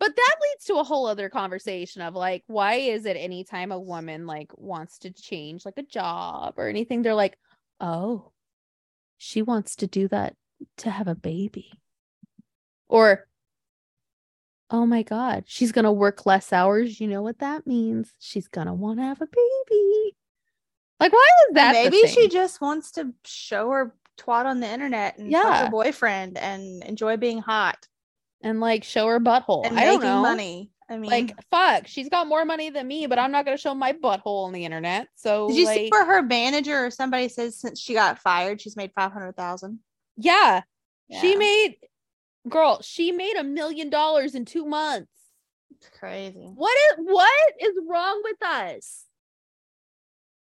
But 0.00 0.16
that 0.16 0.36
leads 0.42 0.64
to 0.64 0.76
a 0.76 0.82
whole 0.82 1.06
other 1.06 1.28
conversation 1.28 2.00
of 2.00 2.14
like, 2.14 2.42
why 2.46 2.76
is 2.76 3.04
it 3.04 3.18
anytime 3.18 3.70
a 3.70 3.78
woman 3.78 4.26
like 4.26 4.50
wants 4.56 4.98
to 5.00 5.10
change 5.10 5.66
like 5.66 5.76
a 5.76 5.82
job 5.82 6.54
or 6.56 6.68
anything, 6.68 7.02
they're 7.02 7.14
like, 7.14 7.38
oh, 7.80 8.32
she 9.18 9.42
wants 9.42 9.76
to 9.76 9.86
do 9.86 10.08
that 10.08 10.34
to 10.78 10.90
have 10.90 11.06
a 11.06 11.14
baby. 11.14 11.70
Or, 12.88 13.28
oh 14.70 14.86
my 14.86 15.02
God, 15.02 15.44
she's 15.46 15.70
going 15.70 15.84
to 15.84 15.92
work 15.92 16.24
less 16.24 16.50
hours. 16.50 16.98
You 16.98 17.06
know 17.06 17.20
what 17.20 17.40
that 17.40 17.66
means? 17.66 18.14
She's 18.18 18.48
going 18.48 18.68
to 18.68 18.72
want 18.72 19.00
to 19.00 19.04
have 19.04 19.20
a 19.20 19.26
baby. 19.26 20.16
Like, 20.98 21.12
why 21.12 21.28
is 21.48 21.54
that? 21.56 21.72
Maybe 21.72 22.06
she 22.06 22.28
just 22.28 22.62
wants 22.62 22.92
to 22.92 23.12
show 23.26 23.70
her 23.70 23.94
twat 24.16 24.46
on 24.46 24.60
the 24.60 24.66
internet 24.68 25.18
and 25.18 25.30
fuck 25.30 25.44
Yeah. 25.44 25.64
her 25.64 25.70
boyfriend 25.70 26.38
and 26.38 26.82
enjoy 26.84 27.18
being 27.18 27.38
hot 27.38 27.86
and 28.42 28.60
like 28.60 28.84
show 28.84 29.06
her 29.06 29.20
butthole. 29.20 29.66
and 29.66 29.78
I 29.78 29.84
don't 29.84 30.02
know. 30.02 30.22
money. 30.22 30.70
I 30.88 30.96
mean, 30.96 31.10
Like, 31.10 31.34
fuck, 31.52 31.86
she's 31.86 32.08
got 32.08 32.26
more 32.26 32.44
money 32.44 32.68
than 32.68 32.88
me, 32.88 33.06
but 33.06 33.16
I'm 33.16 33.30
not 33.30 33.44
going 33.44 33.56
to 33.56 33.60
show 33.60 33.76
my 33.76 33.92
butthole 33.92 34.46
on 34.46 34.52
the 34.52 34.64
internet. 34.64 35.06
So, 35.14 35.46
did 35.46 35.56
you 35.56 35.64
like, 35.64 35.76
see 35.78 35.88
where 35.88 36.04
her 36.04 36.20
manager 36.20 36.84
or 36.84 36.90
somebody 36.90 37.28
says 37.28 37.56
since 37.56 37.78
she 37.80 37.94
got 37.94 38.18
fired, 38.18 38.60
she's 38.60 38.76
made 38.76 38.90
five 38.92 39.12
hundred 39.12 39.36
thousand? 39.36 39.78
Yeah, 40.16 40.62
she 41.20 41.36
made 41.36 41.76
girl, 42.48 42.80
she 42.82 43.12
made 43.12 43.36
a 43.36 43.44
million 43.44 43.90
dollars 43.90 44.34
in 44.34 44.44
2 44.44 44.64
months. 44.64 45.10
It's 45.76 45.88
crazy. 45.98 46.50
What 46.54 46.76
is 46.76 47.04
what 47.04 47.52
is 47.60 47.72
wrong 47.88 48.20
with 48.24 48.42
us? 48.42 49.04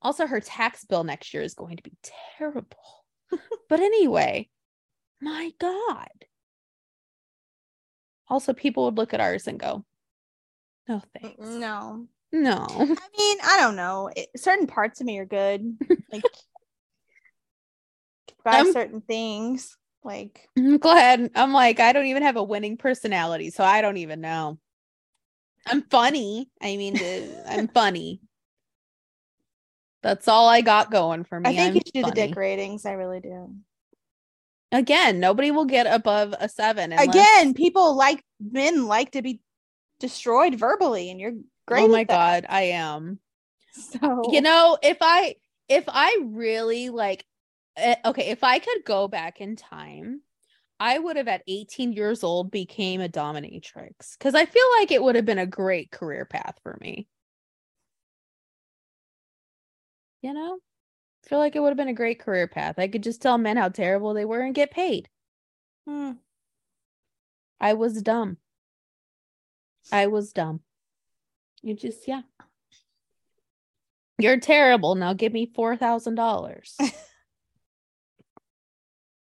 Also 0.01 0.27
her 0.27 0.41
tax 0.41 0.85
bill 0.85 1.05
next 1.05 1.35
year 1.35 1.43
is 1.43 1.55
going 1.55 1.77
to 1.77 1.83
be 1.83 1.93
terrible. 2.39 3.05
but 3.69 3.81
anyway, 3.81 4.49
my 5.21 5.51
god. 5.59 6.09
Also 8.29 8.53
people 8.53 8.85
would 8.85 8.97
look 8.97 9.15
at 9.15 9.21
ours 9.21 9.47
and 9.47 9.59
go, 9.59 9.85
"No 10.89 11.03
thanks." 11.19 11.39
No, 11.39 12.07
No. 12.33 12.67
I 12.71 13.09
mean, 13.19 13.39
I 13.43 13.57
don't 13.59 13.77
know. 13.77 14.11
It, 14.15 14.29
certain 14.37 14.67
parts 14.67 15.01
of 15.01 15.07
me 15.07 15.19
are 15.19 15.27
good. 15.27 15.79
Like 16.11 16.25
buy 18.43 18.65
certain 18.73 19.03
things. 19.03 19.77
Like 20.03 20.49
I'm 20.57 20.79
glad. 20.79 21.31
I'm 21.35 21.53
like, 21.53 21.81
I 21.81 21.93
don't 21.93 22.07
even 22.07 22.23
have 22.23 22.37
a 22.37 22.43
winning 22.43 22.79
personality, 22.79 23.51
so 23.51 23.63
I 23.63 23.83
don't 23.83 23.99
even 23.99 24.23
know. 24.23 24.59
I'm 25.67 25.83
funny. 25.83 26.49
I 26.63 26.77
mean, 26.77 26.99
I'm 27.47 27.69
funny. 27.75 28.21
That's 30.03 30.29
all 30.29 30.49
I 30.49 30.61
got 30.61 30.91
going 30.91 31.25
for 31.25 31.39
me. 31.41 31.51
I 31.51 31.53
think 31.53 31.69
I'm 31.69 31.75
you 31.75 31.83
should 31.85 31.93
do 31.93 32.03
the 32.05 32.13
dick 32.13 32.37
ratings. 32.37 32.87
I 32.87 32.93
really 32.93 33.21
do. 33.21 33.55
Again, 34.71 35.19
nobody 35.21 35.51
will 35.51 35.65
get 35.65 35.87
above 35.87 36.35
a 36.39 36.49
seven. 36.49 36.93
unless- 36.93 37.09
Again, 37.09 37.55
people 37.55 37.97
like 37.97 38.23
men 38.41 38.87
like 38.87 39.13
to 39.13 39.23
be 39.23 39.41
destroyed 39.99 40.55
verbally, 40.57 41.11
and 41.11 41.19
you're 41.21 41.33
great. 41.67 41.85
oh 41.85 41.89
my 41.89 42.05
god, 42.05 42.45
I 42.49 42.63
am. 42.63 43.19
So 43.73 44.31
You 44.33 44.41
know, 44.41 44.77
if 44.83 44.99
I 45.01 45.37
if 45.69 45.85
I 45.89 46.19
really 46.25 46.89
like, 46.91 47.25
eh, 47.77 47.97
okay, 48.05 48.27
if 48.31 48.43
I 48.45 48.59
could 48.59 48.85
go 48.85 49.09
back 49.09 49.41
in 49.41 49.57
time, 49.57 50.23
I 50.81 50.99
would 50.99 51.17
have 51.17 51.29
at 51.29 51.43
18 51.47 51.93
years 51.93 52.23
old 52.23 52.51
became 52.51 53.01
a 53.01 53.09
dominatrix 53.09 54.19
because 54.19 54.35
I 54.35 54.45
feel 54.47 54.65
like 54.79 54.91
it 54.91 55.03
would 55.03 55.15
have 55.17 55.25
been 55.25 55.39
a 55.39 55.47
great 55.47 55.91
career 55.91 56.25
path 56.25 56.59
for 56.63 56.77
me. 56.81 57.09
You 60.23 60.35
know, 60.35 60.59
I 61.25 61.29
feel 61.29 61.39
like 61.39 61.57
it 61.57 61.61
would 61.61 61.69
have 61.71 61.77
been 61.77 61.89
a 61.89 61.95
great 61.95 62.21
career 62.21 62.47
path. 62.47 62.79
I 62.79 62.89
could 62.89 63.03
just 63.03 63.21
tell 63.21 63.39
men 63.39 63.57
how 63.57 63.69
terrible 63.69 64.15
they 64.15 64.25
were 64.25 64.41
and 64.41 64.55
get 64.55 64.71
paid. 64.71 65.09
Hmm. 65.87 66.13
I 67.61 67.75
was 67.75 68.03
dumb. 68.03 68.37
I 69.91 70.07
was 70.07 70.33
dumb. 70.33 70.61
You 71.63 71.75
just, 71.75 72.07
yeah. 72.07 72.23
You're 74.19 74.41
terrible. 74.41 74.95
Now 74.95 75.13
give 75.13 75.33
me 75.33 75.51
$4,000. 75.57 76.93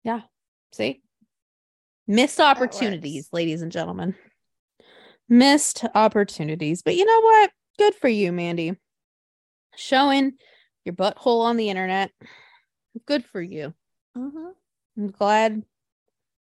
yeah. 0.04 0.20
See? 0.72 1.02
Missed 2.06 2.40
opportunities, 2.40 3.28
ladies 3.32 3.62
and 3.62 3.72
gentlemen. 3.72 4.14
Missed 5.28 5.84
opportunities. 5.94 6.82
But 6.82 6.96
you 6.96 7.04
know 7.04 7.20
what? 7.20 7.50
Good 7.78 7.94
for 7.94 8.08
you, 8.08 8.32
Mandy. 8.32 8.76
Showing 9.76 10.32
your 10.84 10.94
butthole 10.94 11.40
on 11.42 11.56
the 11.56 11.68
internet. 11.68 12.10
Good 13.06 13.24
for 13.24 13.40
you. 13.40 13.74
Mhm. 14.16 14.52
I'm 14.96 15.10
glad. 15.10 15.62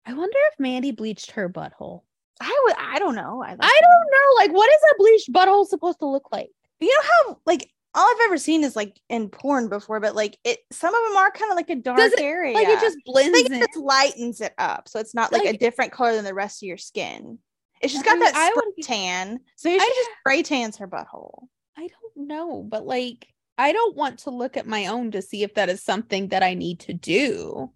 I 0.07 0.15
wonder 0.15 0.37
if 0.53 0.59
Mandy 0.59 0.91
bleached 0.93 1.33
her 1.33 1.49
butthole. 1.49 2.03
I 2.41 2.61
would. 2.65 2.75
I 2.79 2.99
don't 2.99 3.15
know. 3.15 3.43
I, 3.43 3.51
like 3.51 3.59
I 3.63 3.81
don't 3.81 4.11
know. 4.11 4.37
Like, 4.37 4.53
what 4.57 4.71
is 4.71 4.81
a 4.91 4.95
bleached 4.99 5.33
butthole 5.33 5.67
supposed 5.67 5.99
to 6.01 6.07
look 6.07 6.33
like? 6.33 6.51
You 6.81 6.89
know 6.89 7.03
how 7.27 7.39
like 7.47 7.71
all 7.95 8.09
I've 8.11 8.25
ever 8.25 8.39
seen 8.39 8.65
is 8.65 8.75
like 8.75 8.99
in 9.11 9.29
porn 9.29 9.69
before, 9.69 10.01
but 10.01 10.17
like 10.17 10.39
it. 10.45 10.59
Some 10.73 10.95
of 10.95 11.09
them 11.09 11.17
are 11.19 11.31
kind 11.31 11.53
of 11.53 11.57
like 11.57 11.71
a 11.71 11.77
dark 11.77 12.01
it- 12.01 12.19
area. 12.21 12.55
Like, 12.55 12.69
it 12.69 12.81
just 12.81 12.97
blends 13.05 13.39
in. 13.39 13.53
it 13.53 13.59
just 13.61 13.77
lightens 13.77 14.41
it 14.41 14.55
up, 14.59 14.89
so 14.89 14.99
it's 14.99 15.15
not 15.15 15.31
like, 15.31 15.45
a 15.45 15.57
different 15.57 15.93
color 15.93 16.15
than 16.15 16.25
the 16.25 16.35
rest 16.35 16.63
of 16.63 16.67
your 16.67 16.79
skin. 16.79 17.39
It's 17.81 17.93
just 17.93 18.05
I 18.07 18.09
got 18.09 18.15
mean, 18.19 18.33
that 18.33 18.35
I 18.35 18.53
would- 18.57 18.83
tan. 18.83 19.41
So 19.57 19.69
she 19.69 19.77
I- 19.77 19.79
just 19.79 20.11
spray 20.21 20.43
tans 20.43 20.79
her 20.79 20.89
butthole. 20.89 21.47
I 21.77 21.89
don't 21.89 22.27
know, 22.29 22.63
but 22.63 22.87
like, 22.87 23.29
I 23.59 23.73
don't 23.73 23.97
want 23.97 24.21
to 24.21 24.31
look 24.31 24.57
at 24.57 24.67
my 24.67 24.87
own 24.87 25.11
to 25.13 25.23
see 25.23 25.43
if 25.43 25.55
that 25.55 25.69
is 25.69 25.83
something 25.83 26.29
that 26.29 26.43
I 26.43 26.55
need 26.55 26.81
to 26.81 26.95
do. 26.95 27.71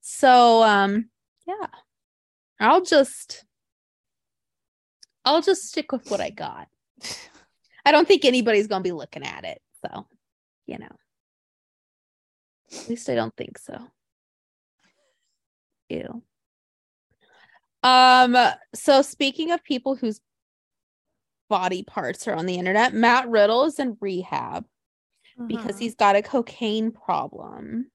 So, 0.00 0.62
um, 0.62 1.08
yeah, 1.46 1.66
I'll 2.60 2.82
just, 2.82 3.44
I'll 5.24 5.42
just 5.42 5.62
stick 5.62 5.92
with 5.92 6.10
what 6.10 6.20
I 6.20 6.30
got. 6.30 6.68
I 7.84 7.92
don't 7.92 8.08
think 8.08 8.24
anybody's 8.24 8.66
gonna 8.66 8.82
be 8.82 8.92
looking 8.92 9.24
at 9.24 9.44
it, 9.44 9.60
so 9.84 10.06
you 10.66 10.78
know. 10.78 10.96
At 12.72 12.88
least 12.88 13.08
I 13.08 13.14
don't 13.14 13.36
think 13.36 13.58
so. 13.58 13.78
Ew. 15.88 16.22
Um, 17.82 18.36
so 18.74 19.02
speaking 19.02 19.50
of 19.52 19.62
people 19.62 19.94
whose 19.94 20.20
body 21.50 21.82
parts 21.82 22.26
are 22.26 22.34
on 22.34 22.46
the 22.46 22.54
internet, 22.54 22.94
Matt 22.94 23.28
Riddle 23.28 23.64
is 23.64 23.78
in 23.78 23.98
rehab 24.00 24.64
because 25.46 25.76
Mhm. 25.76 25.80
he's 25.80 25.94
got 25.94 26.16
a 26.16 26.22
cocaine 26.22 26.90
problem. 26.90 27.90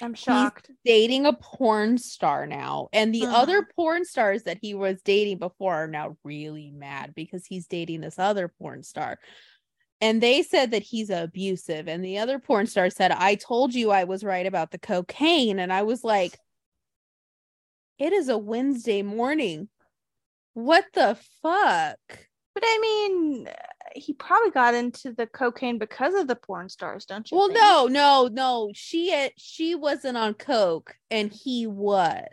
I'm 0.00 0.14
shocked. 0.14 0.70
Dating 0.84 1.24
a 1.26 1.32
porn 1.32 1.98
star 1.98 2.46
now, 2.46 2.88
and 2.92 3.14
the 3.14 3.26
other 3.26 3.68
porn 3.76 4.04
stars 4.04 4.42
that 4.44 4.58
he 4.60 4.74
was 4.74 5.00
dating 5.02 5.38
before 5.38 5.74
are 5.74 5.88
now 5.88 6.16
really 6.24 6.70
mad 6.70 7.14
because 7.14 7.46
he's 7.46 7.66
dating 7.66 8.00
this 8.00 8.18
other 8.18 8.48
porn 8.48 8.82
star. 8.82 9.18
And 10.00 10.20
they 10.20 10.42
said 10.42 10.72
that 10.72 10.82
he's 10.82 11.10
abusive. 11.10 11.88
And 11.88 12.04
the 12.04 12.18
other 12.18 12.38
porn 12.38 12.66
star 12.66 12.90
said, 12.90 13.12
I 13.12 13.36
told 13.36 13.72
you 13.74 13.90
I 13.90 14.04
was 14.04 14.24
right 14.24 14.44
about 14.44 14.70
the 14.72 14.78
cocaine. 14.78 15.58
And 15.58 15.72
I 15.72 15.82
was 15.82 16.02
like, 16.02 16.38
it 17.98 18.12
is 18.12 18.28
a 18.28 18.36
Wednesday 18.36 19.02
morning. 19.02 19.68
What 20.52 20.84
the 20.92 21.16
fuck? 21.40 21.98
But 22.54 22.62
I 22.64 22.78
mean, 22.80 23.48
he 23.96 24.12
probably 24.12 24.50
got 24.50 24.74
into 24.74 25.12
the 25.12 25.26
cocaine 25.26 25.78
because 25.78 26.14
of 26.14 26.28
the 26.28 26.36
porn 26.36 26.68
stars, 26.68 27.04
don't 27.04 27.28
you? 27.30 27.36
Well, 27.36 27.48
think? 27.48 27.58
no, 27.60 27.86
no, 27.86 28.28
no. 28.32 28.70
She 28.74 29.30
she 29.36 29.74
wasn't 29.74 30.16
on 30.16 30.34
coke 30.34 30.96
and 31.10 31.32
he 31.32 31.66
was. 31.66 32.26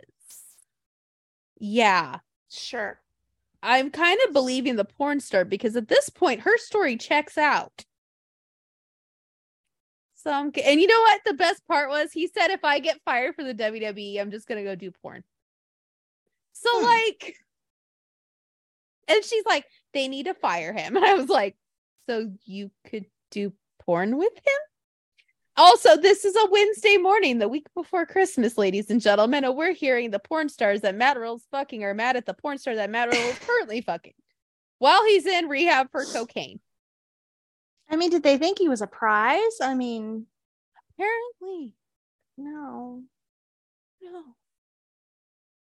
Yeah. 1.58 2.18
Sure. 2.50 3.00
I'm 3.62 3.90
kind 3.90 4.18
of 4.26 4.32
believing 4.32 4.76
the 4.76 4.84
porn 4.84 5.20
star 5.20 5.44
because 5.44 5.76
at 5.76 5.88
this 5.88 6.08
point 6.08 6.40
her 6.40 6.56
story 6.58 6.96
checks 6.96 7.38
out. 7.38 7.84
So 10.14 10.30
I'm, 10.30 10.52
and 10.64 10.80
you 10.80 10.86
know 10.86 11.00
what? 11.00 11.20
The 11.24 11.34
best 11.34 11.66
part 11.66 11.88
was 11.88 12.12
he 12.12 12.28
said, 12.28 12.50
if 12.52 12.64
I 12.64 12.78
get 12.78 13.00
fired 13.04 13.34
for 13.34 13.42
the 13.42 13.54
WWE, 13.54 14.20
I'm 14.20 14.30
just 14.30 14.46
gonna 14.46 14.62
go 14.62 14.76
do 14.76 14.92
porn. 15.02 15.24
So 16.52 16.70
Hmm. 16.72 16.84
like, 16.84 17.36
and 19.08 19.24
she's 19.24 19.44
like, 19.44 19.66
they 19.92 20.08
need 20.08 20.26
to 20.26 20.34
fire 20.34 20.72
him, 20.72 20.96
and 20.96 21.04
I 21.04 21.14
was 21.14 21.28
like, 21.28 21.56
so 22.08 22.30
you 22.44 22.70
could 22.88 23.06
do 23.30 23.52
porn 23.80 24.16
with 24.16 24.34
him? 24.34 24.60
Also, 25.56 25.96
this 25.98 26.24
is 26.24 26.34
a 26.34 26.48
Wednesday 26.50 26.96
morning, 26.96 27.38
the 27.38 27.48
week 27.48 27.66
before 27.74 28.06
Christmas, 28.06 28.56
ladies 28.56 28.90
and 28.90 29.02
gentlemen, 29.02 29.44
and 29.44 29.54
we're 29.54 29.74
hearing 29.74 30.10
the 30.10 30.18
porn 30.18 30.48
stars 30.48 30.80
that 30.80 30.94
Matt 30.94 31.18
Riddle's 31.18 31.46
fucking 31.50 31.84
are 31.84 31.92
mad 31.92 32.16
at 32.16 32.24
the 32.24 32.32
porn 32.32 32.56
star 32.56 32.74
that 32.74 32.88
Matt 32.88 33.08
Riddle 33.08 33.28
is 33.28 33.38
currently 33.46 33.82
fucking 33.82 34.14
while 34.78 35.04
he's 35.04 35.26
in 35.26 35.48
rehab 35.48 35.90
for 35.90 36.04
cocaine. 36.06 36.58
I 37.90 37.96
mean, 37.96 38.10
did 38.10 38.22
they 38.22 38.38
think 38.38 38.58
he 38.58 38.70
was 38.70 38.80
a 38.80 38.86
prize? 38.86 39.60
I 39.60 39.74
mean, 39.74 40.26
Apparently, 40.98 41.74
no. 42.36 43.02
no. 44.02 44.22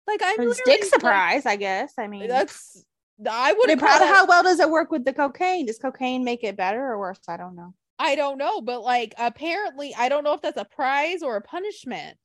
Like 0.05 0.21
I'm 0.23 0.39
his 0.39 0.57
literally, 0.59 0.79
dick's 0.79 1.03
like, 1.03 1.45
I 1.45 1.55
guess. 1.55 1.93
I 1.97 2.07
mean, 2.07 2.27
That's 2.27 2.83
I 3.29 3.53
would 3.53 3.79
how, 3.79 4.25
well 4.25 4.43
does 4.43 4.59
it 4.59 4.69
work 4.69 4.91
with 4.91 5.05
the 5.05 5.13
cocaine? 5.13 5.65
Does 5.65 5.77
cocaine 5.77 6.23
make 6.23 6.43
it 6.43 6.57
better 6.57 6.83
or 6.83 6.97
worse? 6.97 7.19
I 7.27 7.37
don't 7.37 7.55
know. 7.55 7.73
I 7.99 8.15
don't 8.15 8.37
know, 8.37 8.59
but 8.61 8.81
like 8.81 9.13
apparently, 9.17 9.93
I 9.95 10.09
don't 10.09 10.23
know 10.23 10.33
if 10.33 10.41
that's 10.41 10.57
a 10.57 10.65
prize 10.65 11.21
or 11.21 11.37
a 11.37 11.41
punishment. 11.41 12.17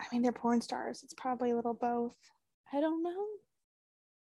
I 0.00 0.04
mean, 0.10 0.22
they're 0.22 0.32
porn 0.32 0.60
stars. 0.62 1.02
It's 1.04 1.14
probably 1.14 1.50
a 1.50 1.56
little 1.56 1.74
both. 1.74 2.16
I 2.72 2.80
don't 2.80 3.02
know. 3.02 3.24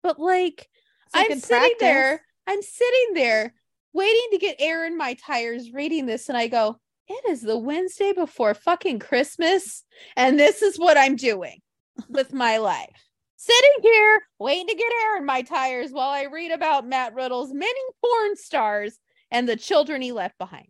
But 0.03 0.19
like, 0.19 0.69
a 1.15 1.19
I'm 1.19 1.41
sitting 1.41 1.77
there. 1.81 2.23
I'm 2.47 2.63
sitting 2.63 3.15
there 3.15 3.55
waiting 3.93 4.29
to 4.33 4.39
get 4.39 4.57
air 4.59 4.87
in 4.87 4.97
my 4.97 5.15
tires 5.15 5.73
reading 5.73 6.07
this, 6.07 6.29
and 6.29 6.37
I 6.37 6.49
go, 6.49 6.79
It 7.09 7.31
is 7.31 7.41
the 7.41 7.59
Wednesday 7.59 8.13
before 8.13 8.55
fucking 8.55 8.99
Christmas, 8.99 9.85
and 10.17 10.39
this 10.39 10.61
is 10.63 10.79
what 10.79 10.99
I'm 10.99 11.17
doing 11.17 11.61
with 12.09 12.33
my 12.33 12.59
life. 12.59 13.12
Sitting 13.43 13.83
here 13.83 14.23
waiting 14.39 14.69
to 14.69 14.75
get 14.77 14.93
air 15.03 15.17
in 15.17 15.27
my 15.27 15.43
tires 15.43 15.91
while 15.91 16.11
I 16.11 16.27
read 16.27 16.53
about 16.53 16.87
Matt 16.87 17.13
Riddle's 17.13 17.53
many 17.53 17.81
porn 18.01 18.37
stars 18.37 19.01
and 19.33 19.49
the 19.49 19.57
children 19.57 20.01
he 20.01 20.13
left 20.13 20.39
behind. 20.39 20.69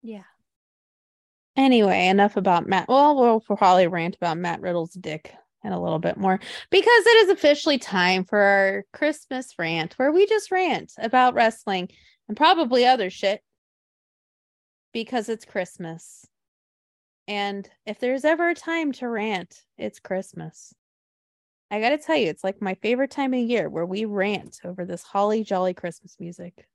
Yeah. 0.00 0.22
Anyway, 1.58 2.06
enough 2.06 2.38
about 2.38 2.66
Matt. 2.66 2.88
Well, 2.88 3.16
we'll 3.16 3.40
probably 3.40 3.86
rant 3.86 4.16
about 4.16 4.38
Matt 4.38 4.62
Riddle's 4.62 4.94
dick 4.94 5.34
in 5.62 5.72
a 5.72 5.82
little 5.82 5.98
bit 5.98 6.16
more 6.16 6.40
because 6.70 7.06
it 7.06 7.24
is 7.24 7.28
officially 7.28 7.76
time 7.76 8.24
for 8.24 8.38
our 8.38 8.84
Christmas 8.94 9.52
rant 9.58 9.92
where 9.98 10.10
we 10.10 10.24
just 10.24 10.50
rant 10.50 10.94
about 10.96 11.34
wrestling 11.34 11.90
and 12.28 12.36
probably 12.36 12.86
other 12.86 13.10
shit 13.10 13.42
because 14.94 15.28
it's 15.28 15.44
Christmas. 15.44 16.24
And 17.26 17.68
if 17.86 17.98
there's 17.98 18.24
ever 18.24 18.50
a 18.50 18.54
time 18.54 18.92
to 18.92 19.08
rant, 19.08 19.62
it's 19.78 19.98
Christmas. 19.98 20.74
I 21.70 21.80
got 21.80 21.90
to 21.90 21.98
tell 21.98 22.16
you, 22.16 22.28
it's 22.28 22.44
like 22.44 22.60
my 22.60 22.74
favorite 22.74 23.10
time 23.10 23.32
of 23.34 23.40
year 23.40 23.68
where 23.68 23.86
we 23.86 24.04
rant 24.04 24.60
over 24.64 24.84
this 24.84 25.02
holly 25.02 25.42
jolly 25.42 25.74
Christmas 25.74 26.16
music. 26.20 26.66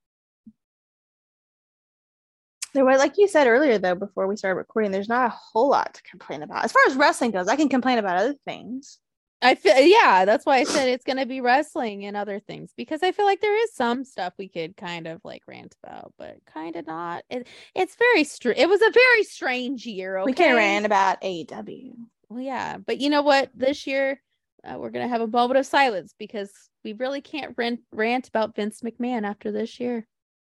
There 2.74 2.86
was, 2.86 3.00
like 3.00 3.18
you 3.18 3.28
said 3.28 3.47
earlier, 3.47 3.78
though, 3.78 3.95
before 3.95 4.28
we 4.28 4.36
started 4.36 4.58
recording, 4.58 4.91
there's 4.91 5.10
not 5.10 5.26
a 5.26 5.36
whole 5.36 5.70
lot 5.70 5.93
to 5.95 6.04
complain 6.04 6.43
about. 6.43 6.66
As 6.66 6.72
far 6.72 6.84
as 6.88 6.95
wrestling 6.95 7.32
goes, 7.32 7.47
I 7.47 7.56
can 7.56 7.70
complain 7.70 7.97
about 7.97 8.18
other 8.18 8.36
things. 8.45 9.00
I 9.42 9.56
feel 9.56 9.78
yeah, 9.80 10.26
that's 10.26 10.46
why 10.46 10.58
I 10.58 10.64
said 10.66 10.90
it's 10.90 11.06
gonna 11.06 11.26
be 11.26 11.40
wrestling 11.40 12.06
and 12.06 12.18
other 12.18 12.40
things 12.40 12.74
because 12.76 13.02
I 13.04 13.12
feel 13.12 13.26
like 13.26 13.40
there 13.40 13.64
is 13.64 13.74
some 13.74 14.04
stuff 14.04 14.34
we 14.38 14.50
could 14.50 14.76
kind 14.76 15.08
of 15.08 15.22
like 15.24 15.44
rant 15.48 15.76
about, 15.84 16.14
but 16.18 16.38
kind 16.46 16.76
of 16.76 16.86
not. 16.86 17.24
It, 17.30 17.48
it's 17.74 17.96
very 17.96 18.26
str- 18.26 18.52
It 18.52 18.68
was 18.68 18.82
a 18.82 18.92
very 18.92 19.24
strange 19.24 19.86
year. 19.86 20.18
Okay? 20.18 20.26
We 20.26 20.34
can 20.34 20.56
rant 20.56 20.86
about 20.86 21.22
AEW. 21.22 21.94
Well, 22.28 22.42
yeah, 22.42 22.78
but 22.78 23.00
you 23.00 23.10
know 23.10 23.22
what? 23.22 23.50
This 23.56 23.88
year 23.88 24.22
uh, 24.64 24.78
we're 24.78 24.90
gonna 24.90 25.08
have 25.08 25.22
a 25.22 25.28
moment 25.28 25.58
of 25.58 25.66
silence 25.66 26.14
because 26.20 26.52
we 26.84 26.94
really 26.94 27.22
can't 27.22 27.54
rant 27.58 27.80
rant 27.94 28.28
about 28.28 28.56
Vince 28.56 28.82
McMahon 28.82 29.26
after 29.26 29.52
this 29.52 29.80
year. 29.80 30.06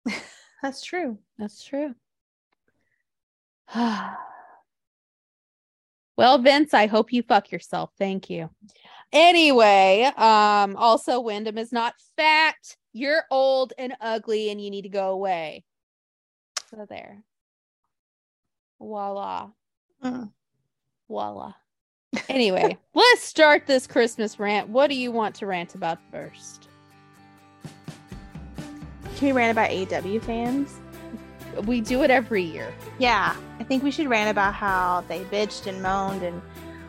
That's 0.62 0.82
true. 0.82 1.18
That's 1.38 1.62
true. 1.62 1.94
well, 6.20 6.36
Vince, 6.36 6.74
I 6.74 6.86
hope 6.86 7.14
you 7.14 7.22
fuck 7.22 7.50
yourself. 7.50 7.92
Thank 7.98 8.28
you. 8.28 8.50
Anyway, 9.10 10.02
um, 10.18 10.76
also 10.76 11.18
Windham 11.18 11.56
is 11.56 11.72
not 11.72 11.94
fat. 12.14 12.76
You're 12.92 13.22
old 13.30 13.72
and 13.78 13.94
ugly 14.02 14.50
and 14.50 14.62
you 14.62 14.70
need 14.70 14.82
to 14.82 14.90
go 14.90 15.12
away. 15.12 15.64
So 16.70 16.84
there. 16.86 17.24
Voila. 18.78 19.48
Mm. 20.04 20.30
Voila. 21.08 21.54
Anyway, 22.28 22.76
let's 22.94 23.22
start 23.22 23.66
this 23.66 23.86
Christmas 23.86 24.38
rant. 24.38 24.68
What 24.68 24.90
do 24.90 24.96
you 24.96 25.10
want 25.10 25.34
to 25.36 25.46
rant 25.46 25.74
about 25.74 26.00
first? 26.12 26.68
Can 29.16 29.28
we 29.28 29.32
rant 29.32 29.52
about 29.52 29.70
AEW 29.70 30.22
fans? 30.22 30.80
We 31.64 31.80
do 31.80 32.02
it 32.02 32.10
every 32.10 32.42
year. 32.42 32.72
Yeah, 32.98 33.36
I 33.58 33.64
think 33.64 33.82
we 33.82 33.90
should 33.90 34.08
rant 34.08 34.30
about 34.30 34.54
how 34.54 35.04
they 35.08 35.24
bitched 35.24 35.66
and 35.66 35.82
moaned 35.82 36.22
and 36.22 36.40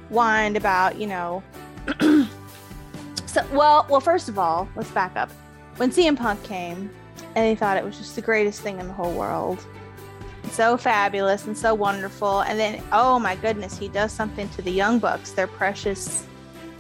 whined 0.09 0.57
about, 0.57 0.97
you 0.97 1.07
know. 1.07 1.43
so, 3.26 3.45
well, 3.51 3.86
well, 3.89 4.01
first 4.01 4.30
of 4.30 4.38
all, 4.38 4.70
let's 4.76 4.91
back 4.91 5.16
up. 5.16 5.32
When 5.78 5.89
CM 5.89 6.18
Punk 6.18 6.43
came, 6.43 6.89
and 7.36 7.45
they 7.45 7.55
thought 7.55 7.78
it 7.78 7.84
was 7.84 7.97
just 7.97 8.16
the 8.16 8.22
greatest 8.22 8.62
thing 8.62 8.80
in 8.80 8.88
the 8.88 8.93
whole 8.93 9.14
world, 9.14 9.66
so 10.51 10.78
fabulous 10.78 11.45
and 11.47 11.57
so 11.57 11.74
wonderful, 11.74 12.41
and 12.41 12.59
then, 12.59 12.84
oh 12.91 13.18
my 13.20 13.36
goodness, 13.36 13.78
he 13.78 13.88
does 13.88 14.12
something 14.12 14.49
to 14.49 14.62
the 14.62 14.72
Young 14.72 14.99
Bucks, 14.99 15.32
their 15.32 15.47
precious 15.47 16.26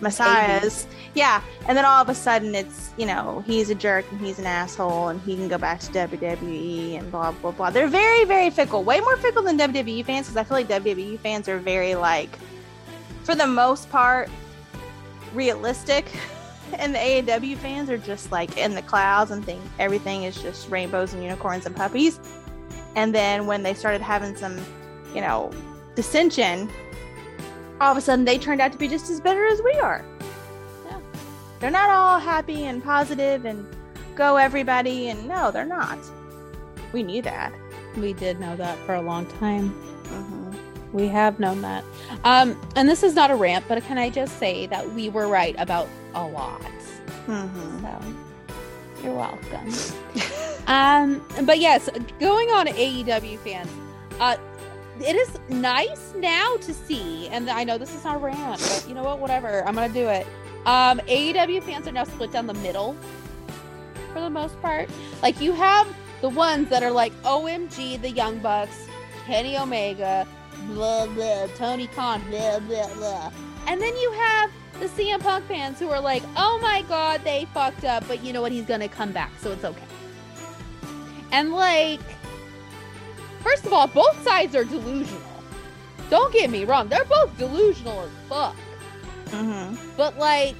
messiahs. 0.01 0.87
Yeah, 1.13 1.41
and 1.67 1.77
then 1.77 1.85
all 1.85 2.01
of 2.01 2.09
a 2.09 2.15
sudden 2.15 2.55
it's, 2.55 2.91
you 2.97 3.05
know, 3.05 3.43
he's 3.45 3.69
a 3.69 3.75
jerk 3.75 4.05
and 4.11 4.19
he's 4.19 4.39
an 4.39 4.45
asshole 4.45 5.09
and 5.09 5.21
he 5.21 5.35
can 5.35 5.47
go 5.47 5.57
back 5.57 5.79
to 5.81 5.91
WWE 5.91 6.99
and 6.99 7.11
blah 7.11 7.31
blah 7.31 7.51
blah. 7.51 7.69
They're 7.69 7.87
very 7.87 8.25
very 8.25 8.49
fickle, 8.49 8.83
way 8.83 8.99
more 8.99 9.17
fickle 9.17 9.43
than 9.43 9.57
WWE 9.57 10.05
fans 10.05 10.27
because 10.27 10.37
I 10.37 10.43
feel 10.43 10.57
like 10.57 10.67
WWE 10.67 11.19
fans 11.19 11.47
are 11.47 11.59
very 11.59 11.95
like, 11.95 12.37
for 13.23 13.35
the 13.35 13.47
most 13.47 13.89
part, 13.89 14.29
realistic, 15.33 16.05
and 16.73 16.93
the 16.93 16.99
AEW 16.99 17.57
fans 17.57 17.89
are 17.89 17.97
just 17.97 18.31
like 18.31 18.57
in 18.57 18.75
the 18.75 18.81
clouds 18.81 19.31
and 19.31 19.45
think 19.45 19.61
everything 19.79 20.23
is 20.23 20.41
just 20.41 20.69
rainbows 20.69 21.13
and 21.13 21.23
unicorns 21.23 21.65
and 21.65 21.75
puppies. 21.75 22.19
And 22.95 23.15
then 23.15 23.45
when 23.45 23.63
they 23.63 23.73
started 23.73 24.01
having 24.01 24.35
some, 24.35 24.57
you 25.13 25.21
know, 25.21 25.51
dissension, 25.95 26.69
all 27.81 27.91
of 27.91 27.97
a 27.97 28.01
sudden 28.01 28.23
they 28.23 28.37
turned 28.37 28.61
out 28.61 28.71
to 28.71 28.77
be 28.77 28.87
just 28.87 29.09
as 29.09 29.19
bitter 29.19 29.45
as 29.47 29.59
we 29.63 29.73
are. 29.73 30.05
Yeah. 30.85 30.99
They're 31.59 31.71
not 31.71 31.89
all 31.89 32.19
happy 32.19 32.65
and 32.65 32.81
positive 32.81 33.45
and 33.45 33.65
go 34.15 34.37
everybody 34.37 35.09
and 35.09 35.27
no, 35.27 35.49
they're 35.49 35.65
not. 35.65 35.97
We 36.93 37.01
knew 37.01 37.23
that. 37.23 37.51
We 37.97 38.13
did 38.13 38.39
know 38.39 38.55
that 38.55 38.77
for 38.85 38.93
a 38.95 39.01
long 39.01 39.25
time. 39.25 39.73
Mhm. 40.05 40.55
We 40.93 41.07
have 41.07 41.39
known 41.39 41.61
that. 41.61 41.83
Um, 42.23 42.59
and 42.75 42.87
this 42.87 43.01
is 43.01 43.15
not 43.15 43.31
a 43.31 43.35
rant, 43.35 43.65
but 43.67 43.83
can 43.83 43.97
I 43.97 44.09
just 44.09 44.37
say 44.37 44.67
that 44.67 44.87
we 44.93 45.09
were 45.09 45.27
right 45.27 45.55
about 45.57 45.87
a 46.13 46.25
lot. 46.27 46.61
Mhm. 47.25 47.81
So 47.81 49.03
you're 49.03 49.15
welcome. 49.15 49.73
um, 50.67 51.25
but 51.47 51.57
yes, 51.57 51.89
going 52.19 52.49
on 52.49 52.67
AEW 52.67 53.39
fans, 53.39 53.69
uh, 54.19 54.35
it 55.01 55.15
is 55.15 55.39
nice 55.49 56.13
now 56.15 56.57
to 56.57 56.73
see, 56.73 57.27
and 57.29 57.49
I 57.49 57.63
know 57.63 57.77
this 57.77 57.93
is 57.93 58.03
not 58.03 58.21
rant, 58.21 58.59
but 58.59 58.85
you 58.87 58.95
know 58.95 59.03
what? 59.03 59.19
Whatever, 59.19 59.65
I'm 59.65 59.75
gonna 59.75 59.89
do 59.93 60.07
it. 60.07 60.27
Um, 60.65 60.99
AEW 61.07 61.63
fans 61.63 61.87
are 61.87 61.91
now 61.91 62.03
split 62.03 62.31
down 62.31 62.47
the 62.47 62.53
middle 62.55 62.95
for 64.13 64.21
the 64.21 64.29
most 64.29 64.59
part. 64.61 64.89
Like 65.21 65.41
you 65.41 65.53
have 65.53 65.87
the 66.21 66.29
ones 66.29 66.69
that 66.69 66.83
are 66.83 66.91
like, 66.91 67.13
OMG, 67.23 68.01
the 68.01 68.11
Young 68.11 68.39
Bucks, 68.39 68.87
Kenny 69.25 69.57
Omega, 69.57 70.27
blah 70.67 71.07
blah, 71.07 71.47
Tony 71.57 71.87
Khan, 71.87 72.21
blah 72.29 72.59
blah 72.59 72.93
blah, 72.95 73.31
and 73.67 73.81
then 73.81 73.95
you 73.97 74.11
have 74.11 74.51
the 74.79 74.87
CM 74.87 75.19
Punk 75.19 75.45
fans 75.45 75.79
who 75.79 75.89
are 75.89 76.01
like, 76.01 76.23
oh 76.35 76.59
my 76.61 76.83
god, 76.87 77.21
they 77.23 77.45
fucked 77.53 77.85
up, 77.85 78.07
but 78.07 78.23
you 78.23 78.33
know 78.33 78.41
what? 78.41 78.51
He's 78.51 78.65
gonna 78.65 78.87
come 78.87 79.11
back, 79.11 79.31
so 79.39 79.51
it's 79.51 79.63
okay. 79.65 79.85
And 81.31 81.53
like, 81.53 82.01
first 83.41 83.65
of 83.65 83.73
all, 83.73 83.87
both 83.87 84.21
sides 84.23 84.55
are 84.55 84.63
delusional. 84.63 85.21
Don't 86.09 86.31
get 86.33 86.49
me 86.49 86.65
wrong, 86.65 86.87
they're 86.87 87.05
both 87.05 87.35
delusional 87.37 88.01
as 88.01 88.09
fuck. 88.27 88.55
Mhm. 89.27 89.77
But 89.95 90.17
like, 90.17 90.55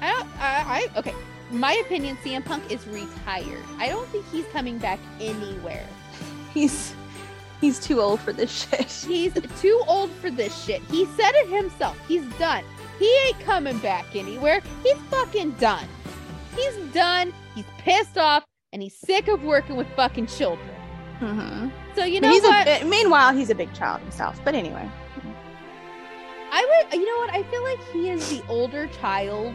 I 0.00 0.10
don't. 0.12 0.28
I, 0.40 0.88
I 0.94 0.98
okay. 0.98 1.14
My 1.50 1.72
opinion, 1.84 2.16
CM 2.22 2.44
Punk 2.44 2.70
is 2.70 2.86
retired. 2.86 3.64
I 3.78 3.88
don't 3.88 4.06
think 4.08 4.24
he's 4.30 4.46
coming 4.46 4.78
back 4.78 4.98
anywhere. 5.20 5.86
He's 6.54 6.94
he's 7.60 7.78
too 7.78 8.00
old 8.00 8.20
for 8.20 8.32
this 8.32 8.50
shit. 8.68 8.86
He's 9.08 9.34
too 9.60 9.82
old 9.86 10.10
for 10.12 10.30
this 10.30 10.64
shit. 10.64 10.82
He 10.90 11.04
said 11.06 11.32
it 11.34 11.48
himself. 11.48 11.96
He's 12.08 12.24
done. 12.38 12.64
He 12.98 13.10
ain't 13.26 13.38
coming 13.40 13.78
back 13.78 14.06
anywhere. 14.14 14.60
He's 14.82 14.96
fucking 15.10 15.52
done. 15.52 15.86
He's 16.56 16.76
done. 16.92 17.32
He's 17.54 17.64
pissed 17.78 18.16
off. 18.18 18.44
and 18.72 18.82
he's 18.82 18.94
sick 18.96 19.28
of 19.28 19.42
working 19.44 19.76
with 19.76 19.86
fucking 19.96 20.26
children. 20.26 20.68
Mhm. 21.20 21.70
So 21.94 22.04
you 22.04 22.20
know 22.20 22.30
he's 22.30 22.42
what? 22.42 22.66
a, 22.68 22.84
meanwhile, 22.84 23.34
he's 23.34 23.50
a 23.50 23.54
big 23.54 23.72
child 23.74 24.00
himself. 24.02 24.40
But 24.44 24.54
anyway, 24.54 24.88
I 26.52 26.84
would, 26.90 26.98
you 27.00 27.06
know 27.06 27.16
what? 27.20 27.30
I 27.34 27.42
feel 27.44 27.62
like 27.62 27.80
he 27.92 28.08
is 28.10 28.28
the 28.30 28.42
older 28.48 28.86
child 29.00 29.54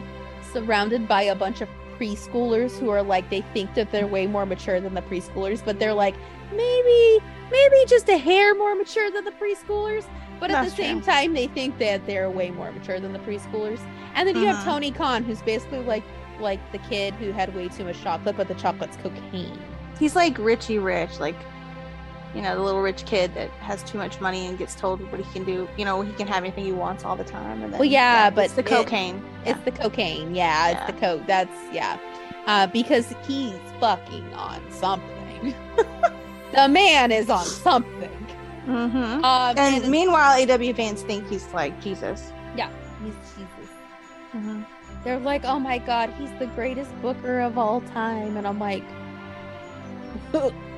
surrounded 0.52 1.08
by 1.08 1.22
a 1.22 1.34
bunch 1.34 1.60
of 1.60 1.68
preschoolers 1.98 2.78
who 2.78 2.90
are 2.90 3.02
like, 3.02 3.28
they 3.30 3.40
think 3.52 3.74
that 3.74 3.90
they're 3.92 4.06
way 4.06 4.26
more 4.26 4.46
mature 4.46 4.80
than 4.80 4.94
the 4.94 5.02
preschoolers, 5.02 5.64
but 5.64 5.78
they're 5.78 5.94
like, 5.94 6.14
maybe, 6.52 7.18
maybe 7.50 7.76
just 7.86 8.08
a 8.08 8.16
hair 8.18 8.54
more 8.54 8.74
mature 8.74 9.10
than 9.10 9.24
the 9.24 9.30
preschoolers. 9.32 10.04
But 10.38 10.50
at 10.50 10.62
That's 10.62 10.70
the 10.76 10.82
same 10.82 11.00
true. 11.02 11.12
time, 11.12 11.32
they 11.32 11.46
think 11.48 11.78
that 11.78 12.06
they're 12.06 12.28
way 12.30 12.50
more 12.50 12.70
mature 12.72 13.00
than 13.00 13.12
the 13.12 13.18
preschoolers. 13.20 13.80
And 14.14 14.28
then 14.28 14.36
you 14.36 14.46
have 14.46 14.56
Mhm. 14.56 14.64
Tony 14.64 14.90
Khan, 14.90 15.24
who's 15.24 15.40
basically 15.42 15.78
like, 15.80 16.02
like 16.40 16.60
the 16.72 16.78
kid 16.78 17.14
who 17.14 17.30
had 17.32 17.54
way 17.54 17.68
too 17.68 17.84
much 17.84 18.00
chocolate, 18.02 18.36
but 18.36 18.48
the 18.48 18.54
chocolate's 18.54 18.96
cocaine. 18.98 19.58
he's 19.98 20.16
like 20.16 20.36
Richie 20.38 20.78
Rich, 20.80 21.20
like 21.20 21.36
you 22.34 22.42
know, 22.42 22.54
the 22.56 22.62
little 22.62 22.82
rich 22.82 23.04
kid 23.06 23.32
that 23.34 23.48
has 23.60 23.82
too 23.84 23.98
much 23.98 24.20
money 24.20 24.46
and 24.46 24.58
gets 24.58 24.74
told 24.74 25.00
what 25.12 25.20
he 25.20 25.32
can 25.32 25.44
do. 25.44 25.68
You 25.76 25.84
know, 25.84 26.02
he 26.02 26.12
can 26.14 26.26
have 26.26 26.42
anything 26.42 26.64
he 26.64 26.72
wants 26.72 27.04
all 27.04 27.16
the 27.16 27.24
time. 27.24 27.62
And 27.62 27.72
then, 27.72 27.78
Well, 27.78 27.88
yeah, 27.88 28.28
but 28.30 28.46
it's 28.46 28.54
the 28.54 28.60
it- 28.62 28.66
cocaine. 28.66 29.24
It's 29.44 29.60
the 29.60 29.70
cocaine. 29.70 30.34
Yeah, 30.34 30.70
it's 30.70 30.92
the 30.92 30.98
coke. 31.00 31.22
That's 31.26 31.50
yeah. 31.72 31.98
Uh, 32.46 32.66
because 32.66 33.14
he's 33.26 33.54
fucking 33.80 34.34
on 34.34 34.60
something. 34.70 35.54
the 36.52 36.68
man 36.68 37.12
is 37.12 37.30
on 37.30 37.44
something. 37.44 38.10
Mm-hmm. 38.66 39.24
Um, 39.24 39.58
And 39.58 39.88
meanwhile, 39.88 40.40
AW 40.42 40.72
fans 40.74 41.02
think 41.02 41.28
he's 41.28 41.46
like 41.52 41.80
Jesus. 41.82 42.32
Yeah, 42.56 42.70
he's 43.04 43.14
Jesus. 43.36 43.70
Mm-hmm. 44.34 44.62
They're 45.04 45.18
like, 45.18 45.44
oh 45.44 45.58
my 45.60 45.78
god, 45.78 46.10
he's 46.18 46.30
the 46.38 46.46
greatest 46.46 46.90
booker 47.02 47.40
of 47.40 47.58
all 47.58 47.82
time, 47.82 48.36
and 48.38 48.46
I'm 48.46 48.58
like, 48.58 48.82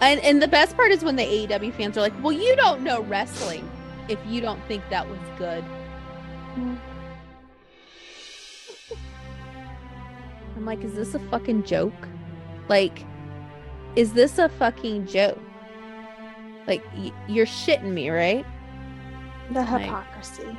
and 0.00 0.20
and 0.20 0.42
the 0.42 0.48
best 0.48 0.76
part 0.76 0.90
is 0.90 1.02
when 1.04 1.16
the 1.16 1.22
AEW 1.24 1.72
fans 1.74 1.96
are 1.98 2.00
like, 2.02 2.14
well, 2.22 2.32
you 2.32 2.54
don't 2.56 2.82
know 2.82 3.02
wrestling 3.02 3.68
if 4.08 4.18
you 4.26 4.40
don't 4.40 4.62
think 4.68 4.82
that 4.90 5.08
was 5.08 5.18
good. 5.38 5.64
I'm 10.56 10.64
like, 10.64 10.82
is 10.82 10.94
this 10.94 11.14
a 11.14 11.18
fucking 11.30 11.64
joke? 11.64 11.92
Like, 12.68 13.04
is 13.96 14.12
this 14.12 14.38
a 14.38 14.48
fucking 14.48 15.06
joke? 15.06 15.38
Like, 16.66 16.82
y- 16.96 17.12
you're 17.28 17.46
shitting 17.46 17.92
me, 17.92 18.10
right? 18.10 18.44
The 19.52 19.60
Like- 19.62 19.82
hypocrisy. 19.82 20.58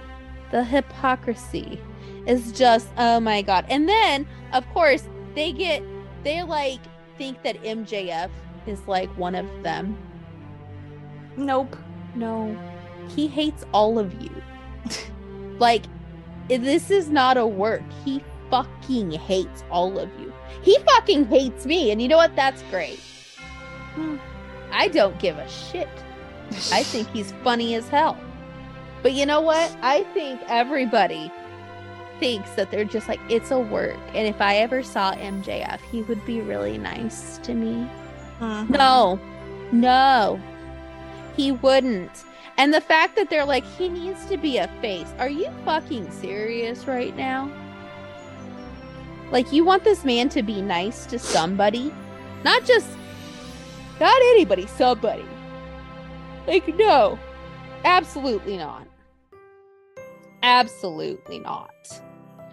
the 0.51 0.63
hypocrisy 0.63 1.79
is 2.25 2.51
just 2.51 2.87
oh 2.97 3.19
my 3.19 3.39
god 3.43 3.63
and 3.69 3.87
then 3.87 4.25
of 4.51 4.67
course 4.73 5.07
they 5.35 5.51
get 5.51 5.83
they 6.23 6.41
like 6.41 6.79
think 7.19 7.41
that 7.43 7.61
mjf 7.63 8.29
is 8.67 8.87
like 8.87 9.09
one 9.17 9.35
of 9.35 9.45
them 9.63 9.97
Nope. 11.37 11.75
no 12.15 12.57
he 13.09 13.27
hates 13.27 13.65
all 13.73 13.97
of 13.97 14.13
you 14.21 14.31
like 15.59 15.83
this 16.47 16.89
is 16.91 17.09
not 17.09 17.37
a 17.37 17.45
work 17.45 17.83
he 18.03 18.23
fucking 18.49 19.11
hates 19.11 19.63
all 19.69 19.99
of 19.99 20.09
you 20.19 20.33
he 20.61 20.77
fucking 20.79 21.25
hates 21.25 21.65
me 21.65 21.91
and 21.91 22.01
you 22.01 22.07
know 22.07 22.17
what 22.17 22.35
that's 22.35 22.63
great 22.63 22.99
i 24.71 24.87
don't 24.87 25.17
give 25.19 25.37
a 25.37 25.47
shit 25.47 25.89
I 26.71 26.83
think 26.83 27.09
he's 27.13 27.31
funny 27.43 27.75
as 27.75 27.87
hell. 27.87 28.17
But 29.01 29.13
you 29.13 29.25
know 29.25 29.41
what? 29.41 29.75
I 29.81 30.03
think 30.13 30.41
everybody 30.47 31.31
thinks 32.19 32.51
that 32.51 32.69
they're 32.69 32.83
just 32.83 33.07
like, 33.07 33.19
it's 33.29 33.51
a 33.51 33.59
work. 33.59 33.97
And 34.13 34.27
if 34.27 34.41
I 34.41 34.57
ever 34.57 34.83
saw 34.83 35.13
MJF, 35.13 35.79
he 35.91 36.01
would 36.03 36.25
be 36.25 36.41
really 36.41 36.77
nice 36.77 37.37
to 37.39 37.53
me. 37.53 37.89
Mhm. 38.39 38.69
No, 38.69 39.19
no, 39.71 40.39
he 41.35 41.51
wouldn't. 41.51 42.23
And 42.57 42.73
the 42.73 42.81
fact 42.81 43.15
that 43.15 43.29
they're 43.29 43.45
like, 43.45 43.63
he 43.63 43.87
needs 43.87 44.25
to 44.25 44.37
be 44.37 44.57
a 44.57 44.67
face. 44.81 45.07
Are 45.17 45.29
you 45.29 45.49
fucking 45.63 46.11
serious 46.11 46.85
right 46.87 47.15
now? 47.15 47.49
Like, 49.31 49.53
you 49.53 49.63
want 49.63 49.83
this 49.83 50.03
man 50.03 50.27
to 50.29 50.43
be 50.43 50.61
nice 50.61 51.05
to 51.05 51.19
somebody? 51.19 51.93
Not 52.43 52.65
just, 52.65 52.87
not 53.99 54.15
anybody, 54.21 54.67
somebody. 54.67 55.25
Like, 56.47 56.67
no, 56.77 57.19
absolutely 57.85 58.57
not. 58.57 58.87
Absolutely 60.41 61.39
not. 61.39 61.71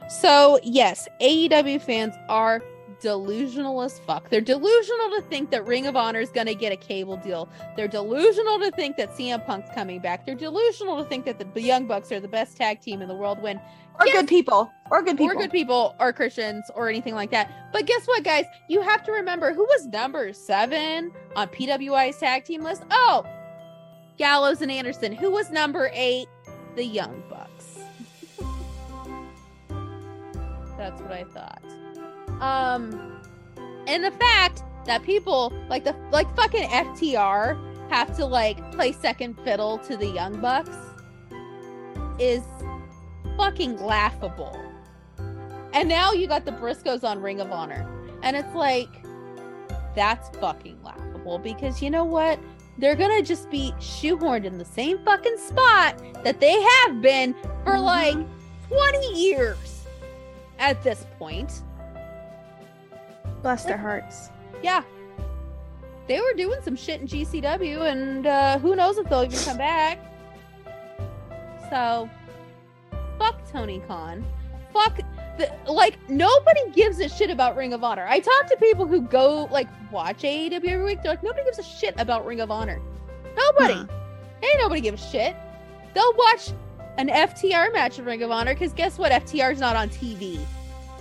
So, 0.09 0.61
yes, 0.62 1.09
AEW 1.20 1.80
fans 1.80 2.14
are 2.28 2.62
delusional 3.01 3.82
as 3.82 3.99
fuck. 4.01 4.28
They're 4.30 4.40
delusional 4.40 5.11
to 5.11 5.22
think 5.28 5.51
that 5.51 5.66
Ring 5.66 5.86
of 5.86 5.97
Honor 5.97 6.20
is 6.20 6.30
going 6.30 6.47
to 6.47 6.55
get 6.55 6.72
a 6.72 6.76
cable 6.76 7.16
deal. 7.16 7.49
They're 7.76 7.88
delusional 7.88 8.59
to 8.61 8.70
think 8.72 8.97
that 8.97 9.11
CM 9.14 9.44
Punk's 9.44 9.70
coming 9.74 10.01
back. 10.01 10.24
They're 10.26 10.34
delusional 10.34 10.97
to 11.03 11.05
think 11.09 11.24
that 11.26 11.38
the 11.55 11.61
Young 11.62 11.86
Bucks 11.86 12.11
are 12.12 12.20
the 12.20 12.28
best 12.28 12.57
tag 12.57 12.80
team 12.80 13.03
in 13.03 13.09
the 13.09 13.14
world 13.14 13.40
when 13.42 13.61
Or 13.99 14.07
Yes. 14.07 14.16
good 14.16 14.28
people. 14.28 14.70
Or 14.90 15.03
good 15.03 15.16
people. 15.16 15.34
or 15.36 15.40
good 15.40 15.51
people 15.51 15.94
or 15.99 16.12
Christians 16.12 16.70
or 16.74 16.88
anything 16.90 17.14
like 17.14 17.30
that. 17.30 17.51
But 17.72 17.86
guess 17.86 18.07
what, 18.07 18.22
guys? 18.24 18.44
You 18.68 18.82
have 18.82 19.03
to 19.05 19.12
remember 19.12 19.55
who 19.55 19.64
was 19.64 19.86
number 19.86 20.32
seven 20.34 21.12
on 21.34 21.49
PWI's 21.49 22.18
tag 22.18 22.44
team 22.44 22.62
list? 22.62 22.82
Oh, 22.90 23.24
Gallows 24.18 24.61
and 24.62 24.70
Anderson. 24.70 25.12
Who 25.12 25.30
was 25.30 25.51
number 25.51 25.90
eight? 25.94 26.26
The 26.74 26.84
Young 26.84 27.22
Bucks. 27.30 27.78
That's 30.76 31.01
what 31.01 31.12
I 31.12 31.24
thought. 31.24 31.62
Um, 32.41 33.20
and 33.87 34.05
the 34.05 34.11
fact 34.12 34.62
that 34.84 35.03
people 35.03 35.53
like 35.68 35.84
the 35.84 35.95
like 36.11 36.34
fucking 36.37 36.68
FTR 36.68 37.59
have 37.91 38.16
to 38.16 38.24
like 38.26 38.72
play 38.72 38.93
second 38.93 39.39
fiddle 39.45 39.78
to 39.78 39.97
the 39.97 40.07
Young 40.07 40.41
Bucks 40.41 40.76
is 42.18 42.43
fucking 43.37 43.80
laughable. 43.82 44.59
And 45.72 45.89
now 45.89 46.12
you 46.12 46.26
got 46.26 46.45
the 46.45 46.53
Briscoes 46.53 47.05
on 47.05 47.20
Ring 47.20 47.41
of 47.41 47.53
Honor. 47.53 47.87
And 48.22 48.34
it's 48.37 48.55
like, 48.55 48.89
that's 49.95 50.34
fucking 50.39 50.82
laughable 50.82 51.39
because 51.39 51.82
you 51.82 51.91
know 51.91 52.05
what? 52.05 52.39
They're 52.78 52.95
gonna 52.95 53.22
just 53.22 53.51
be 53.51 53.72
shoehorned 53.78 54.45
in 54.45 54.59
the 54.59 54.64
same 54.64 54.99
fucking 55.05 55.37
spot 55.39 56.01
that 56.24 56.41
they 56.41 56.61
have 56.61 57.01
been 57.01 57.34
for 57.64 57.74
Mhm. 57.74 57.82
like 57.82 58.16
20 58.68 59.14
years 59.14 59.84
at 60.59 60.82
this 60.82 61.07
point. 61.18 61.62
Bless 63.47 63.62
their 63.62 63.76
hearts. 63.76 64.30
Yeah. 64.61 64.82
They 66.09 66.18
were 66.18 66.32
doing 66.36 66.59
some 66.64 66.74
shit 66.74 67.01
in 67.01 67.07
GCW, 67.07 67.88
and 67.88 68.26
uh, 68.26 68.59
who 68.59 68.74
knows 68.74 68.99
if 68.99 69.09
they'll 69.09 69.22
even 69.22 69.38
come 69.38 69.57
back. 69.57 70.01
So, 71.70 72.11
fuck 73.20 73.49
Tony 73.49 73.80
Khan. 73.86 74.26
Fuck. 74.72 74.99
The, 75.38 75.49
like, 75.70 75.97
nobody 76.11 76.72
gives 76.72 76.99
a 76.99 77.09
shit 77.09 77.30
about 77.30 77.55
Ring 77.55 77.72
of 77.72 77.84
Honor. 77.84 78.05
I 78.09 78.18
talk 78.18 78.47
to 78.49 78.57
people 78.57 78.84
who 78.84 79.03
go, 79.03 79.44
like, 79.53 79.68
watch 79.92 80.22
AEW 80.22 80.53
every 80.53 80.84
week. 80.84 81.05
They're 81.05 81.12
like, 81.12 81.22
nobody 81.22 81.44
gives 81.44 81.61
a 81.61 81.62
shit 81.62 81.94
about 81.99 82.26
Ring 82.26 82.40
of 82.40 82.51
Honor. 82.51 82.80
Nobody. 83.36 83.74
Hmm. 83.74 84.44
Ain't 84.44 84.59
nobody 84.59 84.80
gives 84.80 85.05
a 85.05 85.09
shit. 85.09 85.36
They'll 85.94 86.14
watch 86.14 86.51
an 86.99 87.11
FTR 87.11 87.72
match 87.72 88.01
of 88.01 88.07
Ring 88.07 88.24
of 88.24 88.32
Honor 88.32 88.55
because 88.55 88.72
guess 88.72 88.99
what? 88.99 89.12
FTR's 89.12 89.61
not 89.61 89.76
on 89.76 89.88
TV. 89.88 90.44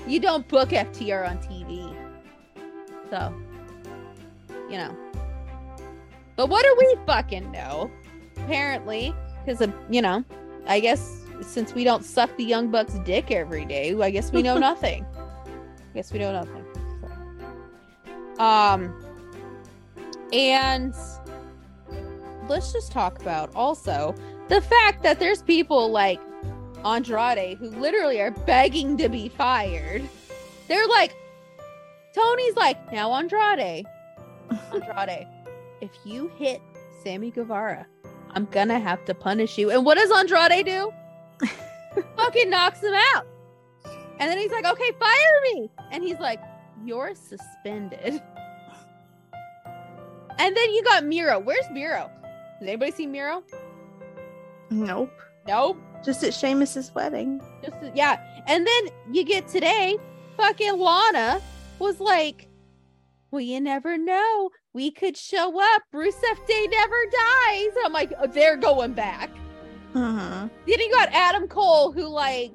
You 0.06 0.20
don't 0.20 0.48
book 0.48 0.70
FTR 0.70 1.28
on 1.28 1.40
TV. 1.40 1.85
So, 3.10 3.34
you 4.70 4.78
know. 4.78 4.96
But 6.36 6.50
what 6.50 6.64
do 6.64 6.76
we 6.78 6.96
fucking 7.06 7.52
know? 7.52 7.90
Apparently, 8.38 9.14
because 9.44 9.62
of, 9.62 9.74
you 9.90 10.02
know, 10.02 10.24
I 10.68 10.80
guess 10.80 11.22
since 11.42 11.74
we 11.74 11.84
don't 11.84 12.04
suck 12.04 12.36
the 12.38 12.44
Young 12.44 12.70
Bucks 12.70 12.94
dick 13.06 13.32
every 13.32 13.66
day, 13.66 14.00
I 14.00 14.10
guess 14.10 14.32
we 14.32 14.42
know 14.42 14.58
nothing. 14.70 15.06
guess 15.94 16.12
we 16.12 16.20
know 16.20 16.32
nothing. 16.34 16.66
So. 18.38 18.44
Um, 18.44 18.94
and 20.34 20.94
let's 22.50 22.74
just 22.74 22.92
talk 22.92 23.22
about 23.22 23.54
also 23.56 24.16
the 24.50 24.62
fact 24.62 25.04
that 25.04 25.20
there's 25.20 25.42
people 25.42 25.90
like 25.92 26.20
Andrade 26.84 27.58
who 27.58 27.70
literally 27.70 28.22
are 28.22 28.32
begging 28.32 28.98
to 28.98 29.10
be 29.10 29.30
fired. 29.30 30.04
They're 30.68 30.88
like, 30.88 31.16
Tony's 32.16 32.56
like, 32.56 32.92
now 32.94 33.14
Andrade, 33.14 33.86
Andrade, 34.74 35.28
if 35.82 35.92
you 36.06 36.32
hit 36.38 36.62
Sammy 37.04 37.30
Guevara, 37.30 37.86
I'm 38.32 38.46
gonna 38.46 38.80
have 38.80 39.04
to 39.06 39.14
punish 39.14 39.58
you. 39.58 39.70
And 39.70 39.86
what 39.86 39.98
does 39.98 40.12
Andrade 40.12 40.66
do? 40.66 40.94
Fucking 42.16 42.50
knocks 42.50 42.82
him 42.82 42.94
out. 43.16 43.28
And 44.18 44.32
then 44.32 44.38
he's 44.38 44.52
like, 44.52 44.66
okay, 44.66 44.92
fire 44.98 45.42
me. 45.44 45.70
And 45.92 46.04
he's 46.04 46.20
like, 46.20 46.40
you're 46.86 47.14
suspended. 47.16 48.22
And 50.38 50.56
then 50.56 50.74
you 50.74 50.84
got 50.84 51.06
Miro. 51.06 51.40
Where's 51.40 51.70
Miro? 51.72 52.10
Does 52.60 52.68
anybody 52.68 52.92
see 52.92 53.08
Miro? 53.08 53.44
Nope. 54.70 55.12
Nope. 55.48 55.78
Just 56.04 56.24
at 56.24 56.34
Sheamus's 56.34 56.94
wedding. 56.96 57.42
Just 57.62 57.76
yeah. 57.94 58.20
And 58.48 58.66
then 58.66 58.88
you 59.12 59.26
get 59.26 59.48
today, 59.48 59.98
fucking 60.38 60.78
Lana 60.78 61.42
was 61.80 62.00
like, 62.00 62.48
well, 63.32 63.42
you 63.42 63.60
never 63.60 63.98
know. 63.98 64.50
We 64.74 64.92
could 64.92 65.18
show 65.18 65.60
up. 65.60 65.82
Rusev 65.94 66.48
Day 66.48 66.68
never 66.70 66.96
dies. 67.06 67.70
I'm 67.84 67.94
like, 67.94 68.14
oh, 68.20 68.28
they're 68.28 68.58
going 68.58 68.94
back. 68.94 69.30
Mhm. 69.94 70.50
Then 70.68 70.80
you 70.80 70.92
got 70.92 71.10
Adam 71.14 71.48
Cole, 71.48 71.92
who 71.92 72.08
like 72.08 72.52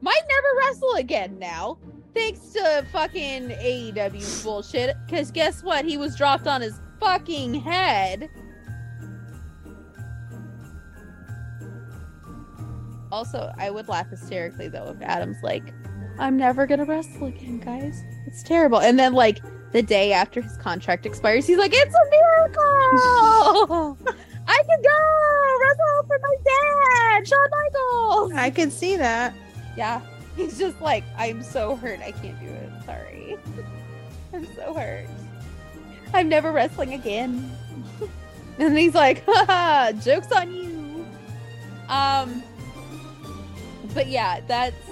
might 0.00 0.22
never 0.28 0.48
wrestle 0.58 0.94
again 0.94 1.38
now, 1.38 1.78
thanks 2.14 2.40
to 2.52 2.84
fucking 2.92 3.48
AEW's 3.50 4.42
bullshit. 4.42 4.96
Because 5.06 5.30
guess 5.30 5.62
what? 5.62 5.84
He 5.84 5.96
was 5.96 6.16
dropped 6.16 6.46
on 6.46 6.60
his 6.60 6.80
fucking 7.00 7.54
head. 7.54 8.28
Also, 13.12 13.52
I 13.58 13.70
would 13.70 13.88
laugh 13.88 14.08
hysterically 14.08 14.68
though 14.68 14.94
if 14.96 15.02
Adam's 15.02 15.42
like, 15.42 15.74
I'm 16.20 16.36
never 16.36 16.66
gonna 16.66 16.84
wrestle 16.84 17.28
again, 17.28 17.58
guys. 17.58 18.04
It's 18.26 18.42
terrible. 18.42 18.78
And 18.80 18.98
then 18.98 19.14
like 19.14 19.40
the 19.72 19.82
day 19.82 20.12
after 20.12 20.42
his 20.42 20.56
contract 20.58 21.06
expires, 21.06 21.46
he's 21.46 21.56
like, 21.56 21.72
It's 21.74 21.94
a 21.94 22.10
miracle! 22.10 23.96
I 24.46 24.62
can 24.66 24.82
go 24.82 24.90
wrestle 25.62 26.04
for 26.06 26.18
my 26.20 26.36
dad, 26.44 27.26
Shawn 27.26 27.48
Michaels. 27.50 28.32
I 28.34 28.50
can 28.50 28.70
see 28.70 28.96
that. 28.96 29.34
Yeah. 29.76 30.02
He's 30.36 30.58
just 30.58 30.80
like, 30.80 31.04
I'm 31.16 31.42
so 31.42 31.76
hurt. 31.76 32.00
I 32.00 32.12
can't 32.12 32.38
do 32.38 32.46
it. 32.46 32.70
Sorry. 32.84 33.36
I'm 34.34 34.46
so 34.54 34.74
hurt. 34.74 35.06
I'm 36.12 36.28
never 36.28 36.52
wrestling 36.52 36.94
again. 36.94 37.50
and 38.58 38.76
he's 38.76 38.94
like, 38.94 39.24
haha, 39.26 39.92
joke's 39.92 40.30
on 40.32 40.52
you. 40.52 41.06
Um, 41.88 42.42
but 43.94 44.08
yeah, 44.08 44.40
that's 44.46 44.89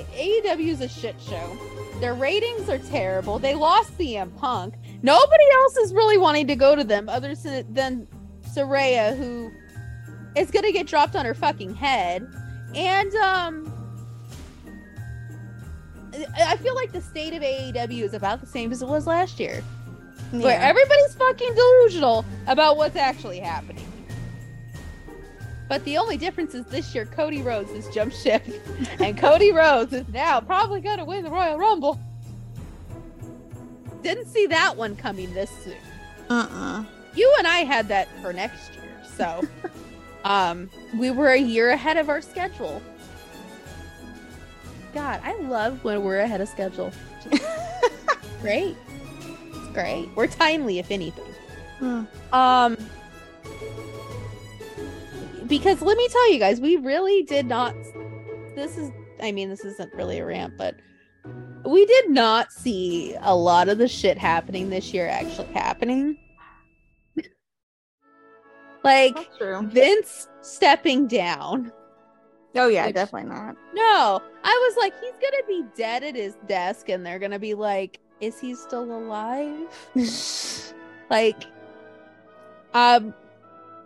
AEW 0.00 0.68
is 0.68 0.80
a 0.80 0.88
shit 0.88 1.16
show. 1.20 1.56
Their 2.00 2.14
ratings 2.14 2.68
are 2.68 2.78
terrible. 2.78 3.38
They 3.38 3.54
lost 3.54 3.96
CM 3.98 4.34
Punk. 4.36 4.74
Nobody 5.02 5.44
else 5.54 5.76
is 5.76 5.92
really 5.92 6.18
wanting 6.18 6.46
to 6.48 6.56
go 6.56 6.74
to 6.74 6.82
them 6.84 7.08
other 7.08 7.34
than 7.34 8.06
Saraya, 8.54 9.16
who 9.16 9.50
is 10.34 10.50
gonna 10.50 10.72
get 10.72 10.86
dropped 10.86 11.14
on 11.14 11.24
her 11.24 11.34
fucking 11.34 11.74
head. 11.74 12.26
And 12.74 13.14
um 13.16 13.68
I- 16.14 16.52
I 16.52 16.56
feel 16.56 16.74
like 16.74 16.92
the 16.92 17.00
state 17.00 17.32
of 17.34 17.42
AEW 17.42 18.04
is 18.04 18.14
about 18.14 18.40
the 18.40 18.46
same 18.46 18.70
as 18.72 18.82
it 18.82 18.88
was 18.88 19.06
last 19.06 19.38
year. 19.40 19.62
Where 20.30 20.58
everybody's 20.60 21.14
fucking 21.14 21.54
delusional 21.54 22.24
about 22.46 22.76
what's 22.78 22.96
actually 22.96 23.38
happening. 23.38 23.86
But 25.72 25.86
the 25.86 25.96
only 25.96 26.18
difference 26.18 26.54
is 26.54 26.66
this 26.66 26.94
year 26.94 27.06
Cody 27.06 27.40
Rhodes 27.40 27.70
has 27.70 27.88
jumped 27.94 28.14
ship. 28.14 28.44
and 29.00 29.16
Cody 29.16 29.52
Rhodes 29.52 29.94
is 29.94 30.06
now 30.08 30.38
probably 30.38 30.82
gonna 30.82 31.06
win 31.06 31.24
the 31.24 31.30
Royal 31.30 31.56
Rumble. 31.56 31.98
Didn't 34.02 34.26
see 34.26 34.44
that 34.48 34.76
one 34.76 34.94
coming 34.96 35.32
this 35.32 35.48
soon 35.64 35.78
Uh-uh. 36.28 36.84
you 37.14 37.34
and 37.38 37.46
I 37.46 37.60
had 37.60 37.88
that 37.88 38.06
for 38.20 38.34
next 38.34 38.74
year. 38.74 39.02
So 39.16 39.48
um 40.26 40.68
we 40.98 41.10
were 41.10 41.28
a 41.28 41.40
year 41.40 41.70
ahead 41.70 41.96
of 41.96 42.10
our 42.10 42.20
schedule. 42.20 42.82
God, 44.92 45.22
I 45.24 45.38
love 45.40 45.82
when 45.84 46.04
we're 46.04 46.20
ahead 46.20 46.42
of 46.42 46.50
schedule. 46.50 46.92
Great. 48.42 48.76
It's 49.54 49.68
great. 49.72 50.10
We're 50.16 50.26
timely 50.26 50.80
if 50.80 50.90
anything. 50.90 51.32
Hmm. 51.78 52.04
Um 52.30 52.76
because 55.52 55.82
let 55.82 55.98
me 55.98 56.08
tell 56.08 56.32
you 56.32 56.38
guys, 56.38 56.62
we 56.62 56.76
really 56.76 57.24
did 57.24 57.46
not 57.46 57.74
this 58.54 58.78
is 58.78 58.90
I 59.22 59.32
mean, 59.32 59.50
this 59.50 59.64
isn't 59.64 59.94
really 59.94 60.18
a 60.18 60.26
rant, 60.26 60.56
but 60.56 60.76
we 61.64 61.84
did 61.84 62.10
not 62.10 62.50
see 62.50 63.14
a 63.20 63.36
lot 63.36 63.68
of 63.68 63.78
the 63.78 63.86
shit 63.86 64.18
happening 64.18 64.70
this 64.70 64.92
year 64.94 65.06
actually 65.06 65.52
happening. 65.52 66.16
like. 68.82 69.16
Vince 69.40 70.28
stepping 70.40 71.06
down. 71.06 71.70
Oh 72.56 72.68
yeah, 72.68 72.86
Which- 72.86 72.94
definitely 72.94 73.28
not. 73.28 73.56
No, 73.74 74.22
I 74.42 74.68
was 74.68 74.76
like, 74.78 74.98
he's 75.00 75.12
gonna 75.12 75.44
be 75.46 75.64
dead 75.76 76.02
at 76.02 76.16
his 76.16 76.34
desk, 76.48 76.88
and 76.88 77.04
they're 77.04 77.18
gonna 77.18 77.38
be 77.38 77.54
like, 77.54 78.00
is 78.20 78.40
he 78.40 78.54
still 78.54 78.84
alive? 78.84 79.68
like, 81.10 81.44
um, 82.74 83.14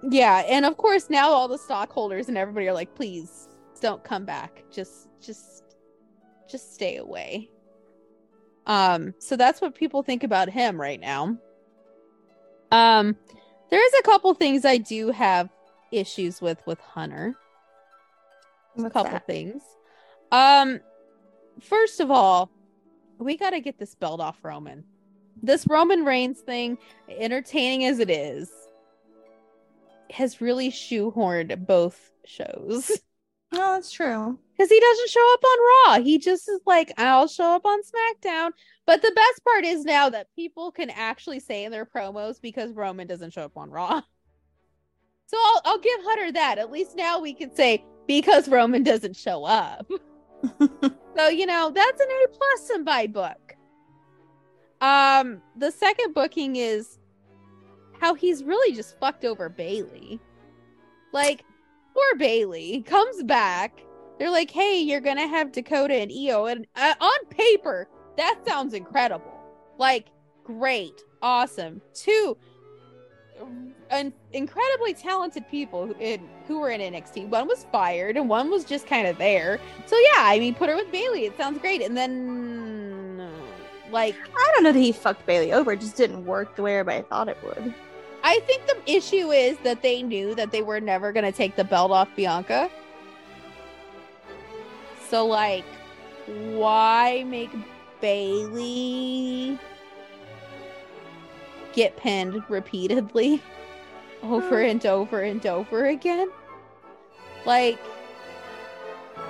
yeah, 0.09 0.43
and 0.49 0.65
of 0.65 0.77
course 0.77 1.11
now 1.11 1.31
all 1.31 1.49
the 1.49 1.59
stockholders 1.59 2.29
and 2.29 2.39
everybody 2.39 2.69
are 2.69 2.73
like, 2.73 2.95
please 2.95 3.49
don't 3.81 4.03
come 4.05 4.25
back. 4.25 4.65
Just, 4.71 5.09
just, 5.21 5.77
just 6.51 6.75
stay 6.75 6.97
away. 6.97 7.51
Um, 8.67 9.15
so 9.19 9.37
that's 9.37 9.61
what 9.61 9.75
people 9.75 10.03
think 10.03 10.25
about 10.25 10.49
him 10.49 10.81
right 10.81 11.01
now. 11.01 11.37
Um, 12.73 13.17
there 13.71 13.85
is 13.85 13.93
a 14.01 14.03
couple 14.03 14.33
things 14.35 14.65
I 14.65 14.79
do 14.79 15.11
have 15.11 15.49
issues 15.93 16.43
with 16.43 16.61
with 16.67 16.81
Hunter 16.81 17.35
a 18.85 18.91
couple 18.91 19.13
that? 19.13 19.27
things. 19.27 19.63
Um, 20.33 20.81
first 21.61 22.01
of 22.01 22.11
all, 22.11 22.51
we 23.19 23.37
got 23.37 23.51
to 23.51 23.61
get 23.61 23.79
this 23.79 23.95
belt 23.95 24.21
off 24.21 24.39
Roman. 24.43 24.85
This 25.43 25.67
Roman 25.69 26.05
Reigns 26.05 26.41
thing, 26.41 26.79
entertaining 27.09 27.87
as 27.87 27.99
it 27.99 28.11
is, 28.11 28.51
has 30.11 30.41
really 30.41 30.71
shoehorned 30.71 31.67
both 31.67 32.11
shows 32.25 32.91
No, 33.53 33.59
that's 33.75 33.91
true. 33.91 34.39
because 34.53 34.71
he 34.71 34.81
doesn't 34.81 35.11
show 35.11 35.33
up 35.35 35.41
on 35.45 35.59
Raw. 35.99 36.05
He 36.05 36.19
just 36.19 36.49
is 36.49 36.61
like, 36.67 36.93
I'll 36.99 37.29
show 37.29 37.55
up 37.55 37.65
on 37.65 37.81
SmackDown. 37.83 38.51
But 38.87 39.03
the 39.03 39.13
best 39.15 39.45
part 39.45 39.65
is 39.65 39.85
now 39.85 40.09
that 40.11 40.35
people 40.37 40.71
can 40.73 40.91
actually 40.91 41.41
say 41.41 41.65
in 41.65 41.73
their 41.73 41.87
promos 41.87 42.41
because 42.41 42.73
Roman 42.73 43.07
doesn't 43.07 43.33
show 43.33 43.43
up 43.43 43.57
on 43.57 43.71
Raw. 43.71 44.03
So 45.29 45.37
I'll, 45.37 45.61
I'll 45.65 45.79
give 45.81 45.99
Hunter 46.05 46.31
that. 46.35 46.59
At 46.59 46.71
least 46.71 46.95
now 46.95 47.19
we 47.19 47.35
can 47.35 47.53
say 47.53 47.85
because 48.07 48.49
Roman 48.49 48.85
doesn't 48.85 49.17
show 49.17 49.45
up. 49.45 49.91
So 51.17 51.29
you 51.29 51.47
know 51.47 51.73
that's 51.75 52.01
an 52.01 52.07
A 52.09 52.29
plus 52.29 52.71
in 52.77 52.85
my 52.85 53.07
book. 53.09 53.57
Um, 54.81 55.41
the 55.57 55.71
second 55.73 56.13
booking 56.15 56.57
is 56.57 56.99
how 58.01 58.15
he's 58.15 58.45
really 58.45 58.75
just 58.75 58.99
fucked 58.99 59.25
over 59.25 59.49
Bayley. 59.49 60.21
Like, 61.13 61.45
poor 61.95 62.19
Bayley 62.19 62.83
comes 62.83 63.23
back. 63.23 63.81
They're 64.19 64.31
like, 64.31 64.51
"Hey, 64.51 64.81
you're 64.81 65.01
gonna 65.01 65.27
have 65.27 65.53
Dakota 65.53 65.95
and 65.95 66.11
Io," 66.11 66.47
and 66.47 66.67
uh, 66.77 66.95
on 67.01 67.27
paper, 67.31 67.89
that 68.17 68.41
sounds 68.47 68.75
incredible. 68.75 69.33
Like, 69.79 70.09
great, 70.45 71.03
awesome. 71.23 71.83
Two, 71.95 72.37
an 73.91 74.13
incredibly 74.33 74.95
talented 74.95 75.49
people 75.51 75.87
who, 75.87 75.95
in, 76.01 76.29
who 76.47 76.59
were 76.59 76.71
in 76.71 76.81
NXT. 76.81 77.29
One 77.29 77.47
was 77.47 77.67
fired, 77.71 78.17
and 78.17 78.29
one 78.29 78.51
was 78.51 78.65
just 78.65 78.87
kind 78.87 79.07
of 79.07 79.19
there. 79.19 79.61
So 79.87 79.97
yeah, 79.97 80.23
I 80.23 80.39
mean, 80.39 80.55
put 80.55 80.69
her 80.69 80.77
with 80.77 80.91
Bayley. 80.91 81.25
It 81.25 81.37
sounds 81.37 81.59
great. 81.59 81.83
And 81.83 81.97
then, 81.97 83.29
like, 83.91 84.17
I 84.37 84.51
don't 84.55 84.65
know 84.65 84.73
that 84.73 84.79
he 84.79 84.93
fucked 84.93 85.27
Bayley 85.27 85.53
over. 85.53 85.73
It 85.73 85.81
just 85.81 85.97
didn't 85.97 86.25
work 86.25 86.57
the 86.57 86.63
way 86.63 86.79
everybody 86.79 87.07
thought 87.09 87.29
it 87.29 87.39
would. 87.45 87.75
I 88.27 88.41
think 88.41 88.67
the 88.67 88.93
issue 88.93 89.31
is 89.31 89.57
that 89.59 89.83
they 89.83 90.03
knew 90.03 90.35
that 90.35 90.51
they 90.51 90.61
were 90.61 90.81
never 90.81 91.13
going 91.13 91.25
to 91.25 91.31
take 91.31 91.55
the 91.55 91.63
belt 91.63 91.93
off 91.93 92.09
Bianca. 92.17 92.69
So, 95.09 95.25
like, 95.25 95.65
why 96.27 97.23
make 97.29 97.51
Bayley 98.01 99.57
get 101.73 101.97
pinned 101.97 102.43
repeatedly 102.49 103.41
over 104.25 104.57
mm. 104.57 104.71
and 104.73 104.85
over 104.87 105.21
and 105.21 105.47
over 105.47 105.87
again? 105.87 106.29
Like, 107.45 107.79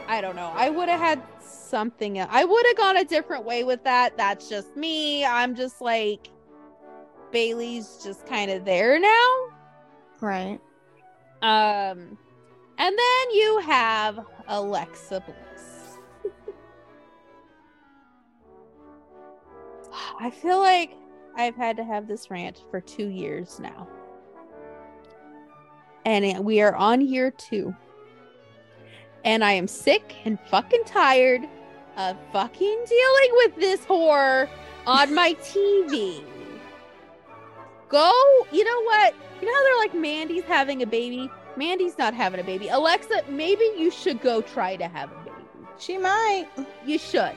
I 0.08 0.22
don't 0.22 0.36
know. 0.36 0.54
I 0.56 0.70
would 0.70 0.88
have 0.88 1.00
had 1.00 1.22
something. 1.42 2.18
el- 2.18 2.28
I 2.30 2.46
would 2.46 2.66
have 2.66 2.76
gone 2.78 2.96
a 2.96 3.04
different 3.04 3.44
way 3.44 3.62
with 3.62 3.84
that. 3.84 4.16
That's 4.16 4.48
just 4.48 4.74
me. 4.74 5.22
I'm 5.22 5.54
just 5.54 5.82
like, 5.82 6.30
Bayley's 7.32 8.00
just 8.02 8.26
kind 8.26 8.50
of 8.50 8.64
there 8.64 8.98
now. 8.98 9.34
Right. 10.20 10.60
Um, 11.42 12.18
and 12.78 12.98
then 12.98 13.30
you 13.32 13.60
have 13.64 14.20
Alexa 14.48 15.22
Bliss. 15.24 15.98
I 20.20 20.30
feel 20.30 20.58
like 20.58 20.92
I've 21.36 21.56
had 21.56 21.76
to 21.76 21.84
have 21.84 22.08
this 22.08 22.30
rant 22.30 22.64
for 22.70 22.80
two 22.80 23.08
years 23.08 23.60
now. 23.60 23.88
And 26.04 26.44
we 26.44 26.60
are 26.60 26.74
on 26.74 27.00
year 27.00 27.30
two. 27.32 27.74
And 29.24 29.44
I 29.44 29.52
am 29.52 29.66
sick 29.66 30.14
and 30.24 30.38
fucking 30.48 30.84
tired 30.84 31.42
of 31.96 32.16
fucking 32.32 32.84
dealing 32.88 33.30
with 33.32 33.56
this 33.56 33.80
whore 33.84 34.48
on 34.86 35.14
my 35.14 35.34
TV. 35.42 36.22
Go, 37.88 38.12
you 38.50 38.64
know 38.64 38.82
what? 38.82 39.14
You 39.40 39.46
know 39.46 39.54
how 39.54 39.64
they're 39.64 39.78
like 39.78 39.94
Mandy's 39.94 40.44
having 40.44 40.82
a 40.82 40.86
baby? 40.86 41.30
Mandy's 41.56 41.96
not 41.96 42.14
having 42.14 42.40
a 42.40 42.44
baby. 42.44 42.68
Alexa, 42.68 43.22
maybe 43.28 43.64
you 43.76 43.90
should 43.90 44.20
go 44.20 44.40
try 44.40 44.76
to 44.76 44.88
have 44.88 45.10
a 45.12 45.14
baby. 45.24 45.36
She 45.78 45.96
might. 45.98 46.48
You 46.84 46.98
should. 46.98 47.34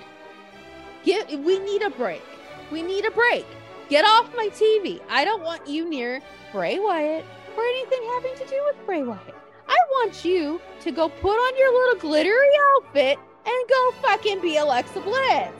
Get 1.04 1.30
we 1.40 1.60
need 1.60 1.82
a 1.82 1.90
break. 1.90 2.24
We 2.72 2.82
need 2.82 3.06
a 3.06 3.12
break. 3.12 3.46
Get 3.90 4.06
off 4.06 4.34
my 4.36 4.50
TV. 4.50 5.02
I 5.10 5.26
don't 5.26 5.44
want 5.44 5.68
you 5.68 5.90
near 5.90 6.22
Bray 6.52 6.80
Wyatt 6.80 7.26
or 7.56 7.64
anything 7.64 8.02
having 8.14 8.36
to 8.36 8.46
do 8.46 8.62
with 8.66 8.86
Bray 8.86 9.04
Wyatt. 9.04 9.36
I 9.68 9.78
want 9.92 10.26
you 10.26 10.60
to 10.82 10.92
go 10.92 11.10
put 11.10 11.38
on 11.38 11.58
your 11.58 11.72
little 11.74 12.00
glittery 12.00 12.50
outfit 12.76 13.20
and 13.46 13.70
go 13.70 13.92
fucking 14.02 14.42
be 14.42 14.58
Alexa 14.58 15.00
Bliss. 15.02 15.52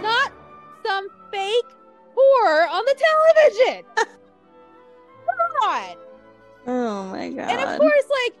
Not 0.00 0.32
some 0.84 1.08
fake 1.32 1.66
on 2.22 2.84
the 2.84 2.94
television. 2.94 3.84
Come 3.96 5.70
on. 5.70 5.96
Oh 6.66 7.04
my 7.06 7.30
god. 7.30 7.50
And 7.50 7.60
of 7.60 7.78
course, 7.78 8.04
like, 8.24 8.34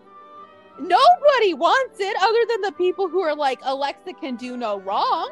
nobody 0.78 1.54
wants 1.54 2.00
it 2.00 2.16
other 2.20 2.40
than 2.48 2.60
the 2.62 2.72
people 2.72 3.08
who 3.08 3.20
are 3.20 3.34
like, 3.34 3.60
Alexa 3.62 4.14
can 4.14 4.36
do 4.36 4.56
no 4.56 4.80
wrong. 4.80 5.30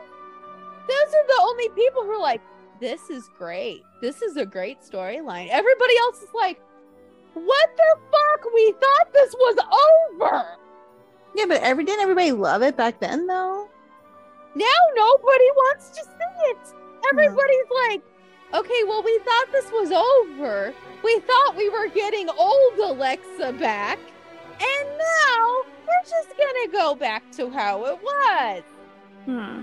Those 0.88 1.14
are 1.14 1.26
the 1.26 1.40
only 1.42 1.68
people 1.70 2.02
who 2.02 2.10
are 2.10 2.20
like, 2.20 2.40
this 2.80 3.10
is 3.10 3.28
great. 3.38 3.82
This 4.00 4.22
is 4.22 4.36
a 4.36 4.44
great 4.44 4.80
storyline. 4.80 5.48
Everybody 5.50 5.96
else 5.98 6.20
is 6.20 6.30
like, 6.34 6.60
what 7.34 7.70
the 7.76 7.98
fuck? 8.10 8.52
We 8.52 8.72
thought 8.72 9.12
this 9.12 9.32
was 9.34 9.56
over. 10.20 10.44
yeah, 11.34 11.44
but 11.46 11.62
every 11.62 11.84
didn't 11.84 12.02
everybody 12.02 12.32
love 12.32 12.62
it 12.62 12.76
back 12.76 13.00
then 13.00 13.26
though? 13.26 13.68
Now 14.54 14.78
nobody 14.94 15.50
wants 15.56 15.90
to 15.90 16.02
see 16.02 16.50
it. 16.50 16.58
Everybody's 17.10 17.70
like, 17.88 18.02
okay, 18.54 18.84
well, 18.86 19.02
we 19.02 19.18
thought 19.20 19.46
this 19.52 19.70
was 19.72 19.92
over. 19.92 20.74
We 21.02 21.18
thought 21.20 21.56
we 21.56 21.68
were 21.68 21.88
getting 21.88 22.28
old 22.28 22.78
Alexa 22.78 23.54
back. 23.58 23.98
And 23.98 24.88
now 24.88 25.62
we're 25.86 26.08
just 26.08 26.36
going 26.36 26.66
to 26.66 26.68
go 26.70 26.94
back 26.94 27.30
to 27.32 27.50
how 27.50 27.84
it 27.86 27.98
was. 28.02 28.62
Hmm. 29.24 29.62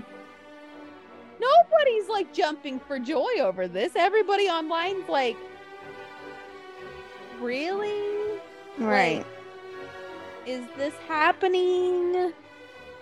Nobody's 1.40 2.08
like 2.08 2.32
jumping 2.34 2.80
for 2.80 2.98
joy 2.98 3.38
over 3.40 3.66
this. 3.66 3.92
Everybody 3.96 4.48
online's 4.48 5.08
like, 5.08 5.36
really? 7.40 8.38
Right. 8.78 9.24
Is 10.46 10.66
this 10.76 10.94
happening? 11.08 12.32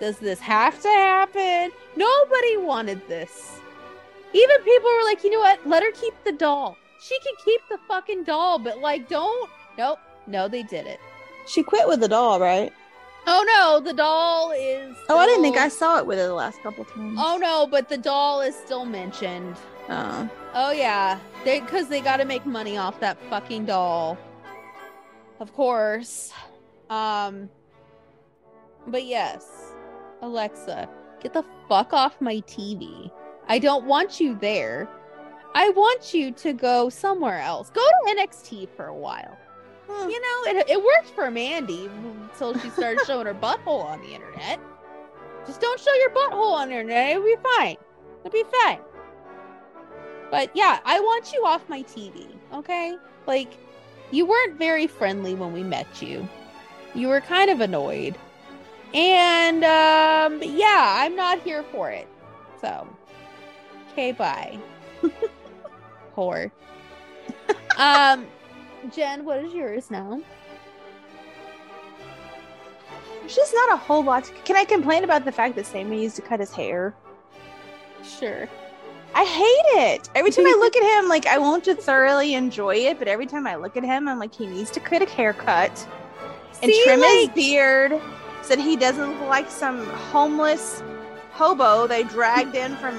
Does 0.00 0.18
this 0.18 0.38
have 0.38 0.80
to 0.82 0.88
happen? 0.88 1.72
Nobody 1.96 2.56
wanted 2.56 3.06
this. 3.08 3.60
Even 4.32 4.62
people 4.62 4.90
were 4.90 5.04
like, 5.04 5.24
you 5.24 5.30
know 5.30 5.40
what? 5.40 5.66
Let 5.66 5.82
her 5.82 5.92
keep 5.92 6.14
the 6.24 6.32
doll. 6.32 6.76
She 7.00 7.18
can 7.20 7.34
keep 7.44 7.60
the 7.70 7.78
fucking 7.88 8.24
doll, 8.24 8.58
but 8.58 8.78
like, 8.78 9.08
don't. 9.08 9.50
Nope. 9.76 9.98
No, 10.26 10.48
they 10.48 10.62
did 10.62 10.86
it. 10.86 11.00
She 11.46 11.62
quit 11.62 11.88
with 11.88 12.00
the 12.00 12.08
doll, 12.08 12.40
right? 12.40 12.72
Oh 13.26 13.44
no, 13.46 13.80
the 13.80 13.92
doll 13.92 14.52
is. 14.52 14.96
Oh, 15.08 15.18
I 15.18 15.26
didn't 15.26 15.42
think 15.42 15.56
I 15.56 15.68
saw 15.68 15.98
it 15.98 16.06
with 16.06 16.18
her 16.18 16.26
the 16.26 16.34
last 16.34 16.62
couple 16.62 16.84
times. 16.84 17.18
Oh 17.20 17.36
no, 17.36 17.66
but 17.66 17.88
the 17.88 17.98
doll 17.98 18.40
is 18.40 18.54
still 18.54 18.84
mentioned. 18.84 19.56
Oh. 19.88 20.30
Oh 20.54 20.70
yeah, 20.72 21.18
they 21.44 21.60
because 21.60 21.88
they 21.88 22.00
got 22.00 22.18
to 22.18 22.24
make 22.24 22.46
money 22.46 22.78
off 22.78 22.98
that 23.00 23.18
fucking 23.28 23.66
doll. 23.66 24.18
Of 25.40 25.52
course. 25.54 26.32
Um. 26.90 27.50
But 28.86 29.04
yes, 29.04 29.74
Alexa, 30.22 30.88
get 31.20 31.34
the 31.34 31.44
fuck 31.68 31.92
off 31.92 32.20
my 32.20 32.36
TV. 32.36 33.10
I 33.48 33.58
don't 33.58 33.86
want 33.86 34.20
you 34.20 34.36
there. 34.36 34.88
I 35.54 35.70
want 35.70 36.12
you 36.14 36.30
to 36.32 36.52
go 36.52 36.88
somewhere 36.88 37.40
else. 37.40 37.70
Go 37.70 37.82
to 37.82 38.14
NXT 38.14 38.68
for 38.76 38.86
a 38.86 38.94
while. 38.94 39.36
Hmm. 39.88 40.10
You 40.10 40.20
know, 40.20 40.60
it, 40.60 40.68
it 40.68 40.78
worked 40.78 41.14
for 41.14 41.30
Mandy 41.30 41.88
until 42.30 42.58
she 42.58 42.70
started 42.70 43.00
showing 43.06 43.26
her 43.26 43.34
butthole 43.34 43.84
on 43.84 44.00
the 44.02 44.14
internet. 44.14 44.60
Just 45.46 45.60
don't 45.62 45.80
show 45.80 45.94
your 45.94 46.10
butthole 46.10 46.52
on 46.52 46.68
the 46.68 46.74
internet. 46.74 47.10
It'll 47.10 47.24
be 47.24 47.36
fine. 47.56 47.76
It'll 48.24 48.30
be 48.30 48.44
fine. 48.62 48.80
But 50.30 50.50
yeah, 50.54 50.80
I 50.84 51.00
want 51.00 51.32
you 51.32 51.44
off 51.46 51.66
my 51.70 51.82
TV, 51.84 52.26
okay? 52.52 52.96
Like, 53.26 53.54
you 54.10 54.26
weren't 54.26 54.58
very 54.58 54.86
friendly 54.86 55.34
when 55.34 55.54
we 55.54 55.62
met 55.62 56.02
you. 56.02 56.28
You 56.94 57.08
were 57.08 57.22
kind 57.22 57.50
of 57.50 57.60
annoyed. 57.60 58.16
And, 58.92 59.64
um, 59.64 60.42
yeah, 60.42 60.96
I'm 60.98 61.16
not 61.16 61.40
here 61.42 61.62
for 61.72 61.90
it. 61.90 62.08
So, 62.60 62.86
okay, 63.98 64.12
bye. 64.12 64.58
Whore. 66.16 66.50
um, 67.76 68.26
Jen, 68.94 69.24
what 69.24 69.44
is 69.44 69.52
yours 69.52 69.90
now? 69.90 70.20
There's 73.20 73.34
just 73.34 73.52
not 73.54 73.72
a 73.72 73.76
whole 73.76 74.04
lot. 74.04 74.24
To... 74.24 74.32
Can 74.44 74.56
I 74.56 74.64
complain 74.64 75.04
about 75.04 75.24
the 75.24 75.32
fact 75.32 75.56
that 75.56 75.66
Sami 75.66 76.02
used 76.02 76.16
to 76.16 76.22
cut 76.22 76.40
his 76.40 76.52
hair? 76.52 76.94
Sure. 78.04 78.48
I 79.14 79.24
hate 79.24 79.82
it. 79.82 80.08
Every 80.14 80.30
time 80.30 80.46
I 80.46 80.56
look 80.58 80.76
at 80.76 80.98
him, 80.98 81.08
like 81.08 81.26
I 81.26 81.38
want 81.38 81.64
to 81.64 81.74
thoroughly 81.74 82.34
enjoy 82.34 82.76
it, 82.76 82.98
but 82.98 83.08
every 83.08 83.26
time 83.26 83.46
I 83.46 83.56
look 83.56 83.76
at 83.76 83.82
him, 83.82 84.06
I'm 84.06 84.18
like, 84.18 84.34
he 84.34 84.46
needs 84.46 84.70
to 84.72 84.80
cut 84.80 85.02
a 85.02 85.06
haircut 85.06 85.88
and 86.62 86.70
See, 86.70 86.84
trim 86.84 87.02
his 87.02 87.28
beard 87.30 88.00
so 88.42 88.54
that 88.54 88.60
he 88.60 88.76
doesn't 88.76 89.10
look 89.18 89.28
like 89.28 89.50
some 89.50 89.84
homeless 89.86 90.82
hobo 91.32 91.86
they 91.86 92.04
dragged 92.04 92.54
in 92.54 92.76
from, 92.76 92.94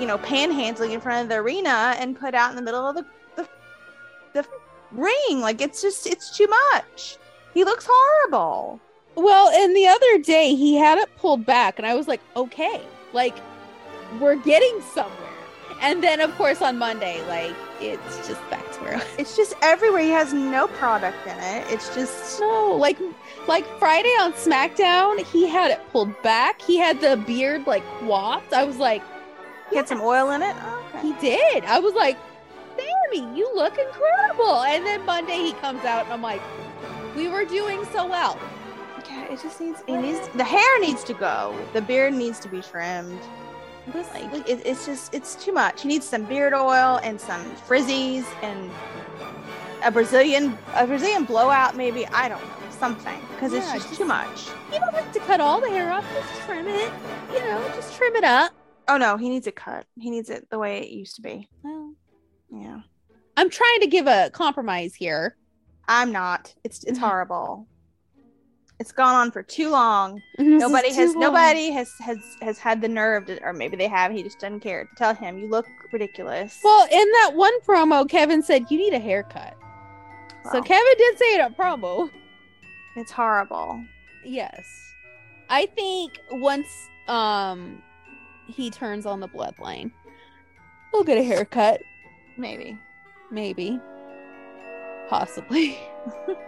you 0.00 0.06
know, 0.06 0.18
panhandling 0.18 0.92
in 0.92 1.00
front 1.00 1.22
of 1.22 1.28
the 1.28 1.36
arena 1.36 1.94
and 1.98 2.18
put 2.18 2.34
out 2.34 2.50
in 2.50 2.56
the 2.56 2.62
middle 2.62 2.86
of 2.86 2.96
the 2.96 3.04
the, 3.36 3.48
the 4.32 4.46
ring. 4.92 5.40
Like 5.40 5.60
it's 5.60 5.82
just 5.82 6.06
it's 6.06 6.36
too 6.36 6.46
much. 6.72 7.18
He 7.54 7.64
looks 7.64 7.86
horrible. 7.88 8.80
Well, 9.16 9.48
and 9.48 9.76
the 9.76 9.86
other 9.88 10.18
day 10.18 10.54
he 10.54 10.76
had 10.76 10.98
it 10.98 11.14
pulled 11.16 11.44
back, 11.44 11.78
and 11.78 11.86
I 11.86 11.94
was 11.94 12.08
like, 12.08 12.20
okay, 12.36 12.80
like 13.12 13.36
we're 14.20 14.36
getting 14.36 14.80
somewhere. 14.92 15.16
And 15.82 16.02
then, 16.04 16.20
of 16.20 16.34
course, 16.36 16.60
on 16.60 16.78
Monday, 16.78 17.24
like 17.26 17.54
it's 17.80 18.28
just 18.28 18.40
back 18.50 18.70
to 18.72 18.80
where. 18.80 19.02
It's 19.18 19.36
just 19.36 19.54
everywhere. 19.62 20.02
He 20.02 20.10
has 20.10 20.32
no 20.32 20.66
product 20.68 21.26
in 21.26 21.38
it. 21.38 21.66
It's 21.70 21.94
just 21.94 22.40
No, 22.40 22.76
like 22.76 22.98
like 23.46 23.66
Friday 23.78 24.08
on 24.20 24.32
SmackDown, 24.34 25.24
he 25.24 25.48
had 25.48 25.70
it 25.70 25.80
pulled 25.90 26.20
back. 26.22 26.60
He 26.62 26.76
had 26.76 27.00
the 27.00 27.16
beard 27.16 27.66
like 27.66 27.84
coiffed. 28.00 28.52
I 28.52 28.64
was 28.64 28.76
like, 28.76 29.02
he 29.70 29.76
had 29.76 29.88
some 29.88 30.00
oil 30.00 30.30
in 30.30 30.42
it. 30.42 30.54
Oh, 30.58 30.84
okay. 30.94 31.02
he 31.02 31.12
did. 31.14 31.64
I 31.64 31.78
was 31.78 31.94
like, 31.94 32.18
Sami, 32.76 33.36
you 33.36 33.50
look 33.54 33.78
incredible. 33.78 34.62
And 34.62 34.84
then 34.84 35.04
Monday 35.04 35.38
he 35.38 35.52
comes 35.54 35.84
out, 35.84 36.04
and 36.04 36.12
I'm 36.12 36.22
like, 36.22 36.40
we 37.16 37.28
were 37.28 37.44
doing 37.44 37.84
so 37.92 38.06
well. 38.06 38.38
Yeah, 39.08 39.32
it 39.32 39.40
just 39.42 39.60
needs. 39.60 39.82
It 39.86 39.96
needs. 39.98 40.28
The 40.28 40.44
hair 40.44 40.80
needs 40.80 41.02
to 41.04 41.14
go. 41.14 41.56
The 41.72 41.82
beard 41.82 42.14
needs 42.14 42.38
to 42.40 42.48
be 42.48 42.60
trimmed. 42.60 43.20
Like 43.94 44.48
it, 44.48 44.64
it's 44.64 44.86
just. 44.86 45.12
It's 45.12 45.34
too 45.34 45.52
much. 45.52 45.82
He 45.82 45.88
needs 45.88 46.06
some 46.06 46.24
beard 46.24 46.54
oil 46.54 47.00
and 47.02 47.20
some 47.20 47.42
frizzies 47.56 48.24
and 48.42 48.70
a 49.82 49.90
Brazilian 49.90 50.56
a 50.74 50.86
Brazilian 50.86 51.24
blowout. 51.24 51.76
Maybe 51.76 52.06
I 52.06 52.28
don't 52.28 52.40
know 52.42 52.54
something 52.78 53.20
because 53.34 53.52
it's 53.52 53.72
just, 53.72 53.88
just- 53.88 53.98
too 53.98 54.06
much. 54.06 54.48
you 54.72 54.78
don't 54.78 54.94
have 54.94 55.12
to 55.12 55.20
cut 55.20 55.40
all 55.40 55.60
the 55.60 55.68
hair 55.70 55.90
off. 55.90 56.04
Just 56.14 56.42
trim 56.42 56.68
it. 56.68 56.92
You 57.32 57.40
know, 57.40 57.72
just 57.74 57.96
trim 57.96 58.14
it 58.14 58.24
up. 58.24 58.52
Oh 58.92 58.96
no, 58.96 59.16
he 59.16 59.28
needs 59.28 59.46
it 59.46 59.54
cut. 59.54 59.86
He 59.96 60.10
needs 60.10 60.30
it 60.30 60.48
the 60.50 60.58
way 60.58 60.80
it 60.80 60.88
used 60.90 61.14
to 61.14 61.22
be. 61.22 61.48
Well, 61.62 61.94
Yeah, 62.50 62.80
I'm 63.36 63.48
trying 63.48 63.80
to 63.82 63.86
give 63.86 64.08
a 64.08 64.30
compromise 64.32 64.94
here. 64.96 65.36
I'm 65.86 66.10
not. 66.10 66.52
It's 66.64 66.82
it's 66.84 66.98
horrible. 67.06 67.68
It's 68.80 68.90
gone 68.92 69.14
on 69.14 69.30
for 69.30 69.42
too 69.44 69.68
long. 69.70 70.20
This 70.38 70.46
is 70.54 70.60
nobody 70.60 70.92
has 70.92 71.10
long. 71.12 71.20
nobody 71.20 71.70
has 71.70 71.92
has 72.00 72.18
has 72.42 72.58
had 72.58 72.80
the 72.80 72.88
nerve 72.88 73.26
to, 73.26 73.40
or 73.44 73.52
maybe 73.52 73.76
they 73.76 73.86
have 73.86 74.10
he 74.10 74.22
just 74.24 74.40
doesn't 74.40 74.60
care 74.60 74.84
to 74.86 74.90
tell 74.96 75.14
him 75.14 75.38
you 75.38 75.48
look 75.48 75.66
ridiculous 75.92 76.58
Well, 76.64 76.84
in 76.90 77.10
that 77.12 77.32
one 77.34 77.60
promo, 77.60 78.08
Kevin 78.08 78.42
said 78.42 78.64
you 78.70 78.78
need 78.78 78.94
a 78.94 78.98
haircut. 78.98 79.54
So 80.50 80.62
Kevin 80.62 80.92
did 80.98 81.18
say 81.18 81.34
it 81.34 81.40
at 81.40 81.56
promo. 81.56 82.10
it's 82.96 83.12
horrible 83.12 83.84
Yes. 84.24 84.66
I 85.48 85.66
think 85.66 86.18
once 86.32 86.68
um 87.06 87.82
he 88.50 88.70
turns 88.70 89.06
on 89.06 89.20
the 89.20 89.28
bloodline, 89.28 89.90
we'll 90.92 91.04
get 91.04 91.18
a 91.18 91.22
haircut. 91.22 91.80
maybe 92.36 92.78
Maybe. 93.30 93.78
Possibly. 95.08 95.78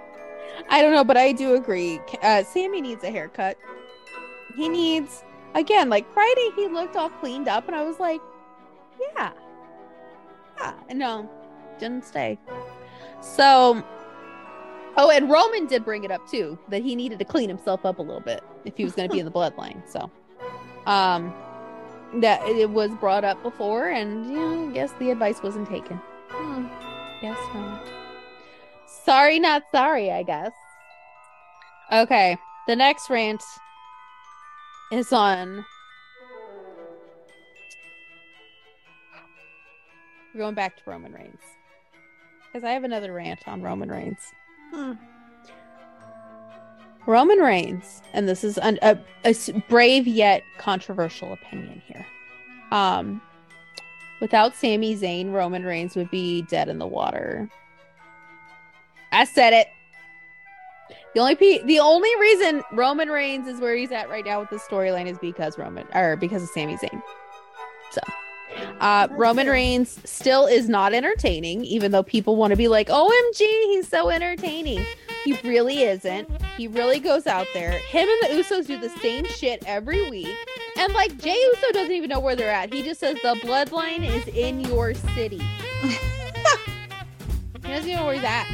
I 0.69 0.83
don't 0.83 0.93
know, 0.93 1.05
but 1.05 1.17
I 1.17 1.33
do 1.33 1.55
agree. 1.55 2.01
Uh, 2.23 2.45
Sami 2.45 2.81
needs 2.81 3.05
a 3.05 3.11
haircut. 3.11 3.57
He 4.57 4.69
needs, 4.69 5.25
again, 5.55 5.89
like 5.89 6.11
Friday, 6.13 6.51
he 6.57 6.69
looked 6.69 6.97
all 6.97 7.09
cleaned 7.09 7.49
up, 7.49 7.67
and 7.67 7.77
I 7.77 7.85
was 7.85 7.99
like, 7.99 8.21
yeah. 9.17 9.33
Yeah. 10.59 10.75
No, 10.93 11.29
didn't 11.79 12.05
stay. 12.05 12.39
So, 13.21 13.85
oh, 14.97 15.11
and 15.11 15.31
Roman 15.31 15.67
did 15.67 15.85
bring 15.85 16.05
it 16.05 16.11
up 16.11 16.29
too 16.29 16.59
that 16.69 16.83
he 16.83 16.95
needed 16.95 17.19
to 17.21 17.25
clean 17.25 17.49
himself 17.49 17.85
up 17.87 17.99
a 17.99 18.03
little 18.03 18.21
bit 18.21 18.43
if 18.65 18.77
he 18.77 18.85
was 18.85 18.93
going 18.95 19.09
to 19.09 19.13
be 19.13 19.21
in 19.21 19.25
the 19.25 19.33
bloodline. 19.33 19.89
So, 19.89 20.11
um, 20.87 21.33
that 22.21 22.47
it 22.47 22.71
was 22.71 22.91
brought 22.93 23.25
up 23.25 23.43
before, 23.43 23.89
and 23.89 24.27
you 24.27 24.39
know, 24.39 24.69
I 24.69 24.73
guess 24.73 24.93
the 24.93 25.11
advice 25.11 25.43
wasn't 25.43 25.69
taken. 25.69 26.01
Hmm. 26.29 26.67
Guess 27.21 27.39
not. 27.55 27.89
Sorry, 28.87 29.39
not 29.39 29.63
sorry, 29.73 30.11
I 30.11 30.23
guess. 30.23 30.53
Okay, 31.93 32.37
the 32.67 32.77
next 32.77 33.11
rant 33.11 33.43
is 34.93 35.13
on 35.13 35.65
We're 40.35 40.41
going 40.41 40.55
back 40.55 40.77
to 40.77 40.83
Roman 40.87 41.13
Reigns 41.13 41.41
because 42.47 42.65
I 42.65 42.71
have 42.71 42.85
another 42.85 43.13
rant 43.13 43.47
on 43.47 43.61
Roman 43.61 43.91
Reigns. 43.91 44.33
Hmm. 44.73 44.93
Roman 47.07 47.39
Reigns, 47.39 48.03
and 48.13 48.29
this 48.29 48.45
is 48.45 48.59
an, 48.59 48.79
a, 48.83 48.99
a 49.25 49.35
brave 49.69 50.07
yet 50.07 50.43
controversial 50.59 51.33
opinion 51.33 51.83
here. 51.87 52.07
Um, 52.71 53.21
without 54.21 54.55
Sami 54.55 54.97
Zayn, 54.97 55.33
Roman 55.33 55.65
Reigns 55.65 55.97
would 55.97 56.11
be 56.11 56.43
dead 56.43 56.69
in 56.69 56.79
the 56.79 56.87
water. 56.87 57.49
I 59.11 59.25
said 59.25 59.53
it. 59.53 59.67
The 61.15 61.21
only 61.21 61.35
pe- 61.35 61.63
the 61.65 61.81
only 61.81 62.09
reason 62.19 62.63
Roman 62.73 63.09
Reigns 63.09 63.47
is 63.47 63.61
where 63.61 63.77
he's 63.77 63.93
at 63.93 64.09
right 64.09 64.25
now 64.25 64.41
with 64.41 64.51
the 64.51 64.57
storyline 64.57 65.07
is 65.07 65.19
because 65.19 65.59
Roman 65.59 65.87
or 65.95 66.17
because 66.17 66.43
of 66.43 66.49
Sami 66.49 66.77
Zayn. 66.77 67.03
So, 67.91 68.01
uh, 68.81 69.09
Roman. 69.11 69.47
Reigns 69.47 69.99
still 70.05 70.47
is 70.47 70.69
not 70.69 70.95
entertaining, 70.95 71.65
even 71.65 71.93
though 71.93 72.03
people 72.03 72.37
want 72.37 72.51
to 72.53 72.57
be 72.57 72.69
like, 72.69 72.89
"OMG, 72.89 73.41
he's 73.41 73.89
so 73.89 74.11
entertaining." 74.11 74.85
He 75.25 75.39
really 75.45 75.83
isn't. 75.83 76.29
He 76.57 76.67
really 76.67 76.99
goes 76.99 77.27
out 77.27 77.47
there. 77.55 77.79
Him 77.79 78.09
and 78.09 78.23
the 78.23 78.43
Usos 78.43 78.67
do 78.67 78.79
the 78.79 78.89
same 79.01 79.25
shit 79.27 79.63
every 79.67 80.11
week. 80.11 80.37
And 80.77 80.93
like 80.95 81.17
Jay 81.19 81.37
Uso 81.39 81.73
doesn't 81.73 81.93
even 81.93 82.11
know 82.11 82.19
where 82.19 82.35
they're 82.35 82.51
at. 82.51 82.73
He 82.73 82.83
just 82.83 82.99
says 82.99 83.17
the 83.23 83.35
bloodline 83.43 84.05
is 84.05 84.27
in 84.29 84.61
your 84.61 84.95
city. 84.95 85.41
he 85.83 85.99
doesn't 87.63 87.89
even 87.89 87.97
know 87.97 88.07
where 88.07 88.15
he's 88.15 88.25
at. 88.25 88.47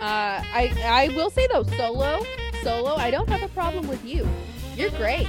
Uh, 0.00 0.42
I 0.54 0.74
I 0.82 1.14
will 1.14 1.30
say 1.30 1.46
though, 1.52 1.62
solo, 1.62 2.24
solo, 2.62 2.96
I 2.96 3.10
don't 3.10 3.28
have 3.28 3.42
a 3.42 3.48
problem 3.48 3.86
with 3.86 4.04
you. 4.04 4.26
You're 4.74 4.90
great. 4.90 5.28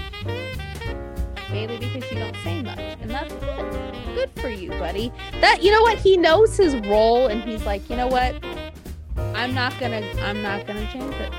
Mainly 1.51 1.77
because 1.77 2.09
you 2.11 2.17
don't 2.19 2.35
say 2.43 2.61
much, 2.61 2.79
and 3.01 3.09
that's 3.09 3.33
good. 3.33 3.93
Good 4.15 4.29
for 4.41 4.49
you, 4.49 4.69
buddy. 4.71 5.11
That 5.41 5.61
you 5.63 5.71
know 5.71 5.81
what? 5.81 5.97
He 5.97 6.17
knows 6.17 6.55
his 6.55 6.75
role, 6.87 7.27
and 7.27 7.43
he's 7.43 7.65
like, 7.65 7.89
you 7.89 7.95
know 7.95 8.07
what? 8.07 8.35
I'm 9.35 9.53
not 9.53 9.77
gonna, 9.79 10.01
I'm 10.21 10.41
not 10.41 10.65
gonna 10.65 10.89
change 10.91 11.13
it. 11.15 11.33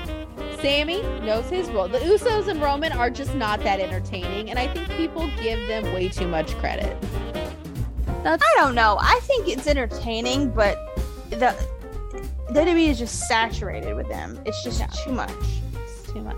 Sami 0.61 1.01
knows 1.25 1.49
his 1.49 1.69
role. 1.71 1.87
The 1.87 1.99
Usos 1.99 2.47
and 2.47 2.61
Roman 2.61 2.91
are 2.93 3.09
just 3.09 3.33
not 3.35 3.59
that 3.63 3.79
entertaining, 3.79 4.49
and 4.49 4.57
I 4.59 4.67
think 4.73 4.87
people 4.91 5.29
give 5.41 5.67
them 5.67 5.83
way 5.93 6.07
too 6.09 6.27
much 6.27 6.55
credit. 6.59 6.95
That's 8.23 8.41
I 8.43 8.53
don't 8.55 8.75
know. 8.75 8.97
I 9.01 9.19
think 9.23 9.47
it's 9.49 9.67
entertaining, 9.67 10.51
but 10.51 10.77
the 11.29 11.53
WWE 12.51 12.87
is 12.89 12.99
just 12.99 13.27
saturated 13.27 13.95
with 13.95 14.07
them. 14.07 14.39
It's 14.45 14.63
just 14.63 14.79
Yeah. 14.79 14.87
too 14.87 15.11
much. 15.11 15.31
it's 15.75 16.11
too 16.13 16.21
much. 16.21 16.37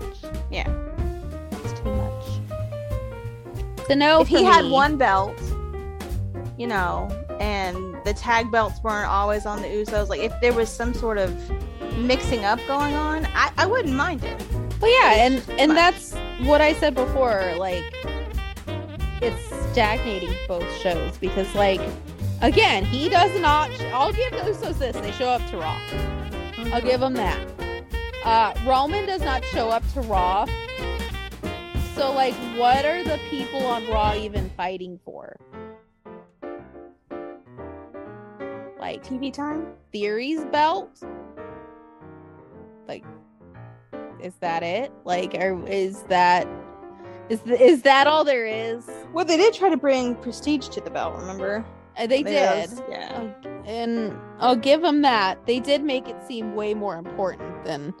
So 3.88 3.94
no, 3.94 4.20
if 4.20 4.28
he 4.28 4.38
for 4.38 4.50
had 4.50 4.66
one 4.66 4.96
belt, 4.96 5.40
you 6.58 6.66
know, 6.66 7.08
and 7.38 7.76
the 8.04 8.14
tag 8.14 8.50
belts 8.50 8.82
weren't 8.82 9.08
always 9.08 9.46
on 9.46 9.62
the 9.62 9.68
Usos, 9.68 10.08
like 10.08 10.20
if 10.20 10.32
there 10.40 10.52
was 10.52 10.68
some 10.68 10.92
sort 10.94 11.18
of 11.18 11.32
mixing 11.98 12.44
up 12.44 12.58
going 12.66 12.94
on, 12.94 13.26
I, 13.26 13.52
I 13.56 13.66
wouldn't 13.66 13.94
mind 13.94 14.24
it. 14.24 14.42
Well, 14.80 14.90
yeah, 14.90 15.24
and 15.24 15.34
and 15.58 15.68
much. 15.72 15.76
that's 15.76 16.14
what 16.46 16.60
I 16.60 16.74
said 16.74 16.94
before. 16.94 17.54
Like, 17.56 17.84
it's 19.22 19.72
stagnating 19.72 20.34
both 20.48 20.70
shows 20.78 21.16
because, 21.18 21.52
like, 21.54 21.80
again, 22.42 22.84
he 22.84 23.08
does 23.08 23.38
not. 23.40 23.70
I'll 23.92 24.12
give 24.12 24.32
the 24.32 24.38
Usos 24.38 24.78
this: 24.78 24.96
they 24.96 25.12
show 25.12 25.28
up 25.28 25.48
to 25.50 25.56
Raw. 25.56 25.80
I'll 26.72 26.82
give 26.82 27.00
them 27.00 27.14
that. 27.14 27.38
Uh, 28.24 28.52
Roman 28.66 29.06
does 29.06 29.22
not 29.22 29.44
show 29.44 29.70
up 29.70 29.84
to 29.92 30.00
Raw. 30.00 30.46
So, 31.96 32.12
like, 32.12 32.34
what 32.58 32.84
are 32.84 33.02
the 33.02 33.18
people 33.30 33.64
on 33.64 33.86
Raw 33.86 34.14
even 34.14 34.50
fighting 34.50 35.00
for? 35.02 35.34
Like 38.78 39.02
TV 39.02 39.32
time. 39.32 39.68
Theory's 39.92 40.44
belt? 40.44 41.02
Like, 42.86 43.02
is 44.22 44.34
that 44.40 44.62
it? 44.62 44.92
Like, 45.06 45.36
or 45.36 45.66
is 45.66 46.02
that 46.10 46.46
is 47.30 47.40
is 47.46 47.80
that 47.82 48.06
all 48.06 48.24
there 48.24 48.44
is? 48.44 48.86
Well, 49.14 49.24
they 49.24 49.38
did 49.38 49.54
try 49.54 49.70
to 49.70 49.78
bring 49.78 50.16
prestige 50.16 50.68
to 50.68 50.82
the 50.82 50.90
belt. 50.90 51.16
Remember? 51.18 51.64
Uh, 51.96 52.06
they 52.06 52.22
That 52.22 52.68
did, 52.68 52.70
was- 52.72 52.82
yeah. 52.90 53.30
Uh, 53.42 53.48
and 53.64 54.14
I'll 54.38 54.54
give 54.54 54.82
them 54.82 55.00
that. 55.00 55.46
They 55.46 55.60
did 55.60 55.82
make 55.82 56.08
it 56.10 56.16
seem 56.28 56.54
way 56.54 56.74
more 56.74 56.96
important 56.98 57.64
than. 57.64 57.94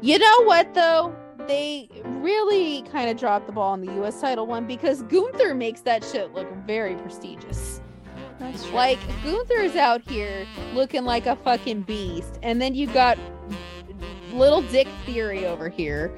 You 0.00 0.18
know 0.18 0.44
what 0.44 0.72
though? 0.72 1.14
They 1.46 1.88
really 2.04 2.82
kind 2.90 3.10
of 3.10 3.18
dropped 3.18 3.46
the 3.46 3.52
ball 3.52 3.72
on 3.72 3.80
the 3.80 3.92
U.S. 3.94 4.20
title 4.20 4.46
one 4.46 4.66
because 4.66 5.02
Gunther 5.02 5.54
makes 5.54 5.82
that 5.82 6.02
shit 6.04 6.32
look 6.32 6.50
very 6.66 6.94
prestigious. 6.96 7.80
That's 8.38 8.64
true. 8.64 8.74
Like 8.74 8.98
Gunther's 9.22 9.76
out 9.76 10.02
here 10.08 10.46
looking 10.72 11.04
like 11.04 11.26
a 11.26 11.36
fucking 11.36 11.82
beast, 11.82 12.38
and 12.42 12.60
then 12.60 12.74
you 12.74 12.86
got 12.86 13.18
little 14.32 14.62
Dick 14.62 14.88
Theory 15.06 15.46
over 15.46 15.68
here, 15.68 16.16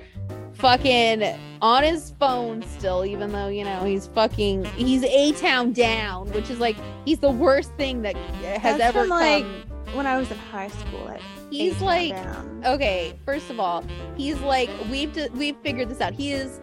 fucking 0.55 1.39
on 1.61 1.83
his 1.83 2.13
phone 2.19 2.63
still, 2.63 3.05
even 3.05 3.33
though 3.33 3.49
you 3.49 3.65
know 3.65 3.85
he's 3.85 4.07
fucking 4.09 4.65
he's 4.77 5.03
a 5.05 5.33
town 5.33 5.73
down, 5.73 6.31
which 6.33 6.51
is 6.51 6.59
like 6.59 6.77
he's 7.05 7.19
the 7.19 7.31
worst 7.31 7.73
thing 7.75 8.03
that 8.03 8.17
has 8.17 8.79
That's 8.79 8.97
ever 8.97 9.01
from, 9.01 9.11
like, 9.11 9.45
come. 9.45 9.97
when 9.97 10.07
I 10.07 10.19
was 10.19 10.31
in 10.31 10.39
high 10.39 10.69
school, 10.69 11.05
like 11.05 11.21
He's 11.51 11.81
like 11.81 12.13
Down. 12.15 12.63
okay. 12.67 13.19
First 13.25 13.51
of 13.51 13.61
all, 13.61 13.85
he's 14.17 14.39
like 14.41 14.69
we've 14.91 15.13
d- 15.13 15.29
we've 15.35 15.57
figured 15.63 15.89
this 15.89 16.01
out. 16.01 16.13
He 16.13 16.33
is 16.33 16.61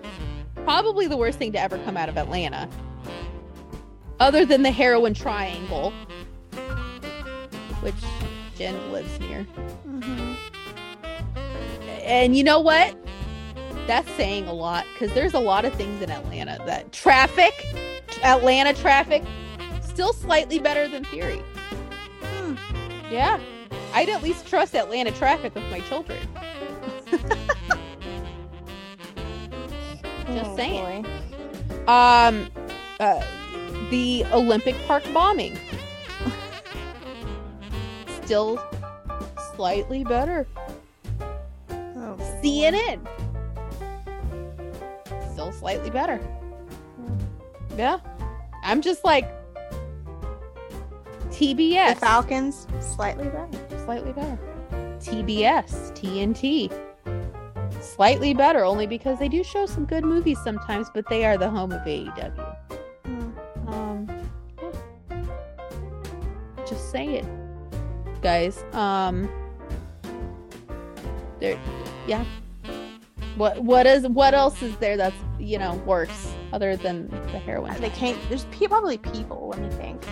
probably 0.64 1.08
the 1.08 1.18
worst 1.18 1.38
thing 1.40 1.52
to 1.54 1.60
ever 1.60 1.78
come 1.80 1.98
out 1.98 2.10
of 2.10 2.18
Atlanta, 2.18 2.70
other 4.20 4.46
than 4.46 4.64
the 4.64 4.72
heroin 4.72 5.14
triangle, 5.14 5.92
which 7.82 7.96
Jen 8.58 8.92
lives 8.92 9.20
near. 9.20 9.46
Mhm. 9.88 10.36
And 12.04 12.36
you 12.36 12.44
know 12.44 12.60
what? 12.60 12.96
That's 13.88 14.10
saying 14.12 14.48
a 14.48 14.54
lot 14.54 14.86
because 14.94 15.14
there's 15.14 15.34
a 15.34 15.40
lot 15.40 15.66
of 15.66 15.74
things 15.74 16.02
in 16.02 16.10
Atlanta 16.10 16.58
that 16.66 16.92
traffic, 16.92 17.54
Atlanta 18.24 18.74
traffic, 18.74 19.24
still 19.82 20.14
slightly 20.14 20.60
better 20.60 20.88
than 20.88 21.04
Theory. 21.06 21.42
Hmm. 22.22 22.56
Yeah, 23.12 23.40
I'd 23.94 24.10
at 24.10 24.24
least 24.24 24.48
trust 24.48 24.76
Atlanta 24.76 25.12
traffic 25.12 25.54
with 25.56 25.64
my 25.72 25.80
children. 25.82 26.18
Just 30.28 30.50
Oh, 30.52 30.56
saying. 30.56 31.04
boy. 31.04 31.10
Um, 31.92 32.50
uh, 33.00 33.24
the 33.92 34.26
Olympic 34.32 34.76
Park 34.88 35.04
bombing, 35.14 35.58
still 38.24 38.60
slightly 39.56 40.04
better. 40.04 40.48
Oh. 41.70 42.18
CNN. 42.42 43.06
Still 45.34 45.52
slightly 45.52 45.90
better. 45.90 46.20
Yeah. 47.78 48.00
I'm 48.64 48.82
just 48.82 49.04
like 49.04 49.30
TBS. 51.30 51.96
The. 51.96 52.00
Falcons 52.00 52.66
slightly 52.80 53.26
better. 53.26 53.63
Slightly 53.84 54.14
better. 54.14 54.40
TBS. 55.00 55.92
TNT. 55.94 56.72
Slightly 57.82 58.34
better, 58.34 58.64
only 58.64 58.88
because 58.88 59.20
they 59.20 59.28
do 59.28 59.44
show 59.44 59.66
some 59.66 59.86
good 59.86 60.06
movies 60.06 60.40
sometimes, 60.42 60.90
but 60.94 61.08
they 61.10 61.26
are 61.26 61.38
the 61.38 61.50
home 61.50 61.72
of 61.74 61.82
AEW. 61.82 62.56
Hmm. 63.06 63.68
Um, 63.68 64.08
yeah. 65.12 66.66
just 66.66 66.92
say 66.92 67.16
it, 67.16 67.26
guys. 68.22 68.64
Um, 68.72 69.30
there, 71.40 71.60
yeah. 72.08 72.24
What 73.36 73.64
what 73.64 73.86
is 73.88 74.08
what 74.08 74.34
else 74.34 74.62
is 74.62 74.76
there 74.78 74.96
that's 74.96 75.16
you 75.40 75.58
know 75.58 75.74
worse 75.86 76.34
other 76.54 76.78
than 76.78 77.10
the 77.10 77.40
heroin? 77.40 77.82
They 77.82 77.90
can't. 77.90 78.18
There's 78.30 78.46
probably 78.46 78.98
people. 79.00 79.50
Let 79.50 79.60
me 79.60 79.70
think. 79.72 80.06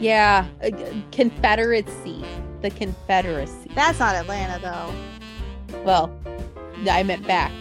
Yeah, 0.00 0.46
uh, 0.62 0.70
Confederacy, 1.12 2.24
the 2.62 2.70
Confederacy. 2.70 3.70
That's 3.74 3.98
not 3.98 4.14
Atlanta 4.14 4.58
though. 4.60 5.82
Well, 5.84 6.10
I 6.90 7.02
meant 7.02 7.26
back 7.26 7.52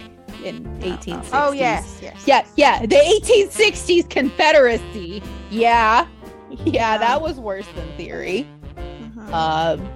in 0.43 0.63
1860s. 0.79 1.29
Oh 1.33 1.51
yes, 1.51 1.99
yes. 2.01 2.23
Yeah, 2.25 2.45
yeah, 2.55 2.85
the 2.85 2.95
1860s 2.95 4.09
Confederacy. 4.09 5.21
Yeah, 5.49 6.07
yeah, 6.65 6.97
that 6.97 7.21
was 7.21 7.39
worse 7.39 7.67
than 7.75 7.87
theory. 7.97 8.47
Mhm. 8.75 9.33
Um, 9.33 9.89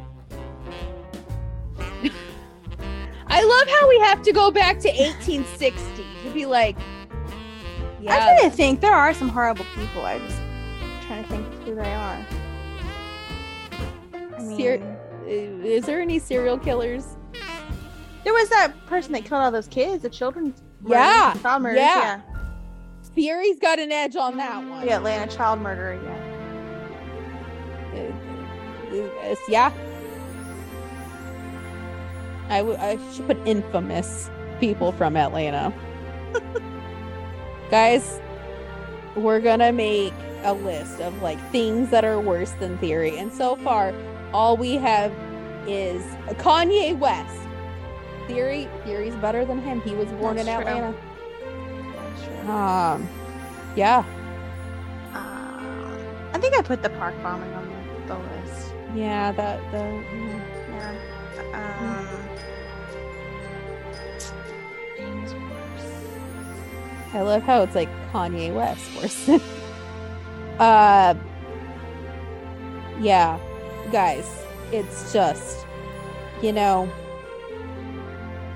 I 3.27 3.43
love 3.43 3.67
how 3.79 3.87
we 3.87 3.99
have 3.99 4.21
to 4.23 4.33
go 4.33 4.51
back 4.51 4.79
to 4.79 4.89
1860 4.89 6.03
to 6.25 6.29
be 6.33 6.45
like, 6.45 6.75
Yeah. 8.01 8.13
I'm 8.13 8.19
yeah, 8.19 8.35
trying 8.37 8.49
to 8.49 8.55
think. 8.55 8.81
There 8.81 8.93
are 8.93 9.13
some 9.13 9.29
horrible 9.29 9.65
people. 9.75 10.05
I'm 10.05 10.19
just 10.27 10.41
trying 11.07 11.23
to 11.23 11.29
think 11.29 11.45
they 11.83 11.93
are. 11.93 12.25
I 14.13 14.41
mean, 14.41 14.57
Ser- 14.57 14.97
is 15.27 15.85
there 15.85 15.99
any 16.01 16.19
serial 16.19 16.57
killers? 16.57 17.05
there 18.23 18.33
was 18.33 18.49
that 18.49 18.73
person 18.85 19.13
that 19.13 19.25
killed 19.25 19.41
all 19.41 19.51
those 19.51 19.67
kids, 19.67 20.03
the 20.03 20.09
children. 20.09 20.53
Yeah, 20.85 21.33
child 21.41 21.63
murders. 21.63 21.79
yeah. 21.79 21.97
Yeah, 21.97 22.21
Theory's 23.15 23.59
got 23.59 23.79
an 23.79 23.91
edge 23.91 24.15
on 24.15 24.37
that 24.37 24.63
one. 24.67 24.85
the 24.85 24.91
Atlanta 24.93 25.35
child 25.35 25.59
murderer. 25.59 25.99
Yeah. 27.93 28.01
It's- 28.93 29.37
yeah. 29.49 29.71
I 32.49 32.57
w- 32.57 32.77
I 32.77 32.97
should 33.13 33.27
put 33.27 33.37
infamous 33.45 34.29
people 34.59 34.91
from 34.91 35.15
Atlanta. 35.15 35.73
Guys, 37.71 38.19
we're 39.15 39.39
gonna 39.39 39.71
make 39.71 40.13
a 40.43 40.53
list 40.53 40.99
of 41.01 41.21
like 41.21 41.39
things 41.51 41.89
that 41.91 42.03
are 42.05 42.19
worse 42.19 42.51
than 42.59 42.77
Theory, 42.79 43.17
and 43.17 43.31
so 43.33 43.55
far, 43.57 43.93
all 44.33 44.57
we 44.57 44.75
have 44.75 45.11
is 45.67 46.01
Kanye 46.39 46.97
West. 46.97 47.37
Theory, 48.27 48.67
Theory's 48.85 49.15
better 49.15 49.45
than 49.45 49.61
him. 49.61 49.81
He 49.81 49.93
was 49.95 50.07
born 50.13 50.35
That's 50.37 50.47
in 50.47 50.53
true. 50.55 50.65
Atlanta. 50.67 50.95
Um, 52.51 53.07
yeah, 53.75 54.03
Um, 55.13 55.99
I 56.33 56.39
think 56.39 56.55
I 56.55 56.61
put 56.61 56.81
the 56.81 56.89
park 56.91 57.13
bombing 57.21 57.53
on 57.53 57.67
the, 58.07 58.13
the 58.13 58.19
list. 58.19 58.73
yeah. 58.95 59.31
That 59.33 59.59
the 59.71 59.77
mm. 59.77 60.41
Yeah. 60.69 60.95
Um, 61.53 62.07
things 64.97 65.33
worse. 65.33 67.13
I 67.13 67.21
love 67.21 67.43
how 67.43 67.61
it's 67.63 67.75
like 67.75 67.89
Kanye 68.11 68.53
West 68.53 68.89
worse. 68.95 69.29
Uh, 70.61 71.15
yeah, 72.99 73.39
guys, 73.91 74.29
it's 74.71 75.11
just, 75.11 75.65
you 76.43 76.53
know, 76.53 76.87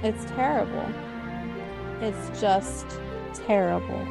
it's 0.03 0.23
terrible. 0.25 0.87
It's 2.01 2.39
just 2.39 2.85
terrible. 3.33 4.07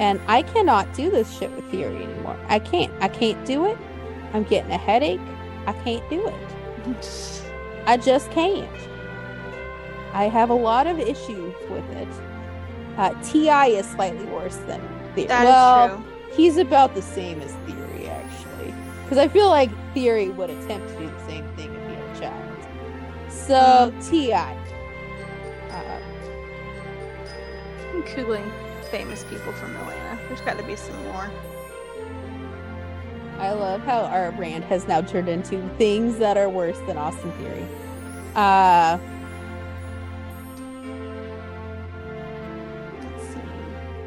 And 0.00 0.20
I 0.26 0.42
cannot 0.42 0.92
do 0.94 1.12
this 1.12 1.32
shit 1.38 1.52
with 1.52 1.70
theory 1.70 2.02
anymore. 2.02 2.36
I 2.48 2.58
can't. 2.58 2.92
I 3.00 3.06
can't 3.06 3.46
do 3.46 3.64
it. 3.66 3.78
I'm 4.32 4.42
getting 4.42 4.72
a 4.72 4.78
headache. 4.78 5.20
I 5.68 5.74
can't 5.84 6.10
do 6.10 6.26
it. 6.26 7.42
I 7.86 7.98
just 7.98 8.32
can't. 8.32 8.68
I 10.12 10.24
have 10.24 10.50
a 10.50 10.54
lot 10.54 10.88
of 10.88 10.98
issues 10.98 11.54
with 11.70 11.88
it. 11.90 12.08
Uh, 12.96 13.14
T.I. 13.22 13.66
is 13.68 13.86
slightly 13.86 14.24
worse 14.24 14.56
than 14.66 14.80
Theory. 15.14 15.28
That 15.28 15.44
well, 15.44 15.96
true. 15.96 16.04
he's 16.34 16.56
about 16.56 16.94
the 16.94 17.02
same 17.02 17.40
as 17.40 17.52
Theory, 17.66 18.08
actually, 18.08 18.74
because 19.02 19.18
I 19.18 19.28
feel 19.28 19.48
like 19.48 19.70
Theory 19.94 20.30
would 20.30 20.50
attempt 20.50 20.88
to 20.88 20.98
do 20.98 21.06
the 21.06 21.26
same 21.26 21.46
thing 21.56 21.74
if 21.74 21.88
he 21.88 21.94
had 21.94 22.16
a 22.16 22.20
child. 22.20 23.30
So 23.30 23.92
Ti. 24.10 24.32
Uh, 24.32 26.00
I'm 27.92 28.02
googling 28.02 28.50
famous 28.90 29.24
people 29.24 29.52
from 29.52 29.74
Atlanta. 29.76 30.20
There's 30.28 30.40
got 30.42 30.56
to 30.58 30.64
be 30.64 30.76
some 30.76 31.02
more. 31.04 31.30
I 33.38 33.50
love 33.52 33.80
how 33.82 34.02
our 34.04 34.30
brand 34.32 34.64
has 34.64 34.86
now 34.86 35.00
turned 35.00 35.28
into 35.28 35.68
things 35.76 36.18
that 36.18 36.36
are 36.36 36.48
worse 36.48 36.78
than 36.86 36.96
Austin 36.96 37.32
Theory. 37.32 37.66
Uh, 38.36 38.98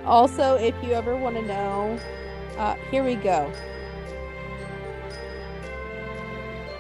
also, 0.08 0.56
if 0.56 0.74
you 0.82 0.94
ever 0.94 1.18
want 1.18 1.36
to 1.36 1.42
know, 1.42 2.00
uh, 2.58 2.76
here 2.90 3.04
we 3.04 3.16
go. 3.16 3.52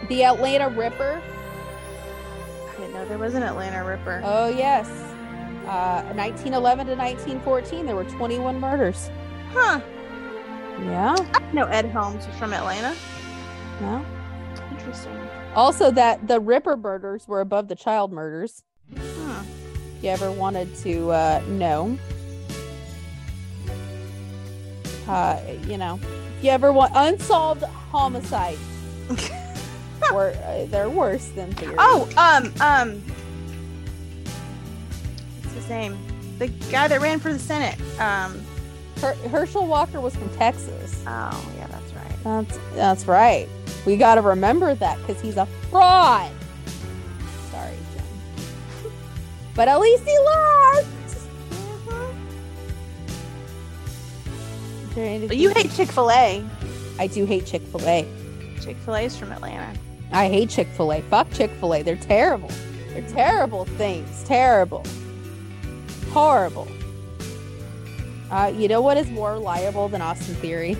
The 0.07 0.23
Atlanta 0.23 0.69
Ripper. 0.69 1.21
I 2.69 2.77
didn't 2.77 2.93
know 2.93 3.05
there 3.05 3.17
was 3.17 3.33
an 3.35 3.43
Atlanta 3.43 3.83
Ripper. 3.83 4.21
Oh, 4.23 4.47
yes. 4.47 4.87
Uh, 5.67 6.01
1911 6.15 6.87
to 6.87 6.95
1914, 6.95 7.85
there 7.85 7.95
were 7.97 8.05
21 8.05 8.59
murders. 8.59 9.09
Huh. 9.51 9.81
Yeah. 10.83 11.15
I 11.33 11.51
know 11.51 11.65
Ed 11.65 11.91
Holmes 11.91 12.25
was 12.25 12.35
from 12.37 12.53
Atlanta. 12.53 12.95
No. 13.81 14.05
Interesting. 14.71 15.17
Also, 15.53 15.91
that 15.91 16.25
the 16.27 16.39
Ripper 16.39 16.77
murders 16.77 17.27
were 17.27 17.41
above 17.41 17.67
the 17.67 17.75
child 17.75 18.13
murders. 18.13 18.63
Hmm. 18.95 19.41
If 19.97 20.03
you 20.03 20.09
ever 20.11 20.31
wanted 20.31 20.73
to 20.77 21.11
uh, 21.11 21.43
know. 21.49 21.97
Uh, 25.07 25.39
you 25.67 25.77
know, 25.77 25.99
if 26.37 26.43
you 26.43 26.49
ever 26.51 26.71
want 26.73 26.91
unsolved 26.95 27.63
homicides, 27.63 28.59
or 30.13 30.29
uh, 30.43 30.65
they're 30.67 30.89
worse 30.89 31.27
than 31.29 31.51
theory. 31.53 31.75
Oh, 31.77 32.07
um, 32.17 32.53
um, 32.61 33.01
what's 35.41 35.55
his 35.55 35.69
name? 35.69 35.97
The 36.39 36.47
guy 36.71 36.87
that 36.87 37.01
ran 37.01 37.19
for 37.19 37.31
the 37.33 37.39
Senate. 37.39 37.79
Um, 37.99 38.41
Her- 39.01 39.15
Herschel 39.29 39.65
Walker 39.65 40.01
was 40.01 40.15
from 40.15 40.29
Texas. 40.35 41.03
oh 41.07 41.51
yeah, 41.57 41.67
that's 41.67 41.93
right. 41.93 42.23
That's 42.23 42.59
that's 42.75 43.05
right. 43.05 43.47
We 43.85 43.95
got 43.95 44.15
to 44.15 44.21
remember 44.21 44.75
that 44.75 44.97
because 44.99 45.21
he's 45.21 45.37
a 45.37 45.45
fraud. 45.71 46.31
Sorry, 47.51 47.73
Jen. 47.95 48.91
But 49.55 49.67
at 49.69 49.79
least 49.79 50.03
he 50.03 50.17
lost. 50.19 50.87
But 54.97 55.37
you 55.37 55.49
hate 55.49 55.71
Chick 55.73 55.89
Fil 55.91 56.09
A. 56.09 56.43
I 56.97 57.05
do 57.05 57.25
hate 57.25 57.45
Chick 57.45 57.61
Fil 57.61 57.87
A. 57.87 58.07
Chick 58.63 58.75
Fil 58.77 58.95
A 58.95 59.01
is 59.01 59.15
from 59.15 59.31
Atlanta. 59.31 59.77
I 60.11 60.27
hate 60.27 60.49
Chick 60.49 60.67
Fil 60.69 60.91
A. 60.91 61.01
Fuck 61.03 61.31
Chick 61.33 61.51
Fil 61.59 61.75
A. 61.75 61.83
They're 61.83 61.95
terrible. 61.95 62.49
They're 62.93 63.07
terrible 63.09 63.65
things. 63.65 64.23
Terrible. 64.23 64.83
Horrible. 66.09 66.67
Uh, 68.31 68.51
you 68.55 68.67
know 68.67 68.81
what 68.81 68.97
is 68.97 69.07
more 69.11 69.33
reliable 69.33 69.87
than 69.87 70.01
Austin 70.01 70.33
Theory? 70.35 70.73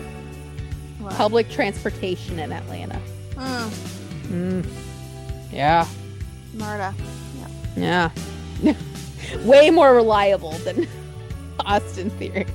What? 0.98 1.14
Public 1.14 1.52
transportation 1.52 2.40
in 2.40 2.52
Atlanta. 2.52 3.00
Mm, 3.36 3.70
Mm. 4.30 4.66
Yeah. 5.52 5.88
Marta. 6.56 6.94
Yeah. 7.78 8.10
Yeah. 8.64 8.74
Way 9.46 9.70
more 9.70 9.94
reliable 9.94 10.54
than 10.54 10.88
Austin 11.60 12.10
Theory. 12.10 12.48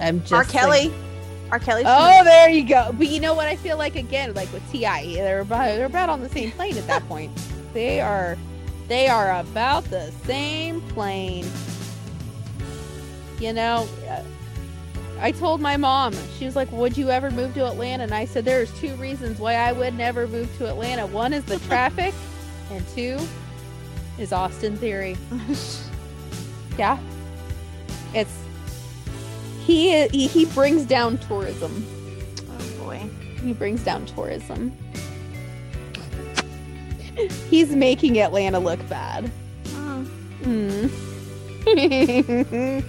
I'm, 0.00 0.20
just 0.20 0.32
R. 0.32 0.38
like- 0.40 0.48
Kelly. 0.48 0.92
R. 1.50 1.58
Kelly. 1.58 1.82
Oh, 1.84 2.24
there 2.24 2.48
you 2.48 2.64
go. 2.64 2.92
But 2.96 3.08
you 3.08 3.20
know 3.20 3.34
what? 3.34 3.48
I 3.48 3.56
feel 3.56 3.76
like 3.76 3.96
again, 3.96 4.32
like 4.34 4.52
with 4.52 4.62
T.I., 4.70 5.14
they're 5.14 5.40
about 5.40 5.74
they're 5.76 5.86
about 5.86 6.08
on 6.08 6.20
the 6.20 6.28
same 6.28 6.52
plane 6.52 6.76
at 6.78 6.86
that 6.86 7.06
point. 7.08 7.32
they 7.72 8.00
are, 8.00 8.38
they 8.86 9.08
are 9.08 9.38
about 9.40 9.84
the 9.84 10.12
same 10.24 10.80
plane. 10.82 11.44
You 13.40 13.52
know, 13.52 13.88
uh, 14.08 14.22
I 15.18 15.32
told 15.32 15.60
my 15.60 15.76
mom. 15.76 16.14
She 16.38 16.44
was 16.44 16.54
like, 16.54 16.70
"Would 16.70 16.96
you 16.96 17.10
ever 17.10 17.30
move 17.32 17.52
to 17.54 17.66
Atlanta?" 17.66 18.04
And 18.04 18.14
I 18.14 18.26
said, 18.26 18.44
"There's 18.44 18.70
two 18.78 18.94
reasons 18.96 19.40
why 19.40 19.54
I 19.54 19.72
would 19.72 19.94
never 19.94 20.28
move 20.28 20.56
to 20.58 20.68
Atlanta. 20.68 21.06
One 21.06 21.32
is 21.32 21.44
the 21.44 21.58
traffic, 21.68 22.14
and 22.70 22.86
two 22.88 23.18
is 24.18 24.32
Austin 24.32 24.76
Theory." 24.76 25.16
Yeah, 26.78 26.98
it's 28.14 28.32
he 29.66 30.06
he, 30.08 30.44
brings 30.46 30.84
down 30.84 31.18
tourism. 31.18 31.84
oh 32.50 32.84
boy. 32.84 32.98
He 33.42 33.52
brings 33.52 33.82
down 33.84 34.06
tourism. 34.06 34.72
He's 37.48 37.74
making 37.74 38.18
Atlanta 38.18 38.58
look 38.58 38.86
bad. 38.88 39.30
Mm. 40.42 40.90
Hmm. 41.60 42.80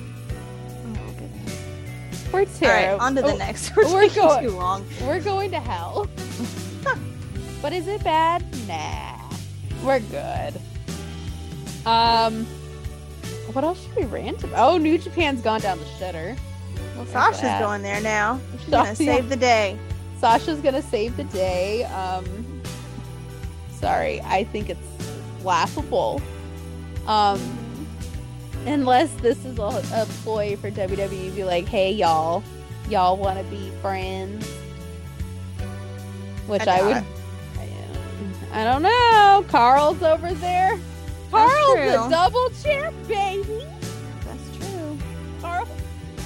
Oh 0.95 1.14
goodness. 1.18 2.31
We're 2.34 2.39
All 2.39 2.73
right, 2.76 2.98
on 2.99 3.15
to 3.15 3.22
the 3.22 3.34
Oh, 3.34 3.38
next. 3.38 3.76
We're, 3.76 3.91
we're 3.91 4.10
going- 4.10 4.43
too 4.45 4.52
long. 4.56 4.85
We're 5.02 5.19
going 5.19 5.52
to 5.52 5.60
hell. 5.60 6.07
but 7.61 7.73
is 7.73 7.88
it 7.88 8.02
bad? 8.03 8.43
Nah. 8.68 9.19
We're 9.84 9.99
good. 9.99 10.53
Um 11.85 12.45
what 13.53 13.65
else 13.65 13.84
should 13.84 13.95
we 13.98 14.06
rant 14.06 14.41
about? 14.45 14.72
Oh, 14.73 14.77
New 14.77 14.98
Japan's 14.98 15.41
gone 15.41 15.60
down 15.60 15.77
the 15.80 15.85
shitter. 15.99 16.38
Well, 17.02 17.11
Sasha's 17.11 17.41
that. 17.41 17.60
going 17.60 17.82
there 17.82 17.99
now. 17.99 18.40
She's 18.60 18.69
gonna 18.69 18.95
save 18.95 19.30
the 19.30 19.36
day. 19.36 19.78
Sasha's 20.19 20.60
gonna 20.60 20.84
save 20.84 21.18
the 21.18 21.23
day. 21.23 21.84
Um, 21.86 22.61
sorry, 23.72 24.22
I 24.22 24.44
think 24.44 24.69
it's 24.69 24.88
laughable. 25.44 26.22
Um, 27.07 27.40
unless 28.68 29.11
this 29.15 29.44
is 29.45 29.57
a, 29.57 29.64
a 29.64 30.06
ploy 30.22 30.56
for 30.57 30.69
WWE 30.69 31.30
to 31.30 31.32
be 31.32 31.44
like, 31.44 31.65
"Hey, 31.65 31.91
y'all, 31.91 32.44
y'all 32.88 33.18
want 33.18 33.40
to 33.40 33.44
be 33.45 33.72
friends?" 33.82 34.48
Which 36.45 36.68
I 36.68 36.78
I, 36.78 36.82
would. 36.84 37.06
I 38.53 38.64
don't 38.64 38.84
know. 38.84 39.45
Karl's 39.49 40.03
over 40.03 40.34
there. 40.36 40.80
Karl's 41.32 41.73
true. 41.73 42.06
a 42.06 42.10
double 42.11 42.49
champ, 42.61 42.94
baby. 43.07 43.65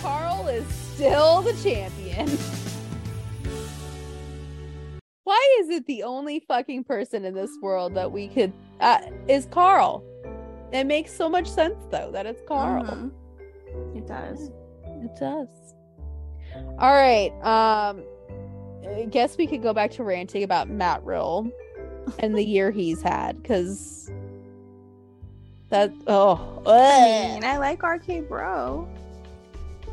Karl, 0.06 0.48
is 0.48 0.68
still 0.68 1.42
the 1.42 1.54
champion. 1.64 2.30
Why 5.24 5.58
is 5.62 5.70
it 5.70 5.88
the 5.88 6.04
only 6.04 6.40
fucking 6.42 6.84
person 6.84 7.26
in 7.26 7.34
this 7.34 7.50
world 7.60 7.96
that 7.96 8.12
we 8.12 8.28
could 8.28 8.54
uh, 8.80 9.00
is 9.28 9.48
Karl? 9.48 10.04
It 10.72 10.84
makes 10.86 11.12
so 11.12 11.28
much 11.28 11.48
sense 11.50 11.84
though 11.90 12.12
that 12.12 12.28
it's 12.28 12.42
Karl. 12.48 12.84
Mhm. 12.84 13.12
It 13.98 14.06
does. 14.06 14.52
It 14.84 15.16
does. 15.20 15.48
All 16.78 16.94
right. 16.94 17.32
Um 17.42 18.04
I 18.88 19.06
guess 19.10 19.38
we 19.38 19.48
could 19.48 19.64
go 19.64 19.74
back 19.74 19.90
to 19.92 20.04
ranting 20.04 20.44
about 20.44 20.70
Matt 20.70 21.04
Riddle 21.04 21.50
and 22.20 22.38
the 22.38 22.44
year 22.46 22.70
he's 22.70 23.02
had 23.02 23.44
cuz 23.44 24.12
that 25.70 25.92
oh 26.06 26.62
I 26.68 27.34
mean, 27.34 27.44
I 27.44 27.58
like 27.58 27.82
RK 27.82 28.28
Bro. 28.30 28.88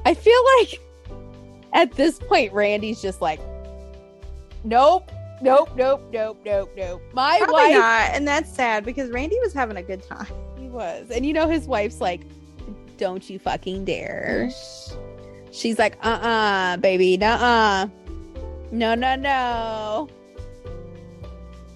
I 0.04 0.14
feel 0.14 0.40
like 0.58 0.80
at 1.72 1.92
this 1.92 2.18
point 2.18 2.52
Randy's 2.52 3.00
just 3.00 3.20
like 3.20 3.40
nope, 4.64 5.10
nope, 5.40 5.70
nope, 5.76 6.02
nope, 6.12 6.40
nope, 6.44 6.70
nope. 6.76 7.02
My 7.12 7.38
Probably 7.38 7.54
wife 7.54 7.74
not, 7.74 8.10
and 8.12 8.26
that's 8.26 8.52
sad 8.52 8.84
because 8.84 9.10
Randy 9.10 9.38
was 9.40 9.52
having 9.52 9.76
a 9.76 9.82
good 9.82 10.02
time. 10.02 10.26
he 10.58 10.68
was. 10.68 11.10
And 11.10 11.24
you 11.24 11.32
know 11.32 11.48
his 11.48 11.66
wife's 11.66 12.00
like 12.00 12.22
don't 12.98 13.28
you 13.28 13.38
fucking 13.38 13.84
dare. 13.84 14.50
She's 15.50 15.78
like, 15.78 15.98
uh 16.04 16.08
uh 16.08 16.76
baby, 16.78 17.16
nuh 17.16 17.26
uh. 17.26 17.88
No, 18.70 18.94
no, 18.94 19.16
no. 19.16 20.08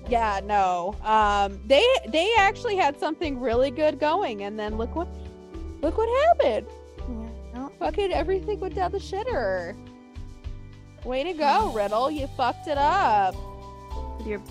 Yeah, 0.08 0.40
no. 0.44 0.94
Um, 1.02 1.60
they 1.66 1.84
they 2.08 2.32
actually 2.38 2.76
had 2.76 2.98
something 2.98 3.40
really 3.40 3.70
good 3.70 3.98
going, 3.98 4.42
and 4.44 4.58
then 4.58 4.78
look 4.78 4.94
what 4.94 5.08
look 5.82 5.98
what 5.98 6.08
happened. 6.26 6.66
Fucking 7.86 8.12
everything 8.12 8.58
went 8.58 8.74
down 8.74 8.90
the 8.90 8.98
shitter. 8.98 9.76
Way 11.04 11.22
to 11.22 11.32
go, 11.34 11.70
Riddle. 11.74 12.10
You 12.10 12.26
fucked 12.36 12.66
it 12.66 12.76
up. 12.76 13.36
With 14.18 14.26
your 14.26 14.42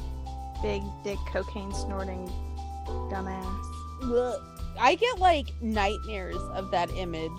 big 0.62 0.82
dick 1.03 1.18
cocaine 1.34 1.74
snorting 1.74 2.32
dumbass. 3.12 3.44
Ugh. 4.03 4.41
I 4.80 4.95
get 4.95 5.20
like 5.20 5.48
nightmares 5.62 6.38
of 6.53 6.72
that 6.72 6.90
image. 6.91 7.30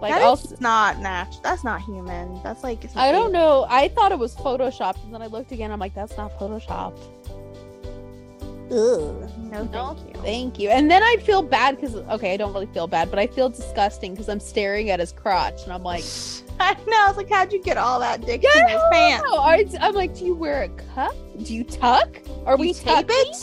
Like 0.00 0.14
That 0.14 0.22
also 0.22 0.56
not 0.60 0.98
natural. 0.98 1.40
That's 1.42 1.62
not 1.62 1.82
human. 1.82 2.40
That's 2.42 2.64
like 2.64 2.86
I 2.96 3.12
don't 3.12 3.32
know. 3.32 3.66
I 3.68 3.88
thought 3.88 4.12
it 4.12 4.18
was 4.18 4.34
photoshopped, 4.34 5.04
and 5.04 5.12
then 5.12 5.20
I 5.20 5.26
looked 5.26 5.52
again. 5.52 5.70
I'm 5.70 5.78
like, 5.78 5.94
that's 5.94 6.16
not 6.16 6.38
photoshopped. 6.38 6.98
Ugh. 8.70 9.28
No, 9.38 9.58
thank 9.58 9.72
No, 9.72 9.96
you. 10.06 10.20
Thank 10.22 10.58
you. 10.58 10.68
And 10.68 10.90
then 10.90 11.02
I 11.02 11.16
feel 11.22 11.42
bad 11.42 11.76
because 11.80 11.94
okay, 11.96 12.34
I 12.34 12.36
don't 12.36 12.52
really 12.52 12.66
feel 12.66 12.86
bad, 12.86 13.10
but 13.10 13.18
I 13.18 13.26
feel 13.26 13.48
disgusting 13.48 14.12
because 14.12 14.28
I'm 14.28 14.40
staring 14.40 14.90
at 14.90 15.00
his 15.00 15.12
crotch, 15.12 15.62
and 15.64 15.72
I'm 15.72 15.82
like, 15.82 16.04
I 16.60 16.74
know. 16.86 17.04
I 17.04 17.06
was 17.08 17.16
like, 17.16 17.30
how'd 17.30 17.52
you 17.52 17.62
get 17.62 17.76
all 17.76 17.98
that 18.00 18.20
dick 18.26 18.44
in 18.44 18.68
his 18.68 18.80
pants? 18.92 19.24
"Oh, 19.28 19.38
I, 19.40 19.64
am 19.80 19.94
like, 19.94 20.14
do 20.14 20.24
you 20.24 20.34
wear 20.34 20.62
a 20.64 20.68
cup? 20.94 21.14
Do 21.42 21.54
you 21.54 21.64
tuck? 21.64 22.18
Are 22.44 22.56
Do 22.56 22.60
we 22.62 22.74
tape 22.74 23.06
it? 23.08 23.36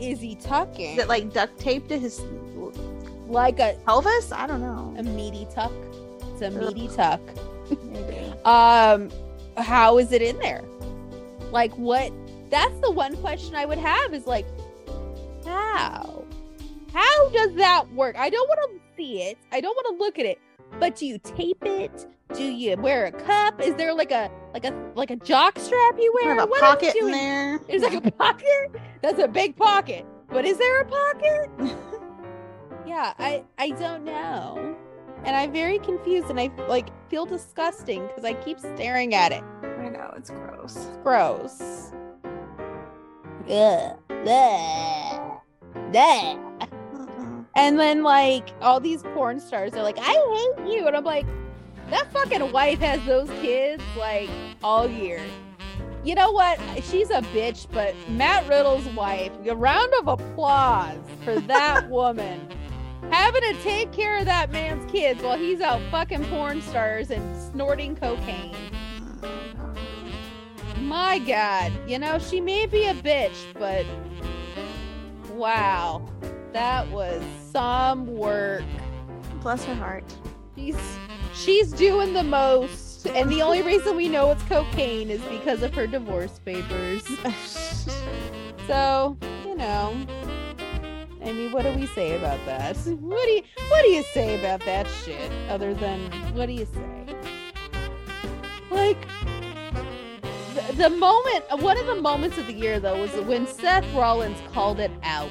Is 0.00 0.20
he 0.20 0.36
tucking? 0.36 0.96
Is 0.96 1.02
it 1.04 1.08
like 1.08 1.32
duct 1.32 1.58
taped 1.58 1.88
to 1.88 1.98
his 1.98 2.22
like 3.26 3.58
a 3.58 3.76
pelvis? 3.84 4.30
I 4.32 4.46
don't 4.46 4.60
know. 4.60 4.94
a 4.98 5.02
meaty 5.02 5.46
tuck? 5.52 5.72
It's 6.32 6.42
a 6.42 6.46
Ugh. 6.46 6.74
meaty 6.74 6.88
tuck. 6.94 7.20
Maybe. 7.82 8.32
um 8.44 9.10
how 9.56 9.96
is 9.98 10.12
it 10.12 10.20
in 10.22 10.38
there 10.38 10.62
like 11.50 11.72
what 11.78 12.12
that's 12.50 12.78
the 12.80 12.90
one 12.90 13.16
question 13.16 13.54
i 13.54 13.64
would 13.64 13.78
have 13.78 14.14
is 14.14 14.26
like 14.26 14.46
how? 15.46 16.24
How 16.92 17.28
does 17.30 17.54
that 17.54 17.92
work? 17.92 18.16
I 18.18 18.30
don't 18.30 18.48
want 18.48 18.60
to 18.72 18.80
see 18.96 19.22
it. 19.22 19.38
I 19.52 19.60
don't 19.60 19.74
want 19.74 19.96
to 19.96 20.04
look 20.04 20.18
at 20.18 20.26
it. 20.26 20.40
But 20.80 20.96
do 20.96 21.06
you 21.06 21.18
tape 21.18 21.62
it? 21.62 22.06
Do 22.34 22.42
you 22.42 22.76
wear 22.76 23.06
a 23.06 23.12
cup? 23.12 23.60
Is 23.60 23.76
there 23.76 23.94
like 23.94 24.10
a 24.10 24.30
like 24.52 24.64
a 24.64 24.74
like 24.96 25.10
a 25.10 25.16
jock 25.16 25.58
strap 25.58 25.94
you 25.98 26.12
wear? 26.20 26.34
What 26.34 26.60
pocket 26.60 26.94
in 26.96 27.02
doing? 27.02 27.12
there. 27.12 27.60
there's 27.68 27.82
like 27.82 28.04
a 28.04 28.10
pocket? 28.10 28.80
That's 29.02 29.22
a 29.22 29.28
big 29.28 29.56
pocket. 29.56 30.04
But 30.28 30.44
is 30.44 30.58
there 30.58 30.80
a 30.80 30.84
pocket? 30.84 31.50
Yeah 32.86 33.14
i 33.18 33.42
i 33.58 33.70
don't 33.70 34.04
know. 34.04 34.76
And 35.24 35.34
i'm 35.34 35.52
very 35.52 35.80
confused 35.80 36.30
and 36.30 36.38
i 36.38 36.50
like 36.68 36.88
feel 37.10 37.26
disgusting 37.26 38.06
because 38.06 38.24
i 38.24 38.32
keep 38.32 38.60
staring 38.60 39.12
at 39.12 39.32
it. 39.32 39.42
I 39.64 39.88
know 39.88 40.14
it's 40.16 40.30
gross. 40.30 40.76
it's 40.76 40.96
gross 40.98 41.92
and 47.56 47.78
then 47.78 48.02
like 48.02 48.50
all 48.60 48.80
these 48.80 49.02
porn 49.14 49.40
stars 49.40 49.74
are 49.74 49.82
like 49.82 49.98
i 49.98 50.54
hate 50.56 50.72
you. 50.72 50.86
And 50.86 50.96
i'm 50.96 51.04
like 51.04 51.26
that 51.90 52.10
fucking 52.12 52.52
wife 52.52 52.78
has 52.80 53.04
those 53.06 53.30
kids 53.40 53.82
like 53.96 54.28
all 54.62 54.88
year. 54.88 55.22
You 56.02 56.16
know 56.16 56.32
what? 56.32 56.58
She's 56.82 57.10
a 57.10 57.22
bitch 57.22 57.66
but 57.72 57.94
matt 58.08 58.48
riddle's 58.48 58.86
wife 58.88 59.32
a 59.46 59.54
round 59.54 59.92
of 60.00 60.08
applause 60.08 60.98
for 61.24 61.38
that 61.40 61.88
woman. 61.90 62.40
Having 63.10 63.42
to 63.42 63.54
take 63.62 63.92
care 63.92 64.18
of 64.18 64.24
that 64.24 64.50
man's 64.50 64.90
kids 64.90 65.22
while 65.22 65.38
he's 65.38 65.60
out 65.60 65.80
fucking 65.92 66.24
porn 66.24 66.60
stars 66.60 67.12
and 67.12 67.52
snorting 67.52 67.94
cocaine 67.94 68.56
my 70.80 71.18
god 71.20 71.72
you 71.88 71.98
know 71.98 72.18
she 72.18 72.40
may 72.40 72.66
be 72.66 72.84
a 72.84 72.94
bitch 72.94 73.36
but 73.54 73.84
wow 75.32 76.06
that 76.56 76.90
was 76.90 77.22
some 77.52 78.06
work. 78.06 78.64
Bless 79.42 79.62
her 79.66 79.74
heart. 79.74 80.04
she's 80.56 80.78
she's 81.34 81.70
doing 81.70 82.14
the 82.14 82.22
most 82.22 83.06
and 83.08 83.30
the 83.30 83.42
only 83.42 83.60
reason 83.60 83.94
we 83.94 84.08
know 84.08 84.30
it's 84.30 84.42
cocaine 84.44 85.10
is 85.10 85.20
because 85.24 85.62
of 85.62 85.74
her 85.74 85.86
divorce 85.86 86.40
papers. 86.44 87.02
So 88.66 89.16
you 89.44 89.54
know 89.54 89.94
i 91.22 91.30
mean 91.30 91.52
what 91.52 91.62
do 91.62 91.72
we 91.74 91.86
say 91.86 92.16
about 92.16 92.40
that? 92.46 92.76
What 92.76 93.24
do 93.26 93.32
you 93.32 93.42
what 93.68 93.82
do 93.82 93.90
you 93.90 94.02
say 94.02 94.40
about 94.40 94.58
that 94.64 94.88
shit 95.04 95.30
other 95.50 95.72
than 95.72 96.00
what 96.34 96.46
do 96.46 96.52
you 96.52 96.66
say? 96.66 97.16
Like 98.70 99.06
the, 100.72 100.90
moment 100.90 101.44
one 101.60 101.78
of 101.78 101.86
the 101.86 102.00
moments 102.00 102.38
of 102.38 102.46
the 102.46 102.52
year 102.52 102.80
though 102.80 103.00
was 103.00 103.10
when 103.26 103.46
seth 103.46 103.84
rollins 103.94 104.38
called 104.52 104.80
it 104.80 104.90
out. 105.02 105.30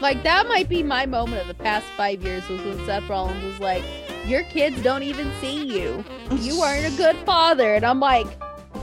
Like 0.00 0.22
that 0.22 0.46
might 0.46 0.68
be 0.68 0.82
my 0.82 1.06
moment 1.06 1.42
of 1.42 1.48
the 1.48 1.62
past 1.62 1.86
five 1.96 2.22
years 2.22 2.46
was 2.48 2.60
when 2.62 2.84
seth 2.84 3.08
rollins 3.08 3.42
was 3.44 3.58
like 3.60 3.82
your 4.26 4.42
kids 4.44 4.80
don't 4.82 5.02
even 5.02 5.30
see 5.40 5.64
you. 5.64 6.04
You 6.36 6.60
aren't 6.60 6.92
a 6.92 6.96
good 6.96 7.16
father. 7.18 7.74
And 7.74 7.84
i'm 7.84 8.00
like 8.00 8.26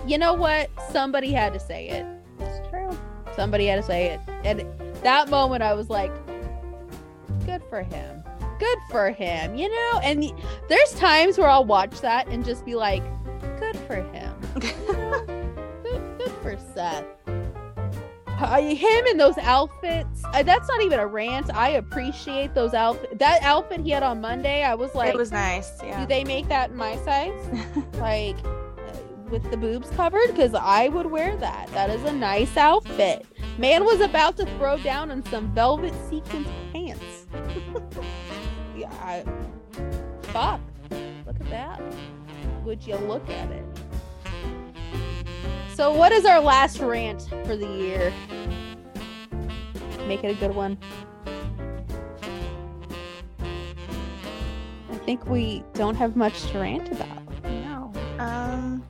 you 0.07 0.17
know 0.17 0.33
what? 0.33 0.69
Somebody 0.91 1.31
had 1.31 1.53
to 1.53 1.59
say 1.59 1.89
it. 1.89 2.05
It's 2.39 2.67
true. 2.69 2.89
somebody 3.35 3.67
had 3.67 3.77
to 3.77 3.83
say 3.83 4.07
it. 4.07 4.19
And 4.43 4.65
that 5.03 5.29
moment 5.29 5.61
i 5.61 5.73
was 5.73 5.89
like 5.89 6.11
good 7.45 7.61
for 7.69 7.83
him. 7.83 8.23
Good 8.59 8.77
for 8.89 9.11
him 9.11 9.55
you 9.55 9.69
know? 9.69 9.99
And 10.03 10.31
there's 10.67 10.93
times 10.93 11.37
where 11.37 11.49
i'll 11.49 11.65
watch 11.65 12.01
that 12.01 12.27
and 12.27 12.43
just 12.43 12.65
be 12.65 12.75
like 12.75 13.03
for 13.85 13.95
him. 13.95 14.33
Good, 15.83 16.17
good 16.17 16.31
for 16.41 16.57
seth. 16.73 17.05
Uh, 18.27 18.59
him 18.59 19.05
in 19.05 19.17
those 19.17 19.37
outfits 19.37 20.23
uh, 20.33 20.43
that's 20.43 20.67
not 20.67 20.81
even 20.81 20.99
a 20.99 21.07
rant. 21.07 21.53
I 21.55 21.69
appreciate 21.69 22.53
those 22.53 22.73
outfits 22.73 23.13
that 23.17 23.41
outfit 23.43 23.79
he 23.81 23.91
had 23.91 24.03
on 24.03 24.19
monday 24.19 24.61
i 24.63 24.75
was 24.75 24.93
like 24.93 25.13
it 25.13 25.17
was 25.17 25.31
nice. 25.31 25.71
Yeah. 25.81 26.01
do 26.01 26.05
they 26.07 26.23
make 26.25 26.47
that 26.49 26.71
in 26.71 26.75
my 26.75 26.97
size? 27.05 27.39
Like 27.93 28.35
uh, 28.43 28.97
with 29.29 29.49
the 29.51 29.57
boobs 29.57 29.89
covered? 29.91 30.27
Because 30.27 30.53
i 30.53 30.89
would 30.89 31.05
wear 31.05 31.37
that. 31.37 31.67
That 31.71 31.89
is 31.89 32.03
a 32.03 32.11
nice 32.11 32.57
outfit. 32.57 33.25
Man 33.57 33.85
was 33.85 34.01
about 34.01 34.35
to 34.37 34.45
throw 34.57 34.77
down 34.79 35.11
on 35.11 35.23
some 35.27 35.53
velvet 35.53 35.93
sequins 36.09 36.47
pants. 36.73 37.27
Yeah 38.75 38.91
I, 39.01 39.23
fuck. 40.23 40.59
Look 41.25 41.39
at 41.39 41.49
that 41.51 41.81
would 42.65 42.85
you 42.85 42.95
look 42.95 43.27
at 43.29 43.51
it 43.51 43.63
so 45.75 45.93
what 45.93 46.11
is 46.11 46.25
our 46.25 46.39
last 46.39 46.79
rant 46.79 47.29
for 47.45 47.55
the 47.55 47.67
year 47.67 48.11
make 50.07 50.23
it 50.23 50.35
a 50.35 50.39
good 50.39 50.55
one 50.55 50.77
i 54.91 54.95
think 55.05 55.25
we 55.27 55.63
don't 55.73 55.95
have 55.95 56.15
much 56.15 56.41
to 56.51 56.59
rant 56.59 56.91
about 56.91 57.25
no. 57.43 57.91
Um, 58.19 58.83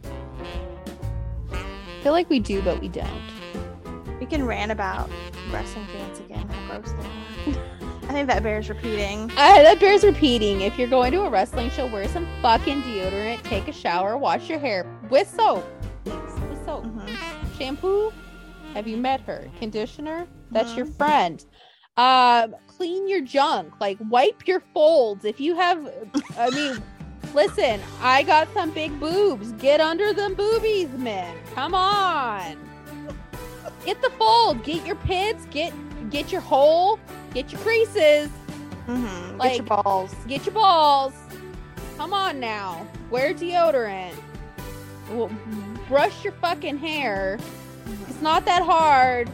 I 1.51 2.03
feel 2.03 2.13
like 2.13 2.29
we 2.29 2.39
do, 2.39 2.61
but 2.61 2.79
we 2.79 2.87
don't. 2.87 3.21
we 4.19 4.25
can 4.25 4.45
rant 4.45 4.71
about 4.71 5.09
wrestling 5.51 5.85
fans 5.87 6.19
again. 6.19 6.47
How 6.47 6.79
gross 6.79 6.93
they 6.93 7.14
think 8.15 8.27
that 8.29 8.43
bears 8.43 8.69
repeating. 8.69 9.29
Uh, 9.31 9.61
that 9.63 9.79
bears 9.79 10.03
repeating. 10.03 10.61
If 10.61 10.79
you're 10.79 10.87
going 10.87 11.11
to 11.11 11.23
a 11.23 11.29
wrestling 11.29 11.69
show, 11.69 11.85
wear 11.87 12.07
some 12.07 12.25
fucking 12.41 12.81
deodorant, 12.83 13.43
take 13.43 13.67
a 13.67 13.73
shower, 13.73 14.17
wash 14.17 14.49
your 14.49 14.57
hair 14.59 14.85
with 15.09 15.29
soap. 15.29 15.65
Please, 16.05 16.15
with 16.49 16.63
soap. 16.65 16.85
Mhm. 16.85 17.57
Shampoo? 17.57 18.13
Have 18.73 18.87
you 18.87 18.95
met 18.97 19.19
her? 19.21 19.49
Conditioner? 19.59 20.27
That's 20.51 20.75
your 20.75 20.85
Mhm. 20.85 20.97
friend. 20.97 21.45
Um, 21.97 22.55
clean 22.67 23.07
your 23.07 23.21
junk. 23.21 23.73
Like 23.81 23.97
wipe 24.09 24.47
your 24.47 24.61
folds. 24.73 25.25
If 25.25 25.39
you 25.41 25.55
have, 25.55 25.89
I 26.37 26.49
mean, 26.51 26.81
listen. 27.33 27.81
I 28.01 28.23
got 28.23 28.47
some 28.53 28.71
big 28.71 28.97
boobs. 28.99 29.51
Get 29.53 29.81
under 29.81 30.13
them 30.13 30.35
boobies, 30.35 30.89
man. 30.97 31.35
Come 31.53 31.73
on. 31.73 32.55
Get 33.85 34.01
the 34.01 34.09
fold. 34.11 34.63
Get 34.63 34.85
your 34.85 34.95
pits. 34.95 35.45
Get 35.51 35.73
get 36.09 36.31
your 36.31 36.41
hole. 36.41 36.97
Get 37.35 37.51
your 37.51 37.61
creases. 37.61 38.29
Mhm. 38.87 39.39
Get 39.41 39.55
your 39.57 39.65
balls. 39.65 40.15
Get 40.27 40.45
your 40.45 40.55
balls. 40.55 41.13
Come 41.97 42.13
on 42.13 42.39
now. 42.39 42.87
Wear 43.11 43.33
deodorant. 43.33 44.13
W- 45.09 45.29
Brush 45.87 46.23
your 46.23 46.33
fucking 46.41 46.77
hair. 46.79 47.37
It's 48.09 48.21
not 48.21 48.45
that 48.45 48.63
hard. 48.63 49.29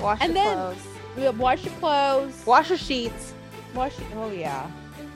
Wash 0.00 0.18
And 0.20 0.34
your 0.34 0.44
then- 0.44 0.56
clothes. 0.56 0.76
Yeah, 1.16 1.30
Wash 1.30 1.64
your 1.64 1.74
clothes. 1.74 2.34
Wash 2.44 2.68
your 2.68 2.78
sheets. 2.78 3.32
Wash. 3.74 3.94
Oh 4.16 4.30
yeah. 4.30 4.66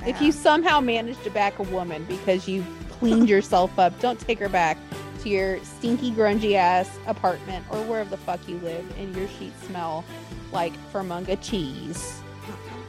If 0.06 0.20
you 0.22 0.32
somehow 0.32 0.80
managed 0.80 1.22
to 1.24 1.30
back 1.30 1.58
a 1.58 1.62
woman 1.64 2.04
because 2.08 2.48
you 2.48 2.64
cleaned 2.98 3.28
yourself 3.34 3.78
up, 3.78 3.98
don't 4.00 4.18
take 4.18 4.38
her 4.38 4.48
back 4.48 4.76
to 5.22 5.28
your 5.28 5.58
stinky, 5.64 6.10
grungy 6.10 6.54
ass 6.54 6.88
apartment 7.06 7.64
or 7.70 7.78
wherever 7.82 8.10
the 8.10 8.16
fuck 8.16 8.40
you 8.48 8.58
live, 8.58 8.84
and 8.98 9.14
your 9.14 9.28
sheets 9.28 9.64
smell 9.66 10.04
like 10.52 10.72
Fermunga 10.92 11.38
cheese. 11.42 12.20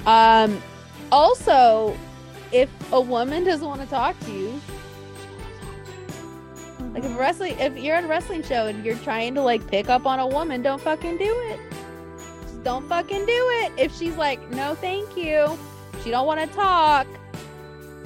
Um. 0.06 0.62
Also, 1.12 1.96
if 2.52 2.70
a 2.92 3.00
woman 3.00 3.44
doesn't 3.44 3.68
want 3.68 3.82
to 3.82 3.88
talk 3.88 4.20
to 4.22 4.32
you, 4.32 4.60
like 6.94 7.04
if 7.04 7.18
wrestling, 7.18 7.58
if 7.60 7.78
you're 7.78 7.96
on 7.96 8.06
a 8.06 8.08
wrestling 8.08 8.44
show 8.44 8.68
and 8.68 8.84
you're 8.86 8.98
trying 8.98 9.34
to 9.36 9.42
like 9.42 9.66
pick 9.68 9.90
up 9.90 10.06
on 10.06 10.20
a 10.20 10.28
woman, 10.28 10.62
don't 10.62 10.82
fucking 10.82 11.18
do 11.18 11.40
it. 11.52 11.60
Just 12.42 12.64
don't 12.64 12.88
fucking 12.88 13.26
do 13.26 13.50
it. 13.62 13.72
If 13.78 13.96
she's 13.96 14.16
like, 14.16 14.50
no, 14.52 14.76
thank 14.76 15.16
you, 15.18 15.58
she 16.04 16.12
don't 16.12 16.26
want 16.28 16.40
to 16.40 16.48
talk. 16.56 17.08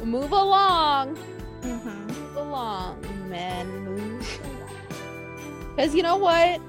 Move 0.03 0.31
along, 0.31 1.17
Mhm. 1.61 2.07
move 2.07 2.35
along, 2.35 3.29
men. 3.29 3.85
Move 3.85 4.39
along. 4.43 5.75
Because 5.75 5.95
you 5.95 6.03
know 6.03 6.17
what? 6.17 6.61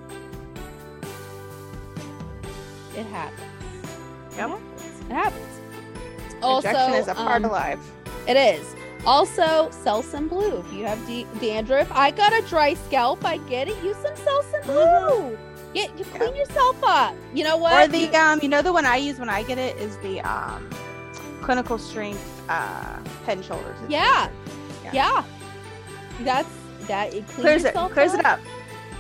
It 2.99 3.07
happens. 3.07 3.41
Yep. 4.37 4.51
It 4.51 4.51
happens. 4.51 5.11
It 5.11 5.13
happens. 5.15 5.45
Also, 6.43 6.69
Rejection 6.69 6.95
is 6.95 7.09
a 7.09 7.15
part 7.15 7.37
um, 7.37 7.45
of 7.47 7.53
life. 7.53 7.79
it 8.27 8.37
is. 8.37 8.75
Also, 9.07 9.69
Selsun 9.71 10.29
Blue. 10.29 10.59
If 10.59 10.73
you 10.73 10.85
have 10.85 11.05
d- 11.07 11.27
dandruff, 11.41 11.89
I 11.93 12.11
got 12.11 12.33
a 12.33 12.43
dry 12.49 12.75
scalp. 12.75 13.25
I 13.25 13.39
get 13.49 13.69
it. 13.69 13.83
Use 13.83 13.97
some 13.97 14.15
Selsun 14.15 14.65
Blue. 14.65 15.39
Get 15.75 15.97
you 15.99 16.05
clean 16.07 16.35
yourself 16.35 16.77
up. 16.83 17.15
You 17.35 17.45
know 17.45 17.57
what? 17.57 17.73
Or 17.89 17.91
the 17.91 17.99
You- 18.07 18.13
um, 18.15 18.41
you 18.43 18.49
know 18.49 18.63
the 18.63 18.73
one 18.73 18.87
I 18.87 18.97
use 18.97 19.19
when 19.19 19.29
I 19.29 19.43
get 19.45 19.59
it 19.59 19.77
is 19.79 19.97
the 19.99 20.21
um, 20.23 20.69
clinical 21.43 21.79
strength 21.79 22.21
uh, 22.49 22.99
head 23.27 23.39
and 23.39 23.45
shoulders. 23.45 23.77
Yeah. 23.89 24.29
Yeah. 24.85 24.93
yeah. 24.93 25.25
That's 26.23 26.49
that. 26.89 27.15
It 27.15 27.27
Clears 27.29 27.63
it. 27.65 27.69
yourself 27.69 27.93
Clears 27.93 28.15
it 28.15 28.25
up. 28.25 28.41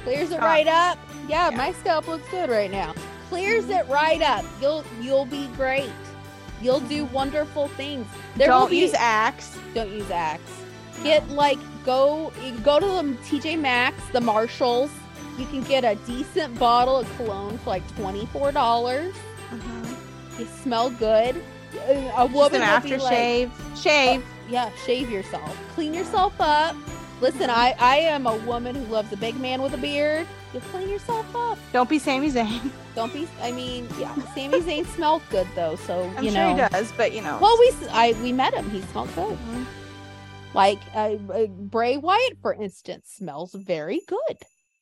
Clears 0.04 0.30
it 0.30 0.38
right 0.40 0.66
up. 0.68 0.98
Yeah, 1.28 1.50
Yeah. 1.50 1.56
my 1.56 1.72
scalp 1.72 2.06
looks 2.08 2.28
good 2.30 2.48
right 2.50 2.70
now. 2.70 2.94
Clears 3.28 3.68
it 3.68 3.86
right 3.88 4.22
up. 4.22 4.44
You'll 4.60 4.84
you'll 5.00 5.26
be 5.26 5.46
great. 5.48 5.90
You'll 6.62 6.80
do 6.80 7.04
wonderful 7.06 7.68
things. 7.68 8.06
There 8.36 8.48
Don't 8.48 8.70
be 8.70 8.78
use 8.78 8.94
Axe. 8.94 9.56
don't 9.74 9.90
use 9.90 10.10
Axe. 10.10 10.62
Get 11.02 11.28
like 11.30 11.58
go 11.84 12.32
go 12.64 12.80
to 12.80 12.86
the 12.86 13.14
TJ 13.24 13.58
Maxx, 13.60 14.02
the 14.12 14.20
Marshalls. 14.20 14.90
You 15.38 15.46
can 15.46 15.62
get 15.62 15.84
a 15.84 15.94
decent 16.06 16.58
bottle 16.58 16.96
of 16.96 17.16
cologne 17.16 17.58
for 17.58 17.70
like 17.70 17.96
twenty 17.96 18.26
four 18.26 18.50
dollars. 18.50 19.14
Mm-hmm. 19.50 20.40
You 20.40 20.46
smell 20.46 20.90
good. 20.90 21.36
A 21.86 22.08
a 22.16 22.24
Just 22.24 22.32
woman 22.34 22.62
an 22.62 22.82
be 22.82 22.96
like, 22.96 23.12
aftershave. 23.14 23.50
Shave. 23.80 24.24
yeah, 24.48 24.70
shave 24.84 25.10
yourself, 25.10 25.56
clean 25.74 25.92
yourself 25.94 26.34
up. 26.40 26.74
Listen, 27.20 27.50
I 27.50 27.74
I 27.80 27.96
am 27.96 28.26
a 28.26 28.36
woman 28.38 28.74
who 28.76 28.84
loves 28.92 29.12
a 29.12 29.16
big 29.16 29.38
man 29.40 29.60
with 29.60 29.74
a 29.74 29.78
beard. 29.78 30.26
You 30.54 30.60
clean 30.60 30.88
yourself 30.88 31.26
up. 31.34 31.58
Don't 31.72 31.88
be 31.90 31.98
Sami 31.98 32.30
Zayn. 32.30 32.70
Don't 32.94 33.12
be. 33.12 33.26
I 33.42 33.50
mean, 33.52 33.88
yeah, 33.98 34.14
Sami 34.34 34.60
Zayn 34.60 34.86
smelled 34.94 35.22
good 35.30 35.46
though, 35.54 35.76
so 35.76 36.10
I'm 36.16 36.24
you 36.24 36.30
sure 36.30 36.40
know. 36.54 36.64
he 36.64 36.68
does, 36.70 36.92
but 36.92 37.12
you 37.12 37.20
know. 37.22 37.38
Well, 37.40 37.56
we 37.58 37.72
I 37.90 38.14
we 38.22 38.32
met 38.32 38.54
him. 38.54 38.70
He 38.70 38.80
smelled 38.82 39.12
good. 39.14 39.36
Mhm. 39.36 39.66
Like 40.54 40.78
uh, 40.94 41.16
uh, 41.32 41.46
Bray 41.46 41.96
Wyatt, 41.96 42.38
for 42.40 42.54
instance, 42.54 43.10
smells 43.16 43.52
very 43.54 44.00
good 44.06 44.38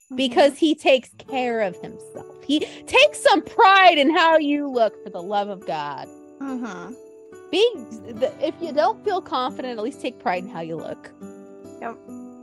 Mm-hmm. 0.07 0.17
because 0.19 0.57
he 0.57 0.77
takes 0.77 1.11
care 1.29 1.63
of 1.63 1.75
himself. 1.83 2.45
He 2.47 2.61
takes 2.87 3.21
some 3.21 3.43
pride 3.43 3.99
in 3.99 4.09
how 4.15 4.37
you 4.39 4.69
look. 4.69 5.03
For 5.03 5.11
the 5.11 5.21
love 5.23 5.49
of 5.49 5.67
God, 5.67 6.07
Mhm. 6.41 6.95
be 7.51 7.69
the- 8.13 8.33
if 8.41 8.55
you 8.61 8.71
don't 8.73 9.03
feel 9.05 9.21
confident, 9.21 9.79
at 9.79 9.83
least 9.83 10.01
take 10.01 10.21
pride 10.21 10.45
in 10.45 10.49
how 10.51 10.61
you 10.61 10.77
look. 10.77 11.11
Yep. 11.81 11.97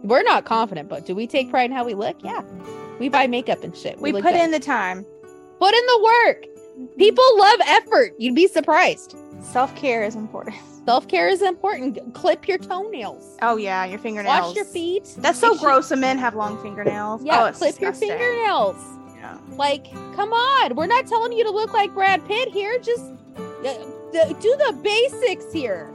We're 0.03 0.23
not 0.23 0.45
confident, 0.45 0.89
but 0.89 1.05
do 1.05 1.15
we 1.15 1.27
take 1.27 1.49
pride 1.49 1.65
in 1.65 1.71
how 1.71 1.85
we 1.85 1.93
look? 1.93 2.17
Yeah, 2.23 2.43
we 2.99 3.09
buy 3.09 3.27
makeup 3.27 3.63
and 3.63 3.75
shit. 3.75 3.99
we 3.99 4.11
look 4.11 4.23
put 4.23 4.33
good. 4.33 4.41
in 4.41 4.51
the 4.51 4.59
time. 4.59 5.05
put 5.59 5.73
in 5.73 5.85
the 5.85 6.03
work. 6.25 6.45
People 6.97 7.23
love 7.37 7.59
effort. 7.65 8.13
You'd 8.17 8.35
be 8.35 8.47
surprised. 8.47 9.15
Self 9.41 9.75
care 9.75 10.03
is 10.03 10.15
important. 10.15 10.55
Self 10.85 11.07
care 11.07 11.29
is 11.29 11.41
important. 11.41 12.13
Clip 12.13 12.47
your 12.47 12.57
toenails. 12.57 13.37
Oh 13.41 13.55
yeah, 13.55 13.85
your 13.85 13.99
fingernails. 13.99 14.47
Wash 14.47 14.55
your 14.55 14.65
feet. 14.65 15.13
That's 15.17 15.39
so 15.39 15.53
you- 15.53 15.59
gross. 15.59 15.89
When 15.89 16.01
men 16.01 16.17
have 16.17 16.35
long 16.35 16.61
fingernails. 16.61 17.23
Yeah, 17.23 17.43
oh, 17.43 17.45
it's 17.45 17.59
clip 17.59 17.79
your 17.79 17.93
fingernails. 17.93 18.75
Yeah. 19.15 19.37
Like, 19.51 19.85
come 20.15 20.33
on. 20.33 20.75
We're 20.75 20.87
not 20.87 21.07
telling 21.07 21.31
you 21.31 21.45
to 21.45 21.51
look 21.51 21.71
like 21.71 21.93
Brad 21.93 22.25
Pitt 22.27 22.49
here. 22.49 22.77
Just 22.79 23.05
uh, 23.65 23.73
do 24.13 24.55
the 24.57 24.77
basics 24.83 25.53
here. 25.53 25.93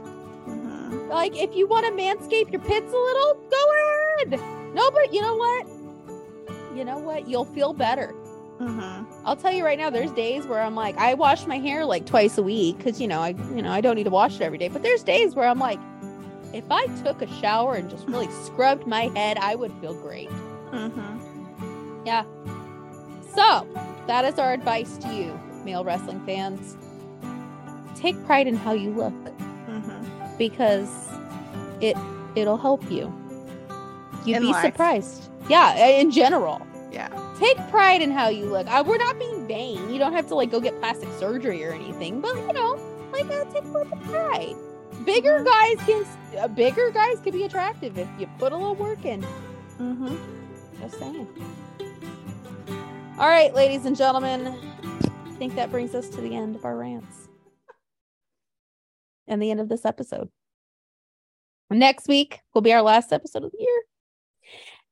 Like, 1.09 1.35
if 1.37 1.55
you 1.55 1.67
want 1.67 1.85
to 1.85 1.91
manscape 1.91 2.51
your 2.51 2.61
pits 2.61 2.91
a 2.91 2.97
little, 2.97 3.33
go 3.49 3.71
ahead. 4.27 4.39
No, 4.73 4.89
but 4.91 5.13
you 5.13 5.21
know 5.21 5.35
what? 5.35 5.67
You 6.75 6.83
know 6.85 6.97
what? 6.99 7.27
You'll 7.27 7.45
feel 7.45 7.73
better. 7.73 8.13
Mhm. 8.59 9.05
I'll 9.23 9.35
tell 9.35 9.51
you 9.53 9.63
right 9.63 9.77
now, 9.77 9.89
there's 9.89 10.11
days 10.11 10.45
where 10.45 10.61
I'm 10.61 10.75
like, 10.75 10.97
I 10.97 11.13
wash 11.13 11.45
my 11.47 11.57
hair 11.59 11.85
like 11.85 12.05
twice 12.05 12.37
a 12.37 12.43
week 12.43 12.77
because 12.77 12.99
you 12.99 13.07
know, 13.07 13.21
I 13.21 13.29
you 13.55 13.61
know, 13.61 13.71
I 13.71 13.79
don't 13.81 13.95
need 13.95 14.03
to 14.03 14.09
wash 14.09 14.35
it 14.35 14.41
every 14.41 14.57
day. 14.57 14.67
But 14.67 14.83
there's 14.83 15.01
days 15.03 15.33
where 15.35 15.47
I'm 15.47 15.59
like, 15.59 15.79
if 16.53 16.65
I 16.69 16.87
took 17.03 17.21
a 17.21 17.27
shower 17.39 17.75
and 17.75 17.89
just 17.89 18.05
really 18.07 18.27
scrubbed 18.45 18.85
my 18.85 19.03
head, 19.15 19.37
I 19.37 19.55
would 19.55 19.71
feel 19.79 19.93
great. 19.93 20.29
Mhm. 20.71 21.19
Yeah. 22.05 22.23
So 23.35 23.65
that 24.07 24.25
is 24.25 24.37
our 24.39 24.51
advice 24.53 24.97
to 24.99 25.13
you, 25.13 25.39
male 25.63 25.83
wrestling 25.83 26.19
fans. 26.25 26.75
Take 27.95 28.21
pride 28.25 28.47
in 28.47 28.55
how 28.55 28.73
you 28.73 28.91
look. 28.91 29.13
Because 30.39 30.89
it 31.81 31.95
it'll 32.35 32.57
help 32.57 32.89
you. 32.89 33.13
You'd 34.25 34.37
In 34.37 34.41
be 34.41 34.47
life. 34.47 34.65
surprised. 34.65 35.29
Yeah, 35.47 35.75
in 35.75 36.09
general. 36.09 36.65
Yeah. 36.91 37.09
Take 37.37 37.57
pride 37.69 38.01
in 38.01 38.11
how 38.11 38.29
you 38.29 38.45
look. 38.45 38.67
I, 38.67 38.81
we're 38.81 38.97
not 38.97 39.19
being 39.19 39.47
vain. 39.47 39.89
You 39.89 39.99
don't 39.99 40.13
have 40.13 40.27
to 40.27 40.35
like 40.35 40.49
go 40.49 40.59
get 40.59 40.79
plastic 40.79 41.09
surgery 41.19 41.63
or 41.63 41.71
anything, 41.71 42.19
but 42.19 42.35
you 42.35 42.53
know, 42.53 42.79
like 43.11 43.25
uh, 43.25 43.45
take 43.45 43.63
a 43.63 43.67
little 43.67 43.97
pride. 43.97 44.55
Bigger 45.05 45.43
guys 45.43 45.77
can, 45.85 46.05
uh, 46.37 46.47
bigger 46.47 46.91
guys 46.91 47.19
can 47.19 47.31
be 47.31 47.43
attractive 47.43 47.97
if 47.97 48.07
you 48.19 48.27
put 48.37 48.51
a 48.51 48.57
little 48.57 48.75
work 48.75 49.05
in. 49.05 49.21
Mm-hmm. 49.79 50.15
Just 50.81 50.99
saying. 50.99 51.27
All 53.17 53.27
right, 53.27 53.53
ladies 53.53 53.85
and 53.85 53.95
gentlemen, 53.95 54.47
I 54.47 55.31
think 55.37 55.55
that 55.55 55.71
brings 55.71 55.95
us 55.95 56.09
to 56.09 56.21
the 56.21 56.35
end 56.35 56.55
of 56.55 56.65
our 56.65 56.75
rants 56.75 57.28
and 59.29 59.41
the 59.41 59.51
end 59.51 59.59
of 59.61 59.69
this 59.69 59.85
episode. 59.85 60.29
Next 61.71 62.07
week 62.07 62.39
will 62.53 62.61
be 62.61 62.73
our 62.73 62.81
last 62.81 63.13
episode 63.13 63.43
of 63.43 63.51
the 63.51 63.57
year. 63.59 63.81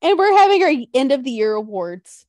And 0.02 0.18
we're 0.18 0.38
having 0.38 0.64
our 0.64 0.72
end 0.94 1.12
of 1.12 1.24
the 1.24 1.32
year 1.32 1.54
awards 1.54 2.26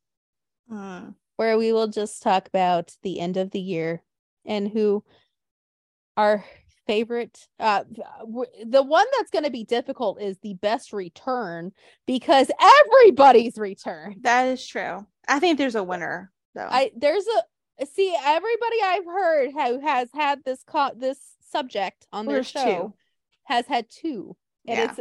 Mm. 0.70 1.14
where 1.36 1.56
we 1.56 1.72
will 1.72 1.89
just 1.89 2.22
talk 2.22 2.47
about 2.47 2.94
the 3.02 3.20
end 3.20 3.39
of 3.39 3.51
the 3.52 3.60
year 3.60 4.02
and 4.44 4.68
who 4.68 5.02
our 6.14 6.44
favorite 6.86 7.47
uh 7.59 7.85
the 8.66 8.82
one 8.82 9.06
that's 9.16 9.30
going 9.30 9.44
to 9.44 9.51
be 9.51 9.64
difficult 9.64 10.20
is 10.20 10.36
the 10.43 10.52
best 10.55 10.93
return 10.93 11.72
because 12.06 12.51
everybody's 12.60 13.56
return 13.56 14.16
That 14.20 14.48
is 14.48 14.66
true. 14.66 15.06
I 15.26 15.39
think 15.39 15.56
there's 15.56 15.74
a 15.74 15.82
winner 15.85 16.30
though. 16.55 16.68
i 16.70 16.90
there's 16.97 17.24
a 17.80 17.86
see 17.86 18.14
everybody 18.22 18.76
i've 18.85 19.05
heard 19.06 19.51
who 19.52 19.80
has 19.80 20.09
had 20.14 20.44
this 20.44 20.62
co- 20.66 20.90
this 20.97 21.18
subject 21.51 22.07
on 22.12 22.27
Well, 22.27 22.35
their 22.35 22.43
show 22.45 22.89
two. 22.89 22.95
has 23.45 23.66
had 23.66 23.89
two 23.91 24.37
and 24.66 24.79
Yeah. 24.79 24.91
it's 24.91 25.01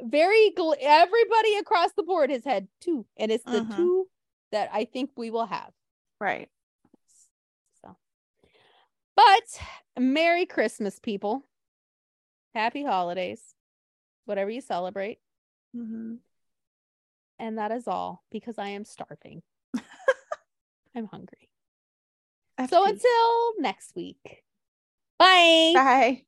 very 0.00 0.52
gl- 0.56 0.76
everybody 0.80 1.56
across 1.56 1.92
the 1.92 2.02
board 2.02 2.30
has 2.30 2.44
had 2.44 2.68
two 2.80 3.06
and 3.16 3.32
it's 3.32 3.44
the 3.44 3.60
Mhm. 3.62 3.76
two 3.76 4.08
that 4.52 4.70
i 4.72 4.84
think 4.84 5.10
we 5.16 5.30
will 5.30 5.46
have 5.46 5.72
right. 6.20 6.48
so, 7.82 7.96
but 9.16 9.60
Merry 9.98 10.46
Christmas, 10.46 10.98
people. 11.00 11.42
Happy 12.54 12.84
holidays, 12.84 13.54
whatever 14.26 14.50
you 14.50 14.60
celebrate. 14.60 15.20
Mhm. 15.76 16.18
And 17.38 17.58
that 17.58 17.70
is 17.72 17.86
all 17.88 18.24
because 18.30 18.58
I 18.58 18.68
am 18.68 18.84
starving. 18.84 19.42
I'm 20.94 21.06
hungry. 21.06 21.50
Have 22.56 22.70
So 22.70 22.84
until 22.84 23.60
next 23.60 23.94
week. 23.96 24.44
Bye. 25.18 25.84
Bye. 25.84 26.27